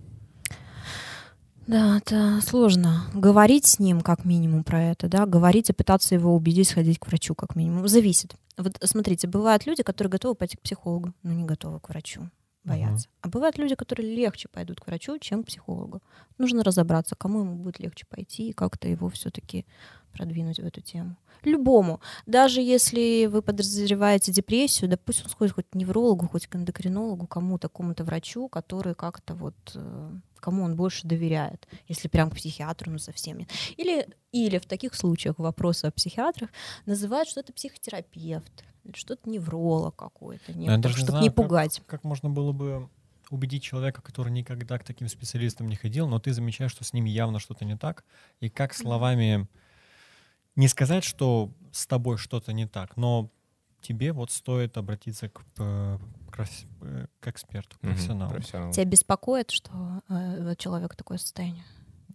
Да, 1.67 1.99
это 1.99 2.41
сложно. 2.43 3.05
Говорить 3.15 3.67
с 3.67 3.79
ним 3.79 4.01
как 4.01 4.25
минимум 4.25 4.65
про 4.65 4.83
это, 4.83 5.09
да, 5.09 5.27
говорить 5.27 5.71
и 5.71 5.73
пытаться 5.73 6.15
его 6.15 6.35
убедить 6.35 6.69
сходить 6.69 6.99
к 6.99 7.07
врачу 7.07 7.35
как 7.35 7.55
минимум. 7.57 7.87
Зависит. 7.89 8.35
Вот 8.57 8.77
смотрите, 8.83 9.29
бывают 9.29 9.67
люди, 9.67 9.83
которые 9.83 10.11
готовы 10.11 10.35
пойти 10.35 10.57
к 10.57 10.63
психологу, 10.63 11.13
но 11.23 11.33
не 11.33 11.45
готовы 11.45 11.81
к 11.81 11.89
врачу, 11.89 12.29
боятся. 12.65 13.09
Uh-huh. 13.09 13.19
А 13.23 13.29
бывают 13.29 13.59
люди, 13.59 13.75
которые 13.75 14.15
легче 14.15 14.49
пойдут 14.49 14.81
к 14.81 14.87
врачу, 14.87 15.19
чем 15.19 15.43
к 15.43 15.47
психологу. 15.47 16.03
Нужно 16.37 16.63
разобраться, 16.63 17.17
кому 17.17 17.41
ему 17.41 17.57
будет 17.57 17.81
легче 17.81 18.05
пойти 18.09 18.51
и 18.51 18.53
как-то 18.53 18.89
его 18.89 19.09
все-таки 19.09 19.65
продвинуть 20.13 20.61
в 20.61 20.65
эту 20.65 20.81
тему. 20.81 21.17
Любому. 21.45 22.01
Даже 22.27 22.61
если 22.61 23.27
вы 23.27 23.43
подозреваете 23.43 24.33
депрессию, 24.33 24.89
да 24.89 24.97
пусть 24.97 25.25
он 25.25 25.31
сходит 25.31 25.55
хоть 25.55 25.69
к 25.71 25.75
неврологу, 25.75 26.29
хоть 26.29 26.47
к 26.47 26.55
эндокринологу, 26.55 27.27
кому-то, 27.27 27.69
кому-то 27.69 28.05
врачу, 28.05 28.49
который 28.49 28.95
как-то 28.95 29.35
вот 29.35 29.57
э, 29.75 30.11
кому 30.43 30.65
он 30.65 30.77
больше 30.77 31.07
доверяет, 31.07 31.67
если 31.89 32.09
прям 32.09 32.31
к 32.31 32.37
психиатру, 32.37 32.93
ну 32.93 32.99
совсем 32.99 33.39
нет. 33.39 33.49
Или, 33.77 34.07
или 34.33 34.59
в 34.59 34.67
таких 34.67 34.95
случаях 34.95 35.39
вопросы 35.39 35.87
о 35.87 35.91
психиатрах 35.91 36.51
называют, 36.87 37.29
что 37.29 37.41
это 37.41 37.53
психотерапевт, 37.53 38.65
что-то 38.95 39.31
невролог 39.31 39.97
какой-то, 39.97 40.53
не, 40.53 40.67
чтобы 40.67 40.89
не, 40.89 41.07
знаю, 41.07 41.23
не 41.23 41.31
пугать. 41.31 41.79
Как, 41.79 41.87
как 41.87 42.05
можно 42.05 42.29
было 42.29 42.53
бы 42.53 42.89
убедить 43.31 43.63
человека, 43.63 44.03
который 44.03 44.31
никогда 44.31 44.79
к 44.79 44.85
таким 44.85 45.09
специалистам 45.09 45.69
не 45.69 45.77
ходил, 45.77 46.07
но 46.07 46.19
ты 46.19 46.33
замечаешь, 46.33 46.73
что 46.73 46.85
с 46.85 46.93
ним 46.93 47.07
явно 47.07 47.39
что-то 47.39 47.65
не 47.65 47.77
так, 47.77 48.05
и 48.41 48.51
как 48.51 48.75
словами 48.75 49.49
не 50.57 50.69
сказать, 50.69 51.05
что 51.05 51.51
с 51.73 51.87
тобой 51.87 52.19
что-то 52.19 52.53
не 52.53 52.67
так, 52.67 52.97
но 52.97 53.31
тебе 53.81 54.13
вот 54.13 54.31
стоит 54.31 54.77
обратиться 54.77 55.29
к, 55.29 55.43
э, 55.59 55.99
к, 56.31 56.47
э, 56.83 57.07
к 57.21 57.29
эксперту, 57.29 57.77
к 57.77 57.81
профессионалу. 57.81 58.33
профессионалу. 58.33 58.73
Тебя 58.73 58.85
беспокоит, 58.85 59.51
что 59.51 60.03
э, 60.09 60.55
человек 60.57 60.95
такое 60.95 61.19
состояние? 61.19 61.65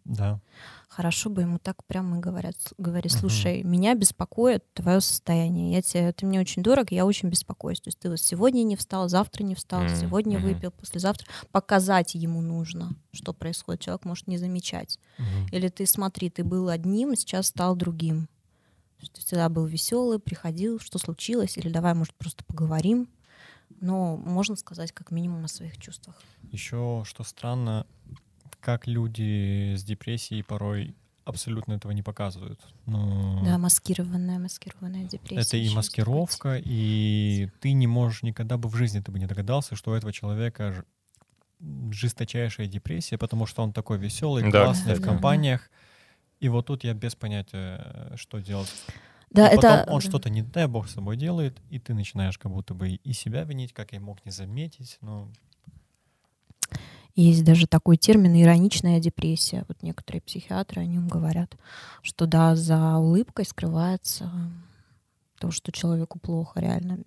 Да. 0.07 0.39
Хорошо 0.87 1.29
бы 1.29 1.41
ему 1.41 1.59
так 1.59 1.83
прямо 1.83 2.19
говорят, 2.19 2.55
говори, 2.77 3.09
слушай, 3.09 3.61
угу. 3.61 3.67
меня 3.67 3.93
беспокоит 3.93 4.63
твое 4.73 4.99
состояние. 5.01 5.73
Я 5.73 5.81
тебе, 5.81 6.11
ты 6.11 6.25
мне 6.25 6.39
очень 6.39 6.63
дорог, 6.63 6.91
я 6.91 7.05
очень 7.05 7.29
беспокоюсь. 7.29 7.81
То 7.81 7.89
есть 7.89 7.99
ты 7.99 8.09
вот 8.09 8.19
сегодня 8.19 8.63
не 8.63 8.75
встал, 8.75 9.07
завтра 9.09 9.43
не 9.43 9.53
встал, 9.53 9.81
угу. 9.85 9.95
сегодня 9.95 10.39
угу. 10.39 10.47
выпил, 10.47 10.71
послезавтра. 10.71 11.27
Показать 11.51 12.15
ему 12.15 12.41
нужно, 12.41 12.95
что 13.11 13.33
происходит. 13.33 13.81
Человек 13.81 14.05
может 14.05 14.27
не 14.27 14.37
замечать. 14.37 14.99
Угу. 15.19 15.55
Или 15.55 15.67
ты 15.67 15.85
смотри, 15.85 16.29
ты 16.29 16.43
был 16.43 16.69
одним, 16.69 17.15
сейчас 17.15 17.47
стал 17.47 17.75
другим 17.75 18.27
ты 19.13 19.21
всегда 19.21 19.49
был 19.49 19.65
веселый, 19.65 20.19
приходил, 20.19 20.79
что 20.79 20.97
случилось, 20.99 21.57
или 21.57 21.69
давай, 21.69 21.93
может, 21.93 22.13
просто 22.15 22.43
поговорим. 22.43 23.07
Но 23.79 24.17
можно 24.17 24.55
сказать 24.55 24.91
как 24.91 25.11
минимум 25.11 25.45
о 25.45 25.47
своих 25.47 25.77
чувствах. 25.77 26.19
Еще 26.51 27.03
что 27.05 27.23
странно, 27.23 27.85
как 28.67 28.85
люди 28.85 29.75
с 29.75 29.83
депрессией 29.85 30.43
порой 30.43 30.93
абсолютно 31.23 31.71
этого 31.71 31.93
не 31.93 32.03
показывают. 32.03 32.59
Но... 32.85 33.41
Да, 33.45 33.57
маскированная, 33.57 34.39
маскированная 34.39 35.05
депрессия. 35.05 35.39
Это 35.39 35.55
и 35.55 35.73
маскировка, 35.73 36.61
и 36.61 37.49
ты 37.61 37.71
не 37.71 37.87
можешь 37.87 38.23
никогда 38.23 38.57
бы 38.57 38.67
в 38.67 38.75
жизни 38.75 38.99
ты 38.99 39.09
бы 39.09 39.19
не 39.19 39.25
догадался, 39.25 39.77
что 39.77 39.91
у 39.91 39.93
этого 39.93 40.11
человека 40.11 40.83
жесточайшая 41.91 42.67
депрессия, 42.67 43.17
потому 43.17 43.45
что 43.45 43.63
он 43.63 43.71
такой 43.71 43.99
веселый, 43.99 44.43
да, 44.51 44.65
классный 44.65 44.95
да, 44.95 44.99
в 44.99 45.01
компаниях. 45.01 45.61
Да. 45.61 45.77
И 46.41 46.49
вот 46.49 46.65
тут 46.65 46.83
я 46.83 46.93
без 46.93 47.15
понятия, 47.15 48.11
что 48.17 48.39
делать. 48.39 48.73
Да, 49.29 49.47
и 49.47 49.55
это... 49.55 49.85
он 49.87 50.01
что-то 50.01 50.29
не 50.29 50.41
дай 50.41 50.67
бог 50.67 50.89
с 50.89 50.93
собой 50.95 51.15
делает, 51.15 51.57
и 51.69 51.79
ты 51.79 51.93
начинаешь 51.93 52.37
как 52.37 52.51
будто 52.51 52.73
бы 52.73 52.89
и 52.89 53.13
себя 53.13 53.45
винить, 53.45 53.71
как 53.71 53.93
я 53.93 54.01
мог 54.01 54.25
не 54.25 54.31
заметить, 54.31 54.97
но... 54.99 55.31
Есть 57.17 57.43
даже 57.43 57.65
такой 57.65 57.97
термин 57.97 58.39
ироничная 58.39 58.99
депрессия. 58.99 59.65
Вот 59.67 59.81
некоторые 59.81 60.21
психиатры 60.21 60.83
о 60.83 60.85
нем 60.85 61.07
говорят, 61.07 61.57
что 62.03 62.27
да, 62.27 62.55
за 62.55 62.97
улыбкой 62.97 63.45
скрывается 63.45 64.31
то, 65.39 65.49
что 65.49 65.71
человеку 65.71 66.19
плохо, 66.19 66.59
реально. 66.59 66.99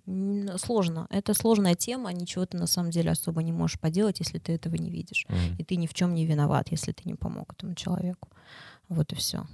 Сложно. 0.57 1.07
Это 1.11 1.33
сложная 1.33 1.75
тема, 1.75 2.11
ничего 2.11 2.45
ты 2.45 2.57
на 2.57 2.67
самом 2.67 2.91
деле 2.91 3.11
особо 3.11 3.41
не 3.41 3.53
можешь 3.53 3.79
поделать, 3.79 4.19
если 4.19 4.37
ты 4.37 4.51
этого 4.51 4.75
не 4.75 4.89
видишь. 4.89 5.25
Mm. 5.29 5.55
И 5.59 5.63
ты 5.63 5.77
ни 5.77 5.87
в 5.87 5.93
чем 5.93 6.13
не 6.13 6.25
виноват, 6.25 6.71
если 6.71 6.91
ты 6.91 7.03
не 7.05 7.15
помог 7.15 7.53
этому 7.53 7.73
человеку. 7.75 8.27
Вот 8.89 9.13
и 9.13 9.15
все. 9.15 9.45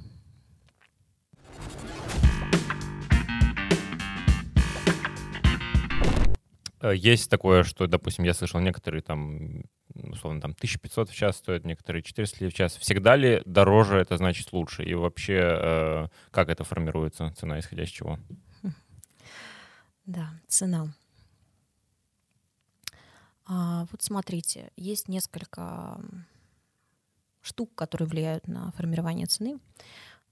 Э, 6.82 6.95
есть 6.95 7.30
такое, 7.30 7.64
что, 7.64 7.86
допустим, 7.86 8.26
я 8.26 8.34
слышал, 8.34 8.60
некоторые 8.60 9.03
там, 9.03 9.64
условно, 9.93 10.41
там 10.41 10.51
1500 10.51 11.09
в 11.09 11.15
час 11.15 11.38
стоят, 11.38 11.65
некоторые 11.65 12.03
400 12.03 12.49
в 12.49 12.53
час. 12.53 12.77
Всегда 12.77 13.15
ли 13.15 13.41
дороже 13.45 13.97
это 13.97 14.17
значит 14.17 14.53
лучше? 14.53 14.83
И 14.83 14.93
вообще, 14.93 15.39
э, 15.39 16.07
как 16.31 16.49
это 16.49 16.63
формируется, 16.63 17.33
цена 17.38 17.59
исходя 17.59 17.83
из 17.83 17.89
чего? 17.89 18.19
Да, 20.05 20.29
цена. 20.47 20.88
А, 23.45 23.85
вот 23.91 24.01
смотрите, 24.01 24.71
есть 24.77 25.09
несколько 25.09 25.99
штук, 27.41 27.73
которые 27.75 28.07
влияют 28.07 28.47
на 28.47 28.71
формирование 28.71 29.25
цены. 29.25 29.59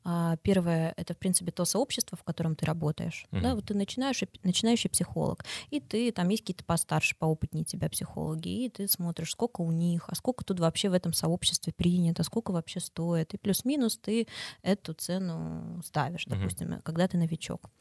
А, 0.07 0.37
первое— 0.37 0.93
это, 0.97 1.15
в 1.15 1.17
принципе, 1.17 1.51
то 1.51 1.65
сообщество, 1.65 2.15
в 2.15 2.23
котором 2.23 2.55
ты 2.55 2.65
работаешь. 2.67 3.25
Uh-huh. 3.31 3.41
Да, 3.41 3.55
вот 3.55 3.65
ты 3.65 3.73
начинаешь, 3.73 4.21
начинающий 4.43 4.87
психолог, 4.87 5.43
и 5.71 5.79
ты, 5.79 6.11
там 6.11 6.29
есть 6.29 6.43
какие-то 6.43 6.63
постарше, 6.63 7.15
поопытнее 7.17 7.65
тебя 7.65 7.89
психологи, 7.89 8.65
и 8.65 8.69
ты 8.69 8.87
смотришь, 8.87 9.31
сколько 9.31 9.61
у 9.61 9.71
них, 9.71 10.05
а 10.07 10.13
сколько 10.13 10.45
тут 10.45 10.59
вообще 10.59 10.89
в 10.89 10.93
этом 10.93 11.11
сообществе 11.11 11.73
принято, 11.73 12.21
сколько 12.21 12.51
вообще 12.51 12.79
стоит, 12.79 13.33
и 13.33 13.37
плюс-минус 13.37 13.97
ты 13.97 14.27
эту 14.61 14.93
цену 14.93 15.81
ставишь, 15.83 16.25
допустим, 16.25 16.73
uh-huh. 16.73 16.81
когда 16.83 17.07
ты 17.07 17.17
новичок. 17.17 17.71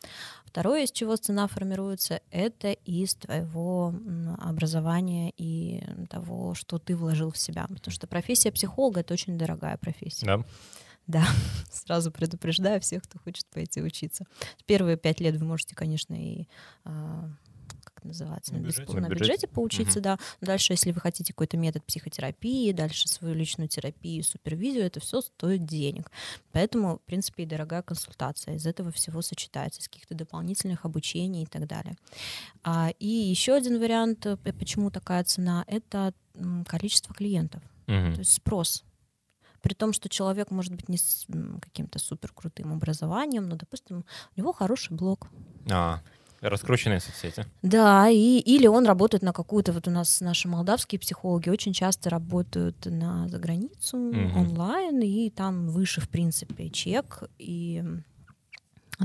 Второе, 0.46 0.84
из 0.84 0.92
чего 0.92 1.16
цена 1.16 1.46
формируется, 1.46 2.22
это 2.30 2.72
из 2.72 3.16
твоего 3.16 3.94
образования 4.38 5.30
и 5.36 5.84
того, 6.08 6.54
что 6.54 6.78
ты 6.78 6.96
вложил 6.96 7.30
в 7.30 7.36
себя, 7.36 7.66
потому 7.68 7.92
что 7.92 8.06
профессия 8.06 8.50
психолога— 8.50 9.00
это 9.02 9.12
очень 9.12 9.36
дорогая 9.36 9.76
профессия. 9.76 10.24
Да. 10.24 10.44
Да, 11.06 11.26
сразу 11.70 12.10
предупреждаю 12.10 12.80
всех, 12.80 13.02
кто 13.02 13.18
хочет 13.18 13.46
пойти 13.46 13.82
учиться. 13.82 14.24
Первые 14.66 14.96
пять 14.96 15.20
лет 15.20 15.36
вы 15.36 15.44
можете, 15.44 15.74
конечно, 15.74 16.14
и 16.14 16.46
а, 16.84 17.30
как 17.84 18.04
называется, 18.04 18.52
на, 18.54 18.60
на, 18.60 18.64
бюджете, 18.64 19.00
на 19.00 19.08
бюджете 19.08 19.46
поучиться, 19.46 19.98
угу. 19.98 20.04
да. 20.04 20.18
Дальше, 20.40 20.72
если 20.72 20.92
вы 20.92 21.00
хотите 21.00 21.32
какой-то 21.32 21.56
метод 21.56 21.84
психотерапии, 21.84 22.72
дальше 22.72 23.08
свою 23.08 23.34
личную 23.34 23.68
терапию, 23.68 24.24
супервизию, 24.24 24.84
это 24.84 25.00
все 25.00 25.20
стоит 25.20 25.64
денег. 25.64 26.10
Поэтому, 26.52 26.98
в 26.98 27.02
принципе, 27.02 27.42
и 27.42 27.46
дорогая 27.46 27.82
консультация 27.82 28.56
из 28.56 28.66
этого 28.66 28.90
всего 28.90 29.22
сочетается, 29.22 29.80
из 29.80 29.88
каких-то 29.88 30.14
дополнительных 30.14 30.84
обучений 30.84 31.42
и 31.42 31.46
так 31.46 31.66
далее. 31.66 31.96
А, 32.62 32.90
и 32.98 33.06
еще 33.06 33.54
один 33.54 33.78
вариант, 33.78 34.26
э, 34.26 34.36
почему 34.36 34.90
такая 34.90 35.24
цена, 35.24 35.64
это 35.66 36.14
количество 36.66 37.14
клиентов, 37.14 37.62
угу. 37.86 38.12
то 38.14 38.18
есть 38.18 38.32
спрос 38.32 38.84
при 39.64 39.72
том, 39.72 39.94
что 39.94 40.10
человек 40.10 40.50
может 40.50 40.74
быть 40.74 40.90
не 40.90 40.98
с 40.98 41.26
каким-то 41.62 41.98
супер 41.98 42.30
крутым 42.34 42.74
образованием, 42.74 43.48
но, 43.48 43.56
допустим, 43.56 44.04
у 44.36 44.38
него 44.38 44.52
хороший 44.52 44.94
блог. 44.94 45.28
А, 45.70 46.02
раскрученные 46.42 47.00
соцсети. 47.00 47.46
Да, 47.62 48.10
и, 48.10 48.40
или 48.40 48.66
он 48.66 48.84
работает 48.84 49.22
на 49.22 49.32
какую-то, 49.32 49.72
вот 49.72 49.88
у 49.88 49.90
нас 49.90 50.20
наши 50.20 50.48
молдавские 50.48 50.98
психологи 50.98 51.48
очень 51.48 51.72
часто 51.72 52.10
работают 52.10 52.84
на 52.84 53.26
заграницу, 53.28 53.96
угу. 53.96 54.38
онлайн, 54.38 55.00
и 55.00 55.30
там 55.30 55.68
выше, 55.68 56.02
в 56.02 56.10
принципе, 56.10 56.68
чек, 56.68 57.22
и, 57.38 57.82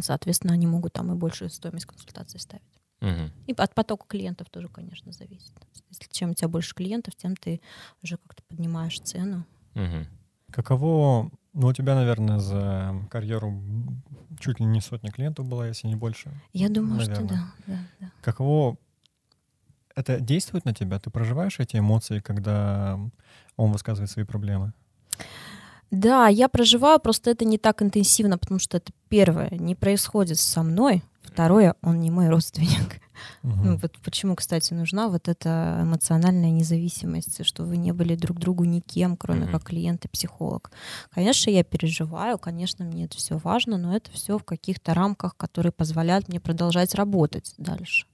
соответственно, 0.01 0.53
они 0.53 0.68
могут 0.68 0.91
там 0.91 1.10
и 1.14 1.16
большую 1.16 1.51
стоимость 1.51 1.86
консультации 1.86 2.38
ставить. 2.38 2.64
Угу. 2.99 3.32
И 3.47 3.53
от 3.53 3.74
потока 3.74 4.05
клиентов 4.10 4.49
тоже, 4.49 4.68
конечно, 4.68 5.14
зависит. 5.14 5.53
Если 5.89 6.12
чем 6.12 6.32
у 6.32 6.34
тебя 6.34 6.49
больше 6.49 6.76
клиентов, 6.76 7.16
тем 7.16 7.38
ты 7.38 7.62
уже 8.03 8.18
как-то 8.18 8.43
поднимаешь 8.49 8.99
цену. 8.99 9.45
Угу. 9.76 10.18
Каково, 10.52 11.32
ну 11.54 11.68
у 11.68 11.74
тебя, 11.74 11.95
наверное, 11.95 12.39
за 12.39 12.95
карьеру 13.10 13.62
чуть 14.39 14.60
ли 14.60 14.66
не 14.66 14.82
сотня 14.82 15.12
клиентов 15.12 15.47
было, 15.47 15.68
если 15.68 15.88
не 15.88 15.95
больше. 15.95 16.32
Я 16.54 16.70
думаю, 16.70 16.97
наверное. 16.97 17.16
что 17.16 17.28
да, 17.28 17.54
да, 17.68 17.78
да. 18.00 18.12
Каково 18.22 18.78
это 19.95 20.20
действует 20.20 20.66
на 20.66 20.74
тебя? 20.74 21.00
Ты 21.00 21.10
проживаешь 21.10 21.60
эти 21.60 21.78
эмоции, 21.78 22.20
когда 22.20 23.00
он 23.58 23.72
высказывает 23.72 24.10
свои 24.10 24.26
проблемы? 24.26 24.74
Да, 25.91 26.28
я 26.28 26.47
проживаю, 26.50 27.00
просто 27.00 27.32
это 27.32 27.45
не 27.45 27.58
так 27.58 27.82
интенсивно, 27.82 28.38
потому 28.38 28.60
что 28.60 28.78
это 28.78 28.91
первое, 29.10 29.50
не 29.52 29.76
происходит 29.76 30.39
со 30.39 30.62
мной, 30.62 31.04
второе, 31.24 31.76
он 31.82 32.00
не 32.00 32.12
мой 32.12 32.30
родственник. 32.30 33.02
Угу. 33.43 33.53
Ну, 33.63 33.78
вот 33.78 33.97
почему, 34.03 34.36
кстати, 34.36 34.74
нужна 34.74 35.07
вот 35.07 35.28
эта 35.28 35.80
эмоциональная 35.82 36.51
независимость, 36.51 37.45
что 37.45 37.63
вы 37.63 37.78
не 37.78 37.91
были 37.91 38.15
друг 38.15 38.39
другу 38.39 38.65
никем, 38.65 39.17
кроме 39.17 39.45
угу. 39.45 39.53
как 39.53 39.63
клиент 39.63 40.05
и 40.05 40.07
психолог. 40.07 40.72
Конечно, 41.11 41.49
я 41.49 41.63
переживаю, 41.63 42.38
конечно, 42.38 42.86
мне 42.86 43.05
это 43.05 43.17
все 43.17 43.38
важно, 43.38 43.78
но 43.78 43.95
это 43.95 44.11
все 44.11 44.38
в 44.38 44.43
каких-то 44.43 44.93
рамках, 44.93 45.36
которые 45.38 45.72
позволяют 45.72 46.30
мне 46.30 46.39
продолжать 46.39 46.95
работать 46.95 47.53
дальше. 47.57 48.05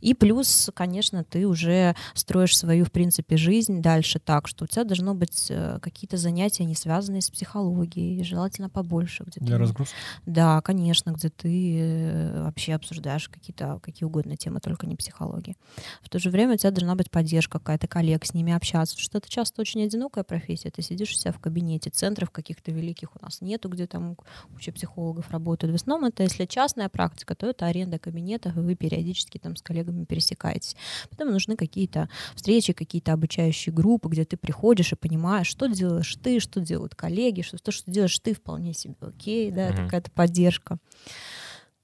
И 0.00 0.14
плюс, 0.14 0.70
конечно, 0.74 1.24
ты 1.24 1.46
уже 1.46 1.94
строишь 2.14 2.56
свою, 2.56 2.84
в 2.84 2.92
принципе, 2.92 3.36
жизнь 3.36 3.80
дальше 3.80 4.18
так, 4.18 4.48
что 4.48 4.64
у 4.64 4.68
тебя 4.68 4.84
должно 4.84 5.14
быть 5.14 5.46
э, 5.50 5.78
какие-то 5.80 6.16
занятия, 6.16 6.64
не 6.64 6.74
связанные 6.74 7.22
с 7.22 7.30
психологией, 7.30 8.22
желательно 8.24 8.68
побольше. 8.68 9.24
Где 9.24 9.40
Для 9.40 9.56
ты, 9.56 9.62
разгрузки? 9.62 9.94
Да, 10.26 10.60
конечно, 10.60 11.10
где 11.10 11.30
ты 11.30 11.78
э, 11.80 12.42
вообще 12.42 12.74
обсуждаешь 12.74 13.28
какие-то, 13.28 13.78
какие 13.82 14.06
угодно 14.06 14.36
темы, 14.36 14.60
только 14.60 14.86
не 14.86 14.96
психологии. 14.96 15.56
В 16.02 16.08
то 16.08 16.18
же 16.18 16.30
время 16.30 16.54
у 16.54 16.56
тебя 16.56 16.70
должна 16.70 16.94
быть 16.94 17.10
поддержка 17.10 17.58
какая-то 17.58 17.86
коллег, 17.88 18.24
с 18.24 18.34
ними 18.34 18.52
общаться, 18.52 18.98
что 18.98 19.18
это 19.18 19.28
часто 19.28 19.60
очень 19.60 19.82
одинокая 19.82 20.24
профессия. 20.24 20.70
Ты 20.70 20.82
сидишь 20.82 21.10
у 21.12 21.14
себя 21.14 21.32
в 21.32 21.38
кабинете, 21.38 21.90
центров 21.90 22.30
каких-то 22.30 22.70
великих 22.70 23.14
у 23.16 23.24
нас 23.24 23.40
нету, 23.40 23.68
где 23.68 23.86
там 23.86 24.16
куча 24.52 24.72
психологов 24.72 25.30
работают. 25.30 25.72
В 25.72 25.76
основном 25.76 26.08
это, 26.08 26.22
если 26.22 26.46
частная 26.46 26.88
практика, 26.88 27.34
то 27.34 27.46
это 27.46 27.66
аренда 27.66 27.98
кабинетов, 27.98 28.56
и 28.56 28.60
вы 28.60 28.74
периодически 28.74 29.38
там 29.38 29.56
с 29.56 29.62
коллегами 29.64 30.04
пересекаетесь. 30.04 30.76
Потом 31.10 31.32
нужны 31.32 31.56
какие-то 31.56 32.08
встречи, 32.34 32.72
какие-то 32.72 33.12
обучающие 33.12 33.74
группы, 33.74 34.08
где 34.08 34.24
ты 34.24 34.36
приходишь 34.36 34.92
и 34.92 34.96
понимаешь, 34.96 35.48
что 35.48 35.66
делаешь 35.66 36.16
ты, 36.22 36.38
что 36.38 36.60
делают 36.60 36.94
коллеги, 36.94 37.42
что 37.42 37.58
то, 37.58 37.72
что 37.72 37.90
делаешь 37.90 38.18
ты, 38.18 38.34
вполне 38.34 38.74
себе 38.74 38.94
окей, 39.00 39.50
да, 39.50 39.70
mm-hmm. 39.70 39.84
какая-то 39.84 40.10
поддержка. 40.12 40.78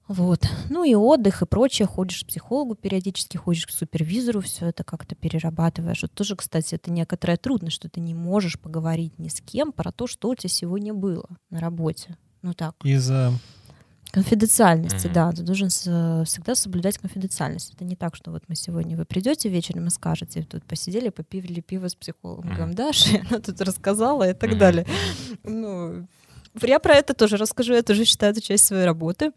Вот. 0.07 0.45
Ну 0.69 0.83
и 0.83 0.93
отдых 0.93 1.41
и 1.41 1.45
прочее. 1.45 1.87
Ходишь 1.87 2.23
к 2.23 2.27
психологу 2.27 2.75
периодически, 2.75 3.37
ходишь 3.37 3.65
к 3.65 3.69
супервизору, 3.69 4.41
все 4.41 4.67
это 4.67 4.83
как-то 4.83 5.15
перерабатываешь. 5.15 6.01
Вот 6.01 6.11
тоже, 6.11 6.35
кстати, 6.35 6.75
это 6.75 6.91
некоторая 6.91 7.37
трудность, 7.37 7.77
что 7.77 7.87
ты 7.87 8.01
не 8.01 8.13
можешь 8.13 8.59
поговорить 8.59 9.17
ни 9.19 9.29
с 9.29 9.39
кем 9.39 9.71
про 9.71 9.93
то, 9.93 10.07
что 10.07 10.29
у 10.29 10.35
тебя 10.35 10.49
сегодня 10.49 10.93
было 10.93 11.29
на 11.49 11.61
работе. 11.61 12.17
Ну 12.41 12.53
так. 12.53 12.75
Из-за 12.83 13.31
Конфиденциальности, 14.11 15.07
mm-hmm. 15.07 15.13
да, 15.13 15.31
ты 15.31 15.41
должен 15.41 15.69
всегда 15.69 16.55
соблюдать 16.55 16.97
конфиденциальность. 16.97 17.73
Это 17.73 17.85
не 17.85 17.95
так, 17.95 18.15
что 18.15 18.31
вот 18.31 18.43
мы 18.49 18.55
сегодня 18.55 18.97
вы 18.97 19.05
придете 19.05 19.47
вечером 19.47 19.87
и 19.87 19.89
скажете, 19.89 20.43
тут 20.43 20.63
посидели, 20.65 21.09
попили 21.09 21.61
пиво 21.61 21.87
с 21.87 21.95
психологом, 21.95 22.51
mm-hmm. 22.51 22.55
говорим, 22.55 22.75
да, 22.75 22.91
она 23.29 23.39
тут 23.39 23.61
рассказала 23.61 24.29
и 24.29 24.33
так 24.33 24.51
mm-hmm. 24.51 24.57
далее. 24.57 24.85
Ну, 25.43 26.07
я 26.61 26.79
про 26.79 26.95
это 26.95 27.13
тоже 27.13 27.37
расскажу, 27.37 27.73
я 27.73 27.83
тоже 27.83 28.03
считаю 28.03 28.33
это 28.33 28.41
часть 28.41 28.65
своей 28.65 28.83
работы. 28.83 29.31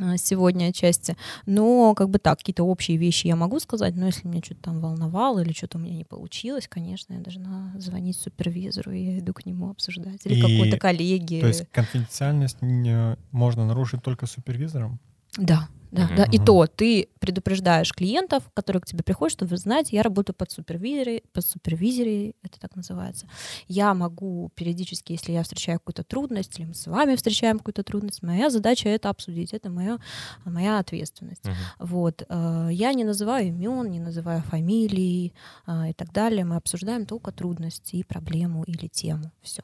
А, 0.00 0.16
сегодня 0.16 0.66
отчасти. 0.68 1.16
Но 1.46 1.94
как 1.94 2.08
бы 2.10 2.18
так, 2.18 2.38
какие-то 2.38 2.64
общие 2.64 2.96
вещи 2.96 3.26
я 3.26 3.36
могу 3.36 3.60
сказать, 3.60 3.94
но 3.94 4.06
если 4.06 4.26
меня 4.26 4.40
что-то 4.42 4.62
там 4.62 4.80
волновало 4.80 5.40
или 5.40 5.52
что-то 5.52 5.78
у 5.78 5.80
меня 5.80 5.94
не 5.96 6.04
получилось, 6.04 6.66
конечно, 6.68 7.14
я 7.14 7.20
должна 7.20 7.72
звонить 7.78 8.16
супервизору, 8.16 8.92
и 8.92 9.00
я 9.04 9.18
иду 9.18 9.32
к 9.34 9.44
нему 9.46 9.70
обсуждать. 9.70 10.20
Или 10.24 10.36
И- 10.36 10.40
какой-то 10.40 10.78
коллеге. 10.78 11.40
То 11.40 11.46
есть 11.48 11.64
конфиденциальность 11.72 12.62
не- 12.62 13.16
можно 13.32 13.66
нарушить 13.66 14.02
только 14.02 14.26
супервизором? 14.26 14.98
Да, 15.38 15.68
да, 15.92 16.08
да. 16.16 16.24
И 16.24 16.38
то 16.38 16.66
ты 16.66 17.08
предупреждаешь 17.20 17.92
клиентов, 17.92 18.42
которые 18.54 18.80
к 18.80 18.86
тебе 18.86 19.02
приходят, 19.04 19.32
что 19.32 19.44
вы 19.44 19.58
знаете, 19.58 19.94
я 19.94 20.02
работаю 20.02 20.34
под 20.34 20.50
супервизорой, 20.50 21.22
под 21.32 21.44
супервизорой, 21.44 22.34
это 22.42 22.58
так 22.58 22.74
называется. 22.76 23.28
Я 23.68 23.92
могу 23.92 24.50
периодически, 24.54 25.12
если 25.12 25.32
я 25.32 25.42
встречаю 25.42 25.78
какую-то 25.78 26.02
трудность, 26.02 26.58
или 26.58 26.66
мы 26.66 26.74
с 26.74 26.86
вами 26.86 27.14
встречаем 27.14 27.58
какую-то 27.58 27.82
трудность, 27.82 28.22
моя 28.22 28.48
задача 28.48 28.88
это 28.88 29.10
обсудить, 29.10 29.52
это 29.52 29.68
моя, 29.68 29.98
моя 30.46 30.78
ответственность. 30.78 31.44
Мгм. 31.44 31.54
Вот. 31.78 32.22
э, 32.26 32.68
Я 32.72 32.94
не 32.94 33.04
называю 33.04 33.48
имен, 33.48 33.90
не 33.90 34.00
называю 34.00 34.42
фамилий 34.42 35.34
э, 35.66 35.90
и 35.90 35.92
так 35.92 36.10
далее. 36.12 36.44
Мы 36.44 36.56
обсуждаем 36.56 37.04
только 37.04 37.32
трудности 37.32 37.96
и 37.96 38.02
проблему 38.02 38.64
или 38.64 38.86
тему. 38.86 39.30
Все. 39.42 39.62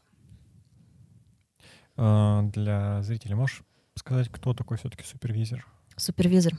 А, 1.96 2.42
Для 2.42 3.02
зрителей 3.02 3.34
можешь 3.34 3.62
сказать, 3.94 4.28
кто 4.28 4.52
такой 4.52 4.76
все-таки 4.76 5.04
супервизор? 5.04 5.66
Супервизор. 5.98 6.52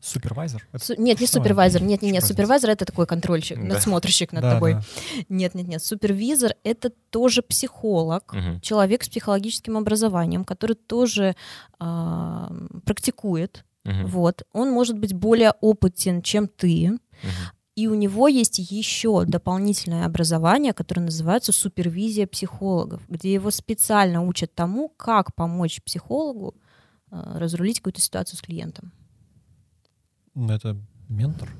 Супервайзер? 0.00 0.66
Это 0.72 0.84
Су- 0.84 0.94
нет, 0.96 1.20
не 1.20 1.26
что 1.26 1.38
супервайзер. 1.38 1.82
Нет, 1.82 2.02
нет, 2.02 2.12
нет. 2.12 2.24
Супервайзер 2.24 2.70
это 2.70 2.84
такой 2.84 3.04
контрольщик, 3.06 3.58
Да. 3.58 3.74
надсмотрщик 3.74 4.32
над 4.32 4.42
Да, 4.42 4.52
тобой. 4.54 4.74
да. 4.74 4.82
Нет, 5.28 5.54
нет, 5.54 5.66
нет. 5.66 5.82
Супервизор 5.82 6.52
это 6.62 6.90
тоже 7.10 7.42
психолог, 7.42 8.32
Мгм. 8.32 8.60
человек 8.60 9.02
с 9.02 9.08
психологическим 9.08 9.76
образованием, 9.76 10.44
который 10.44 10.76
тоже 10.76 11.34
а, 11.80 12.52
практикует. 12.84 13.64
Мгм. 13.84 14.06
Вот. 14.06 14.42
Он 14.52 14.70
может 14.70 14.98
быть 14.98 15.14
более 15.14 15.52
опытен, 15.60 16.22
чем 16.22 16.46
ты. 16.48 16.90
Мгм. 16.90 16.98
И 17.74 17.86
у 17.88 17.94
него 17.94 18.26
есть 18.28 18.58
еще 18.58 19.24
дополнительное 19.24 20.04
образование, 20.06 20.72
которое 20.72 21.02
называется 21.02 21.52
супервизия 21.52 22.26
психологов, 22.26 23.00
где 23.08 23.32
его 23.32 23.50
специально 23.52 24.24
учат 24.24 24.54
тому, 24.54 24.88
как 24.96 25.34
помочь 25.34 25.80
психологу 25.84 26.54
э, 26.56 26.60
разрулить 27.10 27.78
какую-то 27.80 28.00
ситуацию 28.00 28.38
с 28.38 28.42
клиентом. 28.42 28.92
Это 30.34 30.76
ментор? 31.08 31.50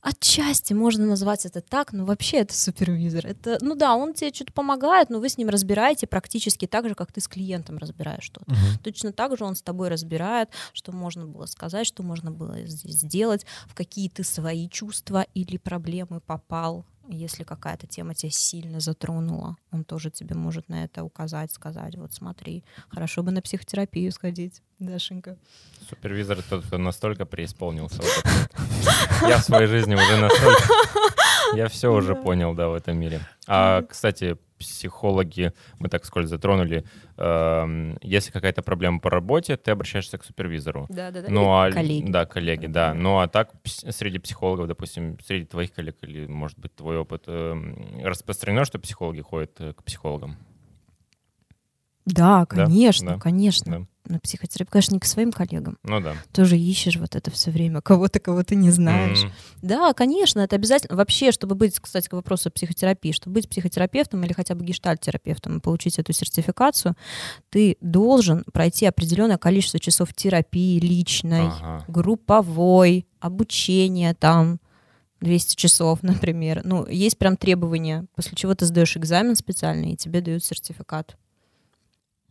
Отчасти 0.00 0.72
можно 0.72 1.06
назвать 1.06 1.44
это 1.46 1.60
так, 1.60 1.92
но 1.92 2.04
вообще 2.04 2.38
это 2.38 2.54
супервизор. 2.54 3.26
Это, 3.26 3.58
ну 3.60 3.74
да, 3.74 3.94
он 3.94 4.14
тебе 4.14 4.32
что-то 4.32 4.52
помогает, 4.52 5.10
но 5.10 5.20
вы 5.20 5.28
с 5.28 5.38
ним 5.38 5.48
разбираете 5.48 6.06
практически 6.06 6.66
так 6.66 6.88
же, 6.88 6.94
как 6.94 7.12
ты 7.12 7.20
с 7.20 7.28
клиентом 7.28 7.78
разбираешь 7.78 8.24
что-то. 8.24 8.50
Мгм. 8.50 8.78
Точно 8.82 9.12
так 9.12 9.36
же 9.36 9.44
он 9.44 9.54
с 9.54 9.62
тобой 9.62 9.88
разбирает, 9.88 10.50
что 10.72 10.92
можно 10.92 11.26
было 11.26 11.46
сказать, 11.46 11.86
что 11.86 12.02
можно 12.02 12.30
было 12.30 12.62
здесь 12.66 12.94
сделать, 12.94 13.46
в 13.66 13.74
какие 13.74 14.08
ты 14.08 14.24
свои 14.24 14.68
чувства 14.68 15.26
или 15.34 15.56
проблемы 15.56 16.20
попал. 16.20 16.86
Если 17.12 17.42
какая-то 17.42 17.88
тема 17.88 18.14
тебя 18.14 18.30
сильно 18.30 18.78
затронула, 18.78 19.56
он 19.72 19.82
тоже 19.82 20.10
тебе 20.10 20.36
может 20.36 20.68
на 20.68 20.84
это 20.84 21.02
указать, 21.02 21.50
сказать, 21.50 21.96
вот 21.96 22.14
смотри, 22.14 22.62
хорошо 22.88 23.24
бы 23.24 23.32
на 23.32 23.42
психотерапию 23.42 24.12
сходить, 24.12 24.62
Дашенька. 24.78 25.36
Супервизор 25.88 26.40
тот, 26.42 26.64
кто 26.64 26.78
настолько 26.78 27.26
преисполнился. 27.26 28.00
Я 29.22 29.38
в 29.38 29.44
своей 29.44 29.66
жизни 29.66 29.96
уже 29.96 30.16
настолько... 30.18 30.62
Я 31.56 31.66
все 31.66 31.92
уже 31.92 32.14
понял, 32.14 32.54
да, 32.54 32.68
в 32.68 32.74
этом 32.74 32.96
мире. 32.96 33.20
А, 33.48 33.82
кстати, 33.82 34.38
психологи, 34.60 35.52
мы 35.78 35.88
так 35.88 36.04
сколь 36.04 36.26
затронули, 36.26 36.84
эм, 37.16 37.98
если 38.02 38.30
какая-то 38.30 38.62
проблема 38.62 39.00
по 39.00 39.10
работе, 39.10 39.56
ты 39.56 39.70
обращаешься 39.70 40.18
к 40.18 40.24
супервизору. 40.24 40.86
Да-да-да. 40.88 41.28
Ну, 41.28 41.50
а, 41.50 41.70
коллеги. 41.70 42.10
Да, 42.10 42.26
коллеги, 42.26 42.66
да. 42.66 42.94
Ну, 42.94 43.18
а 43.18 43.26
так 43.26 43.50
среди 43.64 44.18
психологов, 44.18 44.68
допустим, 44.68 45.18
среди 45.26 45.46
твоих 45.46 45.72
коллег 45.72 45.96
или, 46.02 46.26
может 46.26 46.58
быть, 46.58 46.74
твой 46.76 46.98
опыт, 46.98 47.24
эм, 47.26 48.04
распространено, 48.04 48.64
что 48.64 48.78
психологи 48.78 49.20
ходят 49.20 49.60
э, 49.60 49.72
к 49.72 49.82
психологам? 49.82 50.36
Да, 52.06 52.46
конечно, 52.46 53.14
да, 53.14 53.18
конечно. 53.18 53.72
Да. 53.80 53.86
На 54.10 54.18
психотерапию, 54.18 54.72
конечно, 54.72 54.94
не 54.94 54.98
к 55.00 55.04
своим 55.04 55.30
коллегам. 55.30 55.78
Ну 55.84 56.00
да. 56.00 56.16
Тоже 56.32 56.58
ищешь 56.58 56.96
вот 56.96 57.14
это 57.14 57.30
все 57.30 57.52
время, 57.52 57.80
кого-то, 57.80 58.18
кого 58.18 58.42
ты 58.42 58.56
не 58.56 58.70
знаешь. 58.70 59.22
М, 59.22 59.32
Да, 59.62 59.92
конечно, 59.92 60.40
это 60.40 60.56
обязательно. 60.56 60.96
Вообще, 60.96 61.30
чтобы 61.30 61.54
быть, 61.54 61.78
кстати, 61.78 62.08
к 62.08 62.12
вопросу 62.12 62.48
о 62.48 62.50
психотерапии, 62.50 63.12
чтобы 63.12 63.34
быть 63.34 63.48
психотерапевтом 63.48 64.24
или 64.24 64.32
хотя 64.32 64.56
бы 64.56 64.64
гештальт-терапевтом 64.64 65.58
и 65.58 65.60
получить 65.60 66.00
эту 66.00 66.12
сертификацию, 66.12 66.96
ты 67.50 67.76
должен 67.80 68.42
пройти 68.52 68.84
определенное 68.86 69.38
количество 69.38 69.78
часов 69.78 70.12
терапии 70.12 70.80
личной, 70.80 71.46
Ага. 71.46 71.84
групповой, 71.86 73.06
обучения 73.20 74.14
там, 74.14 74.58
200 75.20 75.54
часов, 75.54 76.02
например. 76.02 76.62
Ну, 76.64 76.84
есть 76.88 77.16
прям 77.16 77.36
требования, 77.36 78.06
после 78.16 78.36
чего 78.36 78.56
ты 78.56 78.66
сдаешь 78.66 78.96
экзамен 78.96 79.36
специальный, 79.36 79.92
и 79.92 79.96
тебе 79.96 80.20
дают 80.20 80.42
сертификат. 80.44 81.16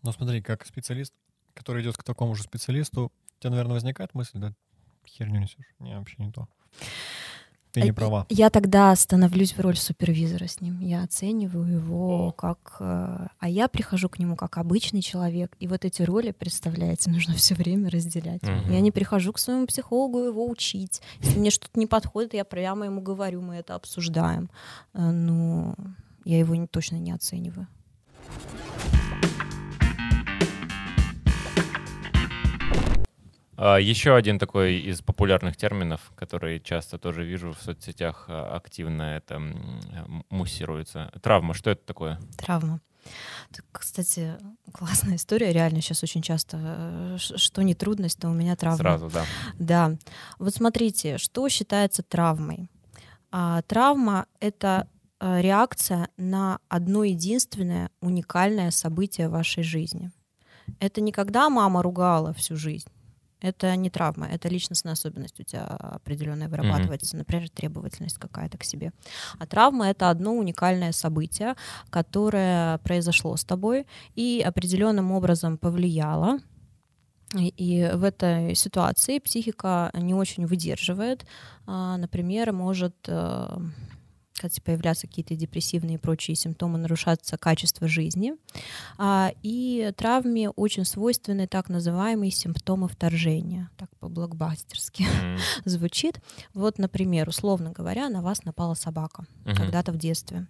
Ну 0.03 0.11
смотри, 0.11 0.41
как 0.41 0.65
специалист, 0.65 1.13
который 1.53 1.81
идет 1.83 1.97
к 1.97 2.03
такому 2.03 2.35
же 2.35 2.43
специалисту, 2.43 3.11
у 3.37 3.41
тебя, 3.41 3.51
наверное, 3.51 3.73
возникает 3.73 4.13
мысль, 4.13 4.37
да, 4.39 4.53
херню 5.07 5.39
несешь. 5.39 5.65
Не, 5.79 5.97
вообще 5.97 6.15
не 6.19 6.31
то. 6.31 6.47
Ты 7.71 7.81
не 7.83 7.91
Э, 7.91 7.93
права. 7.93 8.25
Я 8.29 8.49
тогда 8.49 8.95
становлюсь 8.95 9.53
в 9.53 9.59
роль 9.59 9.77
супервизора 9.77 10.47
с 10.47 10.59
ним. 10.59 10.79
Я 10.79 11.03
оцениваю 11.03 11.67
его 11.71 12.29
О. 12.29 12.31
как... 12.31 12.77
э, 12.79 13.27
А 13.37 13.47
я 13.47 13.67
прихожу 13.67 14.09
к 14.09 14.17
нему 14.17 14.35
как 14.35 14.57
обычный 14.57 15.03
человек. 15.03 15.55
И 15.59 15.67
вот 15.67 15.85
эти 15.85 16.01
роли, 16.01 16.31
представляете, 16.31 17.11
нужно 17.11 17.35
все 17.35 17.53
время 17.53 17.91
разделять. 17.91 18.41
Мгм. 18.41 18.71
Я 18.71 18.79
не 18.81 18.91
прихожу 18.91 19.33
к 19.33 19.37
своему 19.39 19.67
психологу 19.67 20.17
его 20.23 20.49
учить. 20.49 21.01
Если 21.21 21.37
мне 21.39 21.51
что-то 21.51 21.79
не 21.79 21.85
подходит, 21.85 22.33
я 22.33 22.43
прямо 22.43 22.85
ему 22.85 23.01
говорю, 23.01 23.41
мы 23.41 23.55
это 23.57 23.75
обсуждаем. 23.75 24.49
Э, 24.95 25.11
Но 25.11 25.75
я 26.25 26.39
его 26.39 26.55
не- 26.55 26.65
точно 26.67 26.95
не 26.95 27.11
оцениваю. 27.11 27.67
Еще 33.59 34.15
один 34.15 34.39
такой 34.39 34.77
из 34.77 35.01
популярных 35.01 35.57
терминов, 35.57 36.11
который 36.15 36.61
часто 36.61 36.97
тоже 36.97 37.25
вижу 37.25 37.51
в 37.51 37.61
соцсетях 37.61 38.25
а, 38.29 38.55
активно, 38.55 39.17
это 39.17 39.35
м, 39.35 40.23
муссируется. 40.29 41.11
Травма, 41.21 41.53
что 41.53 41.71
это 41.71 41.85
такое? 41.85 42.19
Травма. 42.37 42.79
Кстати, 43.71 44.37
классная 44.71 45.15
история. 45.15 45.51
Реально 45.51 45.81
сейчас 45.81 46.03
очень 46.03 46.21
часто, 46.21 46.57
э, 46.61 47.17
что 47.17 47.61
не 47.61 47.73
трудность, 47.73 48.19
то 48.19 48.29
у 48.29 48.33
меня 48.33 48.55
травма. 48.55 48.77
Сразу, 48.77 49.09
да. 49.09 49.25
Да. 49.57 49.97
Вот 50.37 50.53
смотрите, 50.53 51.17
что 51.17 51.49
считается 51.49 52.03
травмой? 52.03 52.69
А, 53.31 53.61
травма— 53.63 54.25
это 54.39 54.87
а, 55.19 55.41
реакция 55.41 56.09
на 56.17 56.59
одно 56.67 57.03
единственное 57.03 57.89
уникальное 58.01 58.71
событие 58.71 59.27
в 59.27 59.33
вашей 59.33 59.63
жизни. 59.63 60.11
Это 60.79 61.01
не 61.01 61.11
когда 61.11 61.49
мама 61.49 61.81
ругала 61.81 62.33
всю 62.33 62.55
жизнь. 62.55 62.89
Это 63.41 63.75
не 63.75 63.89
травма, 63.89 64.27
это 64.27 64.49
личностная 64.49 64.93
особенность 64.93 65.39
у 65.39 65.43
тебя 65.43 65.65
определенная 65.65 66.49
вырабатывается, 66.49 67.15
например, 67.15 67.49
требовательность 67.49 68.17
какая-то 68.17 68.57
к 68.57 68.63
себе. 68.65 68.91
А 69.37 69.45
травма— 69.45 69.89
это 69.89 70.09
одно 70.09 70.33
уникальное 70.33 70.91
событие, 70.91 71.55
которое 71.89 72.79
произошло 72.79 73.37
с 73.37 73.45
тобой 73.45 73.87
и 74.15 74.43
определенным 74.45 75.11
образом 75.11 75.57
повлияло 75.57 76.39
и, 77.35 77.91
в 77.93 78.03
этой 78.03 78.55
ситуации 78.55 79.19
психика 79.19 79.91
не 79.93 80.13
очень 80.13 80.47
выдерживает. 80.47 81.25
А, 81.67 81.97
Например, 81.97 82.51
может 82.51 82.95
кстати, 84.39 84.61
появляться 84.61 85.05
какие-то 85.05 85.35
депрессивные 85.35 85.95
и 85.95 85.97
прочие 85.97 86.33
симптомы, 86.35 86.77
нарушаться 86.77 87.37
качество 87.37 87.89
жизни. 87.89 88.35
А, 88.97 89.33
И 89.43 89.91
травме 89.97 90.49
очень 90.49 90.85
свойственны 90.85 91.45
так 91.45 91.67
называемые 91.67 92.31
симптомы 92.31 92.87
вторжения. 92.87 93.69
Так 93.77 93.89
по-блокбастерски 93.99 95.03
М, 95.03 95.37
звучит. 95.65 96.21
Вот, 96.53 96.77
например, 96.79 97.27
условно 97.27 97.71
говоря, 97.71 98.07
на 98.07 98.21
вас 98.21 98.45
напала 98.45 98.75
собака 98.75 99.25
мгм. 99.45 99.55
когда-то 99.55 99.91
в 99.91 99.97
детстве. 99.97 100.47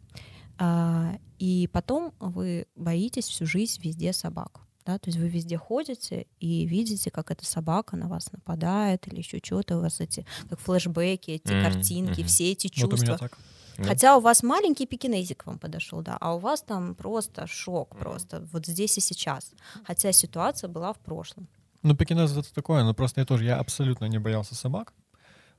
А, 0.59 1.17
И 1.39 1.67
потом 1.71 2.13
вы 2.19 2.67
боитесь 2.75 3.27
всю 3.27 3.45
жизнь 3.47 3.81
везде 3.81 4.13
собак. 4.13 4.61
Да? 4.85 4.97
То 4.99 5.09
есть 5.09 5.19
вы 5.19 5.29
везде 5.29 5.57
ходите 5.57 6.25
и 6.39 6.65
видите, 6.65 7.11
как 7.11 7.31
эта 7.31 7.45
собака 7.45 7.95
на 7.95 8.07
вас 8.07 8.31
нападает 8.31 9.07
или 9.07 9.17
еще 9.19 9.39
что-то. 9.43 9.77
У 9.77 9.81
вас 9.81 9.99
эти 9.99 10.25
как 10.49 10.59
флешбеки, 10.59 11.31
эти 11.31 11.53
Мгм, 11.53 11.61
картинки, 11.61 12.21
мгм. 12.21 12.27
все 12.27 12.51
эти 12.51 12.67
Вот 12.67 12.93
у 12.93 12.97
чувства. 12.97 13.05
меня 13.05 13.17
так. 13.17 13.37
Да. 13.79 13.89
Хотя 13.89 14.17
у 14.17 14.19
вас 14.19 14.43
маленький 14.43 14.85
пекинезик 14.85 15.45
вам 15.45 15.57
подошел, 15.57 16.01
да, 16.01 16.17
а 16.19 16.35
у 16.35 16.39
вас 16.39 16.61
там 16.61 16.95
просто 16.95 17.47
шок, 17.47 17.95
просто 17.95 18.47
вот 18.51 18.65
здесь 18.65 18.97
и 18.97 19.01
сейчас. 19.01 19.51
Хотя 19.85 20.11
ситуация 20.11 20.67
была 20.67 20.91
в 20.93 20.97
прошлом. 20.99 21.47
Ну, 21.81 21.95
пекинез 21.95 22.35
это 22.35 22.53
такое, 22.53 22.83
но 22.83 22.93
просто 22.93 23.21
я 23.21 23.25
тоже, 23.25 23.45
я 23.45 23.57
абсолютно 23.57 24.05
не 24.05 24.19
боялся 24.19 24.53
собак, 24.53 24.93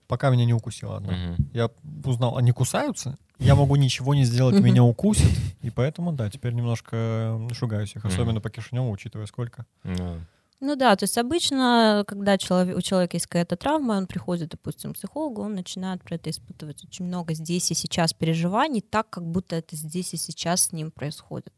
пока 0.06 0.30
меня 0.30 0.44
не 0.44 0.52
укусила 0.52 0.98
одна. 0.98 1.12
Мгм. 1.12 1.50
Я 1.54 1.70
узнал, 2.04 2.36
они 2.36 2.52
кусаются, 2.52 3.16
я 3.38 3.54
могу 3.54 3.76
ничего 3.76 4.14
не 4.14 4.24
сделать, 4.24 4.56
Мгм. 4.56 4.64
меня 4.66 4.82
укусят, 4.84 5.30
и 5.62 5.70
поэтому, 5.70 6.12
да, 6.12 6.28
теперь 6.28 6.52
немножко 6.52 7.40
шугаюсь 7.52 7.96
их, 7.96 8.04
особенно 8.04 8.40
по 8.40 8.50
Кишиневу, 8.50 8.90
учитывая 8.90 9.26
сколько. 9.26 9.64
Ну, 9.82 10.20
Ну 10.60 10.76
да, 10.76 10.94
то 10.94 11.04
есть 11.04 11.16
обычно, 11.16 12.04
когда 12.06 12.36
человек, 12.36 12.76
у 12.76 12.82
человека 12.82 13.16
есть 13.16 13.26
какая-то 13.26 13.56
травма, 13.56 13.92
он 13.92 14.06
приходит, 14.06 14.50
допустим, 14.50 14.92
к 14.92 14.96
психологу, 14.96 15.42
он 15.42 15.54
начинает 15.54 16.02
про 16.02 16.16
это 16.16 16.28
испытывать 16.28 16.84
очень 16.84 17.06
много 17.06 17.32
здесь 17.32 17.70
и 17.70 17.74
сейчас 17.74 18.12
переживаний, 18.12 18.82
так, 18.82 19.08
как 19.08 19.24
будто 19.24 19.56
это 19.56 19.74
здесь 19.74 20.12
и 20.12 20.18
сейчас 20.18 20.66
с 20.66 20.72
ним 20.72 20.90
происходит. 20.90 21.52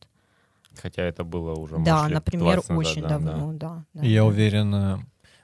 Хотя 0.81 1.03
это 1.03 1.25
было 1.25 1.55
уже, 1.55 1.79
Да, 1.81 2.03
может, 2.03 2.15
например, 2.15 2.55
20 2.55 2.71
назад, 2.71 2.87
очень 2.87 3.03
да, 3.03 3.09
давно, 3.09 3.53
да. 3.53 3.85
да, 3.93 4.05
И 4.05 4.11
я 4.11 4.21
да. 4.21 4.27
уверен, 4.27 4.75
э, 4.75 4.99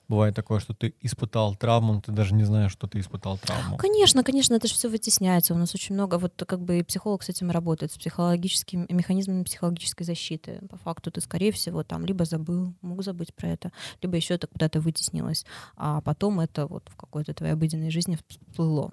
бывает 0.08 0.34
такое, 0.34 0.58
что 0.58 0.74
ты 0.74 0.94
испытал 1.00 1.54
травму, 1.54 1.94
но 1.94 2.00
ты 2.00 2.12
даже 2.12 2.34
не 2.34 2.44
знаешь, 2.44 2.72
что 2.72 2.86
ты 2.86 2.98
испытал 2.98 3.38
травму. 3.38 3.76
Конечно, 3.76 4.24
конечно, 4.24 4.54
это 4.54 4.66
же 4.66 4.74
все 4.74 4.88
вытесняется. 4.88 5.54
У 5.54 5.58
нас 5.58 5.74
очень 5.74 5.94
много, 5.94 6.18
вот 6.18 6.42
как 6.46 6.60
бы 6.60 6.78
и 6.78 6.82
психолог 6.82 7.22
с 7.22 7.28
этим 7.28 7.50
работает, 7.50 7.92
с 7.92 7.98
психологическими 7.98 8.86
механизмами 8.88 9.42
психологической 9.42 10.06
защиты. 10.06 10.60
По 10.70 10.78
факту 10.78 11.10
ты, 11.10 11.20
скорее 11.20 11.52
всего, 11.52 11.84
там 11.84 12.04
либо 12.04 12.24
забыл, 12.24 12.74
мог 12.80 13.02
забыть 13.02 13.34
про 13.34 13.48
это, 13.48 13.72
либо 14.02 14.16
еще 14.16 14.34
это 14.34 14.46
куда-то 14.46 14.80
вытеснилось, 14.80 15.44
а 15.76 16.00
потом 16.00 16.40
это 16.40 16.66
вот 16.66 16.88
в 16.88 16.96
какой-то 16.96 17.34
твоей 17.34 17.52
обыденной 17.52 17.90
жизни 17.90 18.18
всплыло. 18.28 18.92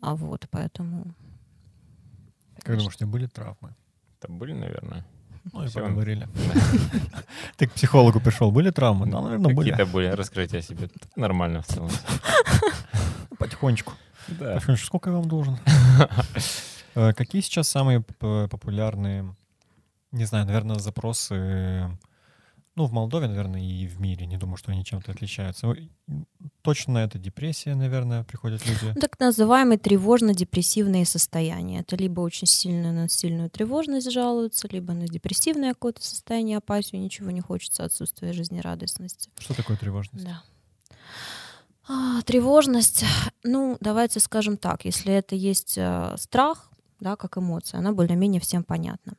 А 0.00 0.14
вот, 0.14 0.46
поэтому... 0.50 1.14
Как 2.60 2.76
думаешь, 2.76 2.94
у 2.94 2.98
тебя 2.98 3.08
были 3.08 3.26
травмы? 3.26 3.74
Это 4.20 4.30
были, 4.30 4.52
наверное. 4.52 5.04
Ну 5.52 5.64
и 5.64 5.66
Всё. 5.68 5.80
поговорили. 5.80 6.28
Ты 7.56 7.66
к 7.66 7.72
психологу 7.72 8.20
пришел, 8.20 8.50
были 8.52 8.70
травмы? 8.70 9.06
Да, 9.10 9.20
наверное, 9.20 9.54
были. 9.54 9.70
Какие-то 9.70 9.90
были. 9.92 10.06
О 10.06 10.62
себе. 10.62 10.88
Нормально 11.16 11.62
в 11.62 11.66
целом. 11.66 11.90
Потихонечку. 13.38 13.94
Да. 14.28 14.54
Потихонечку. 14.54 14.86
Сколько 14.86 15.10
я 15.10 15.16
вам 15.16 15.28
должен? 15.28 15.58
Э, 16.94 17.14
Какие 17.14 17.40
сейчас 17.40 17.70
самые 17.70 18.02
популярные, 18.02 19.34
не 20.10 20.26
знаю, 20.26 20.44
наверное, 20.44 20.78
запросы, 20.78 21.88
ну, 22.74 22.86
в 22.86 22.92
Молдове, 22.92 23.28
наверное, 23.28 23.60
и 23.60 23.86
в 23.86 24.00
мире, 24.00 24.26
не 24.26 24.38
думаю, 24.38 24.56
что 24.56 24.72
они 24.72 24.84
чем-то 24.84 25.12
отличаются. 25.12 25.74
Точно 26.62 26.98
это 26.98 27.18
депрессия, 27.18 27.74
наверное, 27.74 28.24
приходят 28.24 28.66
люди. 28.66 28.92
Ну, 28.94 29.00
Так 29.00 29.18
называемые 29.20 29.78
тревожно-депрессивные 29.78 31.04
состояния. 31.04 31.80
Это 31.80 31.96
либо 31.96 32.20
очень 32.20 32.46
сильно 32.46 32.92
на 32.92 33.08
сильную 33.08 33.50
тревожность 33.50 34.10
жалуются, 34.10 34.68
либо 34.68 34.94
на 34.94 35.06
депрессивное 35.06 35.74
какое-то 35.74 36.02
состояние, 36.02 36.56
апатию, 36.56 37.00
ничего 37.00 37.30
не 37.30 37.42
хочется, 37.42 37.84
отсутствие 37.84 38.32
жизнерадостности. 38.32 39.30
Что 39.38 39.54
такое 39.54 39.76
тревожность? 39.76 40.24
Да. 40.24 40.42
А, 41.88 42.22
тревожность, 42.22 43.04
ну, 43.42 43.76
давайте 43.80 44.20
скажем 44.20 44.56
так, 44.56 44.84
если 44.84 45.12
это 45.12 45.34
есть 45.34 45.74
э, 45.76 46.14
страх, 46.16 46.70
да, 47.00 47.16
как 47.16 47.36
эмоция, 47.36 47.78
она 47.78 47.92
более-менее 47.92 48.40
всем 48.40 48.62
понятна. 48.62 49.14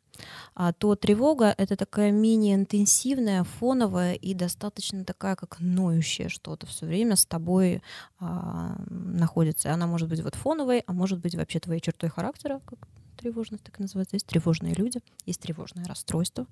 А, 0.55 0.73
то 0.73 0.95
тревога— 0.95 1.53
это 1.57 1.75
такая 1.75 2.11
менее 2.11 2.55
интенсивная, 2.55 3.43
фоновая 3.43 4.13
и 4.13 4.33
достаточно 4.33 5.03
такая, 5.03 5.35
как 5.35 5.59
ноющая 5.59 6.29
что-то 6.29 6.67
все 6.67 6.85
время 6.85 7.15
с 7.15 7.25
тобой 7.25 7.81
а, 8.19 8.75
находится. 8.89 9.69
И 9.69 9.71
Она 9.71 9.87
может 9.87 10.09
быть 10.09 10.21
вот 10.21 10.35
фоновой, 10.35 10.83
а 10.85 10.93
может 10.93 11.19
быть 11.19 11.35
вообще 11.35 11.59
твоей 11.59 11.81
чертой 11.81 12.09
характера, 12.09 12.61
как 12.65 12.87
тревожность 13.17 13.63
так 13.63 13.79
и 13.79 13.83
называется. 13.83 14.15
Есть 14.15 14.27
тревожные 14.27 14.73
люди, 14.73 15.01
есть 15.25 15.41
тревожное 15.41 15.85
расстройство, 15.85 16.45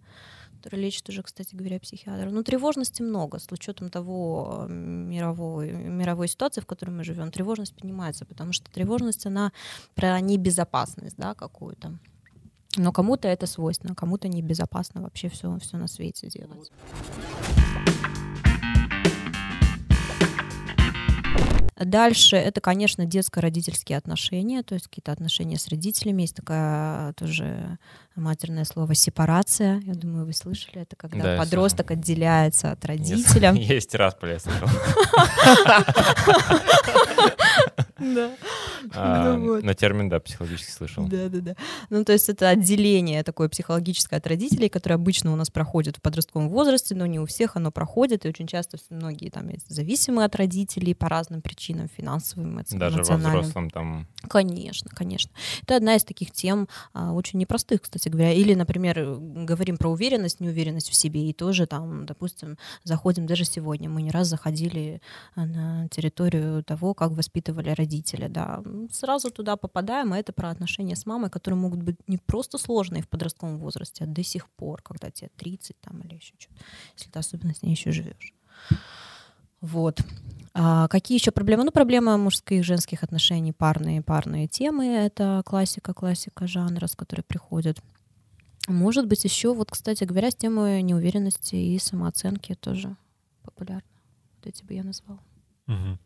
которое 0.57 0.77
лечит 0.77 1.07
уже, 1.09 1.21
кстати 1.21 1.55
говоря, 1.55 1.79
психиатр. 1.79 2.29
Но 2.29 2.43
тревожности 2.43 3.01
много. 3.01 3.39
С 3.39 3.51
учетом 3.51 3.89
того 3.89 4.65
э, 4.67 4.71
мирового, 4.71 5.63
мировой 5.63 6.27
ситуации, 6.27 6.61
в 6.61 6.65
которой 6.65 6.91
мы 6.91 7.03
живем, 7.03 7.31
тревожность 7.31 7.75
поднимается, 7.75 8.25
потому 8.25 8.53
что 8.53 8.71
тревожность, 8.71 9.25
она 9.25 9.51
про 9.95 10.19
небезопасность 10.21 11.17
да, 11.17 11.33
какую-то. 11.33 11.97
Но 12.77 12.91
кому-то 12.91 13.27
это 13.27 13.47
свойственно, 13.47 13.95
кому-то 13.95 14.27
небезопасно 14.27 15.01
вообще 15.01 15.29
все, 15.29 15.57
все 15.59 15.77
на 15.77 15.87
свете 15.87 16.27
делать. 16.29 16.71
Дальше 21.83 22.35
это, 22.35 22.61
конечно, 22.61 23.05
детско-родительские 23.05 23.97
отношения, 23.97 24.61
то 24.61 24.75
есть 24.75 24.87
какие-то 24.87 25.11
отношения 25.11 25.57
с 25.57 25.67
родителями. 25.67 26.21
Есть 26.21 26.35
такая 26.35 27.13
тоже 27.13 27.79
матерное 28.15 28.65
слово 28.65 28.93
сепарация. 28.93 29.81
Я 29.83 29.95
думаю, 29.95 30.27
вы 30.27 30.33
слышали. 30.33 30.81
Это 30.81 30.95
когда 30.95 31.35
Да, 31.35 31.39
подросток 31.39 31.89
отделяется 31.89 32.71
от 32.71 32.87
Есть- 32.87 33.33
родителя. 33.35 33.53
Есть 33.53 33.95
раз 33.95 34.15
я 34.21 34.39
слышал. 34.39 34.67
Да. 38.01 38.31
А, 38.95 39.37
Ну 39.37 39.61
вот. 39.61 39.77
Термин, 39.77 40.09
да, 40.09 40.19
психологически 40.19 40.71
слышал. 40.71 41.05
Да, 41.07 41.29
да, 41.29 41.39
да. 41.39 41.55
Ну, 41.89 42.03
то 42.03 42.13
есть 42.13 42.29
это 42.29 42.49
отделение 42.49 43.23
такое 43.23 43.47
психологическое 43.47 44.17
от 44.17 44.27
родителей, 44.27 44.69
которое 44.69 44.95
обычно 44.95 45.31
у 45.31 45.35
нас 45.35 45.49
проходит 45.49 45.97
в 45.97 46.01
подростковом 46.01 46.49
возрасте, 46.49 46.95
но 46.95 47.05
не 47.05 47.19
у 47.19 47.25
всех 47.25 47.55
оно 47.55 47.71
проходит, 47.71 48.25
и 48.25 48.29
очень 48.29 48.47
часто 48.47 48.77
многие 48.89 49.29
там 49.29 49.49
есть 49.49 49.69
зависимые 49.69 50.25
от 50.25 50.35
родителей 50.35 50.93
по 50.93 51.09
разным 51.09 51.41
причинам, 51.41 51.87
финансовым, 51.95 52.59
эмо- 52.59 52.77
Даже 52.77 52.97
во 52.97 53.01
эмоциональным. 53.01 53.41
взрослом 53.41 53.69
там 53.69 54.07
Конечно, 54.27 54.89
конечно. 54.93 55.31
Это 55.63 55.75
одна 55.75 55.95
из 55.95 56.03
таких 56.03 56.31
тем, 56.31 56.67
а, 56.93 57.11
очень 57.13 57.39
непростых, 57.39 57.81
кстати 57.81 58.07
говоря. 58.09 58.33
Или, 58.33 58.53
например, 58.53 59.15
говорим 59.19 59.77
про 59.77 59.89
уверенность, 59.89 60.39
неуверенность 60.39 60.89
в 60.89 60.95
себе, 60.95 61.29
и 61.29 61.33
тоже 61.33 61.65
там, 61.65 62.05
допустим, 62.05 62.57
заходим 62.83 63.25
даже 63.25 63.45
сегодня. 63.45 63.89
Мы 63.89 64.01
не 64.03 64.11
раз 64.11 64.27
заходили 64.27 65.01
а, 65.35 65.45
на 65.45 65.87
территорию 65.89 66.63
того, 66.63 66.93
как 66.93 67.11
воспитывали 67.11 67.69
родители, 67.69 67.90
да. 68.29 68.61
М, 68.65 68.89
Сразу 68.91 69.29
туда 69.31 69.55
попадаем, 69.55 70.13
а 70.13 70.19
это 70.19 70.33
про 70.33 70.49
отношения 70.49 70.95
с 70.95 71.05
мамой, 71.05 71.29
которые 71.29 71.59
могут 71.59 71.83
быть 71.83 71.97
не 72.07 72.17
просто 72.17 72.57
сложные 72.57 73.01
в 73.03 73.07
подростковом 73.09 73.57
возрасте, 73.59 74.03
а 74.03 74.07
до 74.07 74.23
сих 74.23 74.49
пор, 74.49 74.81
когда 74.81 75.11
тебе 75.11 75.29
30 75.37 75.79
там 75.81 75.99
или 76.01 76.15
еще 76.15 76.33
что-то, 76.37 76.61
если 76.97 77.11
ты 77.11 77.19
особенно 77.19 77.53
с 77.53 77.61
ней 77.63 77.71
еще 77.71 77.91
живешь. 77.91 78.33
Вот. 79.61 80.01
А 80.53 80.87
какие 80.87 81.17
еще 81.17 81.31
проблемы? 81.31 81.63
Ну, 81.63 81.71
проблема 81.71 82.17
мужских 82.17 82.59
и 82.59 82.63
женских 82.63 83.03
отношений, 83.03 83.53
парные 83.53 84.01
парные 84.01 84.47
темы. 84.47 84.85
Это 84.85 85.41
классика, 85.45 85.93
классика 85.93 86.47
жанра, 86.47 86.87
с 86.87 86.95
которой 86.95 87.21
приходят. 87.21 87.81
Может 88.67 89.07
быть, 89.07 89.23
еще, 89.23 89.53
вот, 89.53 89.71
кстати 89.71 90.03
говоря, 90.03 90.29
с 90.29 90.35
темой 90.35 90.81
неуверенности 90.81 91.55
и 91.55 91.79
самооценки 91.79 92.53
тоже 92.55 92.95
популярно. 93.43 93.89
Вот 94.37 94.47
эти 94.47 94.63
бы 94.63 94.73
я 94.73 94.83
назвала. 94.83 95.19
Мгм. 95.67 95.99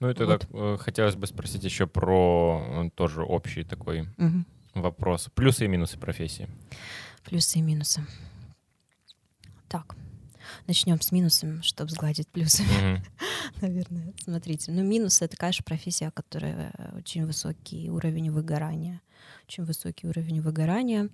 Ну, 0.00 0.08
это 0.08 0.26
Вот. 0.26 0.40
так, 0.40 0.50
э, 0.52 0.76
хотелось 0.78 1.16
бы 1.16 1.26
спросить 1.26 1.64
еще 1.64 1.86
про 1.86 2.62
э, 2.86 2.90
тоже 2.94 3.22
общий 3.22 3.64
такой 3.64 4.08
Мгм. 4.18 4.44
вопрос. 4.74 5.28
Плюсы 5.34 5.64
и 5.64 5.68
минусы 5.68 5.98
профессии. 5.98 6.48
Плюсы 7.24 7.58
и 7.58 7.62
минусы. 7.62 8.04
Так, 9.68 9.96
начнем 10.66 11.00
с 11.00 11.12
минусами, 11.12 11.60
чтобы 11.62 11.90
сгладить 11.90 12.28
плюсы. 12.28 12.62
Мгм. 12.62 13.02
наверное. 13.60 14.12
Смотрите, 14.22 14.72
ну 14.72 14.82
минус 14.82 15.22
это, 15.22 15.36
конечно, 15.36 15.64
профессия, 15.64 16.10
которая 16.10 16.72
очень 16.96 17.26
высокий 17.26 17.90
уровень 17.90 18.30
выгорания. 18.30 19.00
Очень 19.48 19.64
высокий 19.64 20.06
уровень 20.08 20.40
выгорания, 20.40 21.08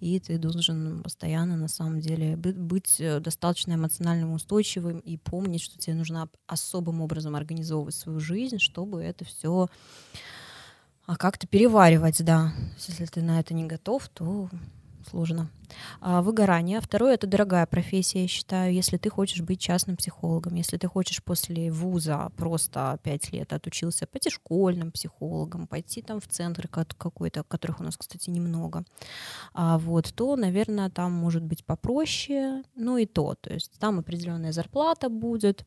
и 0.00 0.20
ты 0.20 0.38
должен 0.38 1.02
постоянно, 1.02 1.56
на 1.56 1.68
самом 1.68 2.00
деле, 2.00 2.36
бы- 2.36 2.52
быть 2.52 2.96
э, 3.00 3.18
достаточно 3.18 3.74
эмоционально 3.74 4.32
устойчивым 4.32 4.98
и 5.00 5.16
помнить, 5.16 5.62
что 5.62 5.78
тебе 5.78 5.94
нужно 5.96 6.22
об- 6.22 6.36
особым 6.46 7.00
образом 7.00 7.34
организовывать 7.34 7.94
свою 7.94 8.20
жизнь, 8.20 8.58
чтобы 8.58 9.02
это 9.02 9.24
все 9.24 9.68
как-то 11.06 11.46
переваривать, 11.46 12.22
да. 12.22 12.52
Если 12.86 13.06
ты 13.06 13.22
на 13.22 13.40
это 13.40 13.54
не 13.54 13.64
готов, 13.64 14.08
то 14.08 14.50
сложно. 15.08 15.50
А, 16.00 16.22
выгорание. 16.22 16.80
Второе— 16.80 17.14
это 17.14 17.26
дорогая 17.26 17.66
профессия, 17.66 18.22
я 18.22 18.28
считаю. 18.28 18.72
Если 18.72 18.96
ты 18.96 19.10
хочешь 19.10 19.40
быть 19.42 19.60
частным 19.60 19.96
психологом, 19.96 20.54
если 20.54 20.76
ты 20.76 20.88
хочешь 20.88 21.22
после 21.22 21.70
вуза 21.70 22.30
просто 22.36 22.98
пять 23.02 23.32
лет 23.32 23.52
отучился 23.52 24.06
пойти 24.06 24.30
школьным 24.30 24.92
психологом, 24.92 25.66
пойти 25.66 26.02
там 26.02 26.20
в 26.20 26.28
центр 26.28 26.68
ка- 26.68 26.86
какой-то, 26.96 27.42
которых 27.42 27.80
у 27.80 27.84
нас, 27.84 27.96
кстати, 27.96 28.30
немного, 28.30 28.84
а, 29.54 29.78
вот, 29.78 30.12
то, 30.14 30.36
наверное, 30.36 30.90
там 30.90 31.12
может 31.12 31.42
быть 31.42 31.64
попроще, 31.64 32.62
ну 32.74 32.96
и 32.96 33.06
то. 33.06 33.34
То 33.40 33.52
есть 33.52 33.72
там 33.78 33.98
определенная 33.98 34.52
зарплата 34.52 35.08
будет, 35.08 35.64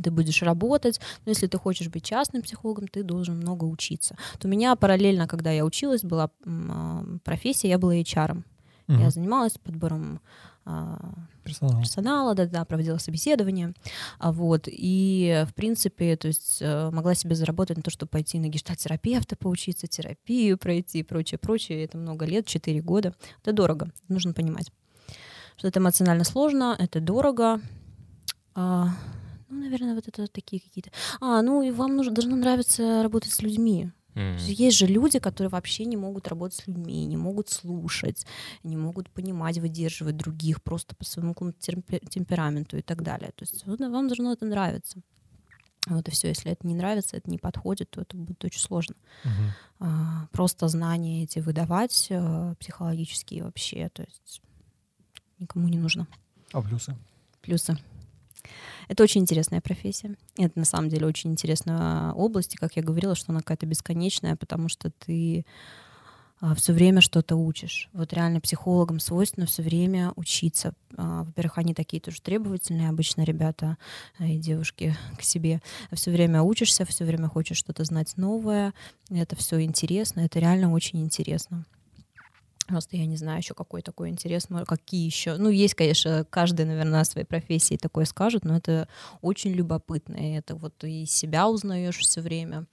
ты 0.00 0.10
будешь 0.10 0.42
работать, 0.42 1.00
но 1.24 1.30
если 1.30 1.46
ты 1.46 1.58
хочешь 1.58 1.88
быть 1.88 2.04
частным 2.04 2.42
психологом, 2.42 2.88
ты 2.88 3.02
должен 3.02 3.36
много 3.36 3.64
учиться. 3.64 4.16
Вот 4.34 4.44
у 4.44 4.48
меня 4.48 4.74
параллельно, 4.76 5.26
когда 5.26 5.50
я 5.50 5.64
училась, 5.64 6.02
была 6.02 6.30
а, 6.46 7.04
профессия, 7.24 7.68
я 7.68 7.78
была 7.78 7.94
HR. 7.96 8.42
Мгм. 8.88 9.00
Я 9.00 9.10
занималась 9.10 9.58
подбором 9.58 10.20
а, 10.64 11.14
Персонал. 11.44 11.80
персонала, 11.80 12.34
да-да, 12.34 12.64
проводила 12.64 12.98
собеседование, 12.98 13.74
а 14.20 14.30
вот, 14.30 14.68
и, 14.70 15.44
в 15.48 15.54
принципе, 15.54 16.16
то 16.16 16.28
есть 16.28 16.58
э, 16.60 16.90
могла 16.92 17.16
себе 17.16 17.34
заработать 17.34 17.78
на 17.78 17.82
то, 17.82 17.90
чтобы 17.90 18.10
пойти 18.10 18.38
на 18.38 18.46
гештальт-терапевта, 18.46 19.34
поучиться, 19.34 19.88
терапию 19.88 20.56
пройти 20.56 21.00
и 21.00 21.02
прочее, 21.02 21.38
прочее, 21.38 21.84
это 21.84 21.98
много 21.98 22.26
лет, 22.26 22.46
4 22.46 22.80
года, 22.80 23.12
это 23.42 23.52
дорого, 23.52 23.90
нужно 24.06 24.34
понимать, 24.34 24.70
что 25.56 25.66
это 25.66 25.80
эмоционально 25.80 26.22
сложно, 26.22 26.76
это 26.78 27.00
дорого, 27.00 27.60
ну, 29.52 29.60
наверное, 29.60 29.94
вот 29.94 30.08
это 30.08 30.26
такие 30.26 30.60
какие-то. 30.60 30.90
А, 31.20 31.42
ну 31.42 31.62
и 31.62 31.70
вам 31.70 31.96
нужно, 31.96 32.12
должно 32.12 32.36
нравиться 32.36 33.02
работать 33.02 33.32
с 33.32 33.42
людьми. 33.42 33.92
Мгм. 34.14 34.36
Есть 34.38 34.78
же 34.78 34.86
люди, 34.86 35.18
которые 35.18 35.50
вообще 35.50 35.84
не 35.84 35.96
могут 35.96 36.28
работать 36.28 36.58
с 36.58 36.66
людьми, 36.66 37.04
не 37.06 37.16
могут 37.16 37.48
слушать, 37.48 38.26
не 38.62 38.76
могут 38.76 39.10
понимать, 39.10 39.58
выдерживать 39.58 40.16
других 40.16 40.62
просто 40.62 40.94
по 40.96 41.04
своему 41.04 41.34
темпераменту 41.34 42.76
и 42.76 42.82
так 42.82 43.02
далее. 43.02 43.32
То 43.34 43.42
есть 43.44 43.66
вот 43.66 43.80
вам 43.80 44.08
должно 44.08 44.32
это 44.32 44.44
нравиться. 44.44 45.00
Вот 45.86 46.08
и 46.08 46.10
все. 46.10 46.28
Если 46.28 46.52
это 46.52 46.66
не 46.66 46.74
нравится, 46.74 47.16
это 47.16 47.30
не 47.30 47.38
подходит, 47.38 47.90
то 47.90 48.02
это 48.02 48.16
будет 48.16 48.44
очень 48.44 48.60
сложно. 48.60 48.94
Мгм. 49.24 49.52
А, 49.80 50.28
Просто 50.30 50.68
знания 50.68 51.24
эти 51.24 51.40
выдавать 51.40 52.06
э, 52.10 52.54
психологические 52.60 53.44
вообще, 53.44 53.88
то 53.88 54.02
есть 54.02 54.40
никому 55.38 55.68
не 55.68 55.78
нужно. 55.78 56.06
А 56.52 56.62
плюсы? 56.62 56.96
Плюсы. 57.40 57.76
Это 58.88 59.02
очень 59.02 59.22
интересная 59.22 59.60
профессия. 59.60 60.16
Это 60.36 60.58
на 60.58 60.64
самом 60.64 60.88
деле 60.88 61.06
очень 61.06 61.30
интересная 61.30 62.12
область. 62.12 62.54
И, 62.54 62.58
как 62.58 62.76
я 62.76 62.82
говорила, 62.82 63.14
что 63.14 63.32
она 63.32 63.40
какая-то 63.40 63.66
бесконечная, 63.66 64.36
потому 64.36 64.68
что 64.68 64.90
ты 64.90 65.44
все 66.56 66.72
время 66.72 67.00
что-то 67.00 67.36
учишь. 67.36 67.88
Вот 67.92 68.12
реально 68.12 68.40
психологам 68.40 68.98
свойственно 68.98 69.46
все 69.46 69.62
время 69.62 70.12
учиться. 70.16 70.74
А, 70.96 71.22
Во-первых, 71.22 71.58
они 71.58 71.72
такие 71.72 72.00
тоже 72.00 72.20
требовательные, 72.20 72.88
обычно 72.88 73.22
ребята 73.22 73.78
а, 74.18 74.26
и 74.26 74.38
девушки 74.38 74.96
к 75.16 75.22
себе. 75.22 75.62
Все 75.92 76.10
время 76.10 76.42
учишься, 76.42 76.84
все 76.84 77.04
время 77.04 77.28
хочешь 77.28 77.58
что-то 77.58 77.84
знать 77.84 78.16
новое. 78.16 78.74
Это 79.08 79.36
все 79.36 79.62
интересно, 79.62 80.20
это 80.20 80.40
реально 80.40 80.72
очень 80.72 81.00
интересно. 81.00 81.64
Просто 82.72 82.96
я 82.96 83.04
не 83.04 83.16
знаю 83.16 83.38
еще 83.40 83.52
какой 83.52 83.82
такой 83.82 84.08
интерес, 84.08 84.48
мо- 84.48 84.64
какие 84.64 85.04
еще. 85.04 85.36
Ну, 85.36 85.50
есть, 85.50 85.74
конечно, 85.74 86.26
каждый, 86.30 86.64
наверное, 86.64 87.02
о 87.02 87.04
своей 87.04 87.26
профессии 87.26 87.76
такое 87.76 88.06
скажет, 88.06 88.46
но 88.46 88.56
это 88.56 88.88
очень 89.20 89.52
любопытно. 89.52 90.14
И 90.16 90.32
это 90.32 90.54
вот 90.56 90.82
и 90.82 91.04
себя 91.04 91.50
узнаешь 91.50 91.98
все 91.98 92.22
время. 92.22 92.64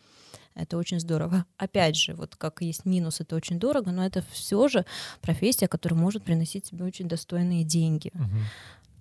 Это 0.55 0.77
очень 0.77 1.01
здорово. 1.01 1.43
Опять 1.57 1.97
же, 1.97 2.13
вот 2.15 2.37
как 2.37 2.61
есть 2.61 2.85
минус, 2.85 3.19
это 3.19 3.35
очень 3.35 3.59
дорого, 3.59 3.91
но 3.91 4.05
это 4.05 4.23
все 4.31 4.69
же 4.69 4.85
профессия, 5.21 5.67
которая 5.67 5.99
может 5.99 6.23
приносить 6.23 6.63
тебе 6.69 6.85
очень 6.85 7.09
достойные 7.09 7.65
деньги. 7.65 8.13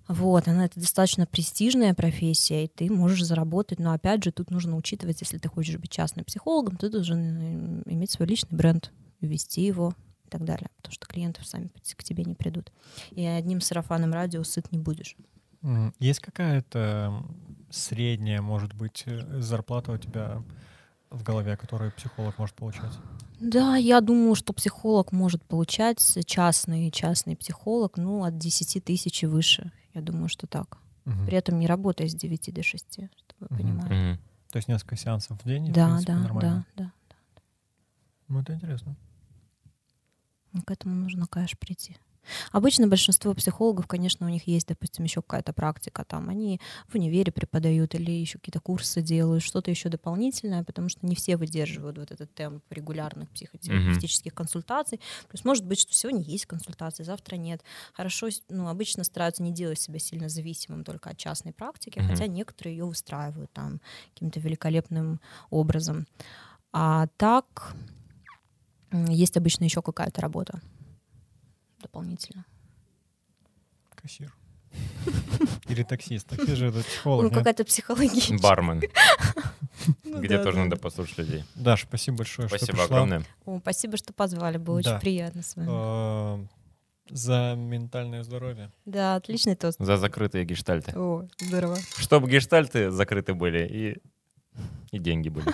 Вот, 0.09 0.49
она 0.49 0.65
это 0.65 0.81
достаточно 0.81 1.25
престижная 1.27 1.93
профессия, 1.93 2.65
и 2.65 2.67
ты 2.67 2.91
можешь 2.91 3.23
заработать, 3.23 3.79
но 3.79 3.93
опять 3.93 4.21
же, 4.23 4.33
тут 4.33 4.51
нужно 4.51 4.75
учитывать, 4.75 5.21
если 5.21 5.37
ты 5.37 5.47
хочешь 5.47 5.77
быть 5.77 5.91
частным 5.91 6.25
психологом, 6.25 6.75
ты 6.75 6.89
должен 6.89 7.19
м, 7.19 7.83
иметь 7.85 8.11
свой 8.11 8.27
личный 8.27 8.57
бренд, 8.57 8.91
вести 9.21 9.65
его 9.65 9.93
и 10.29 10.31
так 10.31 10.45
далее, 10.45 10.69
потому 10.77 10.93
что 10.93 11.07
клиенты 11.07 11.43
сами 11.43 11.67
к 11.67 12.03
тебе 12.03 12.23
не 12.23 12.35
придут. 12.35 12.71
И 13.11 13.25
одним 13.25 13.61
сарафаном 13.61 14.13
радио 14.13 14.43
сыт 14.43 14.71
не 14.71 14.77
будешь. 14.77 15.15
Есть 15.99 16.19
какая-то 16.19 17.23
средняя, 17.69 18.41
может 18.41 18.73
быть, 18.73 19.03
э, 19.05 19.41
зарплата 19.41 19.91
у 19.91 19.97
тебя 19.97 20.41
в 21.09 21.23
голове, 21.23 21.57
которую 21.57 21.91
психолог 21.91 22.37
может 22.37 22.55
получать? 22.55 22.93
Да, 23.39 23.75
я 23.75 24.01
думаю, 24.01 24.35
что 24.35 24.53
психолог 24.53 25.11
может 25.11 25.43
получать, 25.43 25.99
частный, 26.25 26.91
частный 26.91 27.35
психолог, 27.35 27.97
ну, 27.97 28.23
от 28.23 28.37
10 28.37 28.79
тысяч 28.79 29.23
и 29.23 29.27
выше. 29.27 29.71
Я 29.93 30.01
думаю, 30.01 30.29
что 30.29 30.47
так. 30.47 30.77
Мгм. 31.05 31.25
При 31.25 31.37
этом 31.37 31.59
не 31.59 31.67
работая 31.67 32.07
с 32.07 32.13
9 32.13 32.51
до 32.51 32.63
6, 32.63 33.09
чтобы 33.17 33.47
вы 33.49 33.55
Мгм. 33.55 33.57
понимали. 33.57 33.93
Мгм. 33.93 34.19
То 34.51 34.57
есть 34.57 34.67
несколько 34.67 34.95
сеансов 34.95 35.41
в 35.41 35.45
день, 35.47 35.67
и, 35.67 35.71
в 35.71 35.73
Да, 35.73 35.87
принципе, 35.87 36.13
да, 36.13 36.19
нормально. 36.19 36.65
да, 36.75 36.83
да. 36.83 36.91
Ну, 38.27 38.39
это 38.41 38.53
интересно. 38.53 38.95
Ну, 40.53 40.61
К 40.63 40.71
этому 40.71 40.95
нужно, 40.95 41.27
конечно, 41.27 41.57
прийти. 41.59 41.97
Обычно 42.51 42.87
большинство 42.87 43.33
психологов, 43.33 43.87
конечно, 43.87 44.25
у 44.27 44.29
них 44.29 44.45
есть, 44.47 44.67
допустим, 44.67 45.03
еще 45.03 45.21
какая-то 45.21 45.51
практика. 45.53 46.03
Там 46.05 46.29
они 46.29 46.59
в 46.87 46.93
универе 46.95 47.31
преподают 47.31 47.95
или 47.95 48.11
еще 48.11 48.37
какие-то 48.37 48.59
курсы 48.59 49.01
делают, 49.01 49.41
что-то 49.43 49.71
еще 49.71 49.89
дополнительное, 49.89 50.63
потому 50.63 50.89
что 50.89 51.05
не 51.07 51.15
все 51.15 51.37
выдерживают 51.37 51.97
вот 51.97 52.11
этот 52.11 52.33
темп 52.35 52.63
регулярных 52.69 53.29
психотерапевтических 53.31 54.33
консультаций. 54.33 54.99
Плюс 55.27 55.43
может 55.43 55.65
быть, 55.65 55.79
что 55.79 55.93
сегодня 55.93 56.21
есть 56.21 56.45
консультации, 56.45 57.03
завтра 57.03 57.35
нет. 57.35 57.63
Хорошо, 57.93 58.27
ну, 58.49 58.67
обычно 58.67 59.03
стараются 59.03 59.41
не 59.41 59.51
делать 59.51 59.79
себя 59.81 59.97
сильно 59.97 60.29
зависимым 60.29 60.83
только 60.83 61.09
от 61.11 61.17
частной 61.17 61.53
практики, 61.53 61.99
Мгм. 61.99 62.07
хотя 62.09 62.27
некоторые 62.27 62.77
ее 62.77 62.85
выстраивают 62.85 63.51
там 63.53 63.81
каким-то 64.13 64.39
великолепным 64.39 65.19
образом. 65.49 66.05
А 66.73 67.07
так 67.17 67.73
есть 68.91 69.37
обычно 69.37 69.63
еще 69.65 69.81
какая-то 69.81 70.21
работа 70.21 70.61
дополнительно. 71.81 72.45
Кассир. 73.95 74.33
Или 75.67 75.83
таксист. 75.83 76.27
Таксист 76.27 76.57
же 76.57 76.67
это 76.67 76.83
психолог, 76.83 77.23
Ну, 77.23 77.31
какая-то 77.31 77.63
психология. 77.65 78.37
Бармен, 78.39 78.81
Ну 80.03 80.21
где 80.21 80.41
тоже 80.41 80.59
надо 80.59 80.75
послушать 80.75 81.17
людей. 81.19 81.43
Даш, 81.55 81.83
спасибо 81.83 82.17
большое, 82.17 82.47
что 82.47 82.57
Спасибо 82.57 82.83
огромное. 82.83 83.23
О, 83.45 83.59
спасибо, 83.59 83.97
что 83.97 84.13
позвали, 84.13 84.57
было 84.57 84.79
очень 84.79 84.99
приятно 84.99 85.41
с 85.41 85.55
вами. 85.55 85.67
Э, 85.71 86.45
За 87.09 87.55
ментальное 87.55 88.23
здоровье. 88.23 88.71
Да, 88.85 89.15
отличный 89.15 89.55
тост. 89.55 89.79
За 89.79 89.97
закрытые 89.97 90.45
гештальты. 90.45 90.91
О, 90.95 91.27
здорово. 91.39 91.77
Чтобы 91.97 92.29
гештальты 92.29 92.91
закрыты 92.91 93.33
были 93.33 93.65
и, 93.67 93.97
и 94.95 94.99
деньги 94.99 95.29
были. 95.29 95.47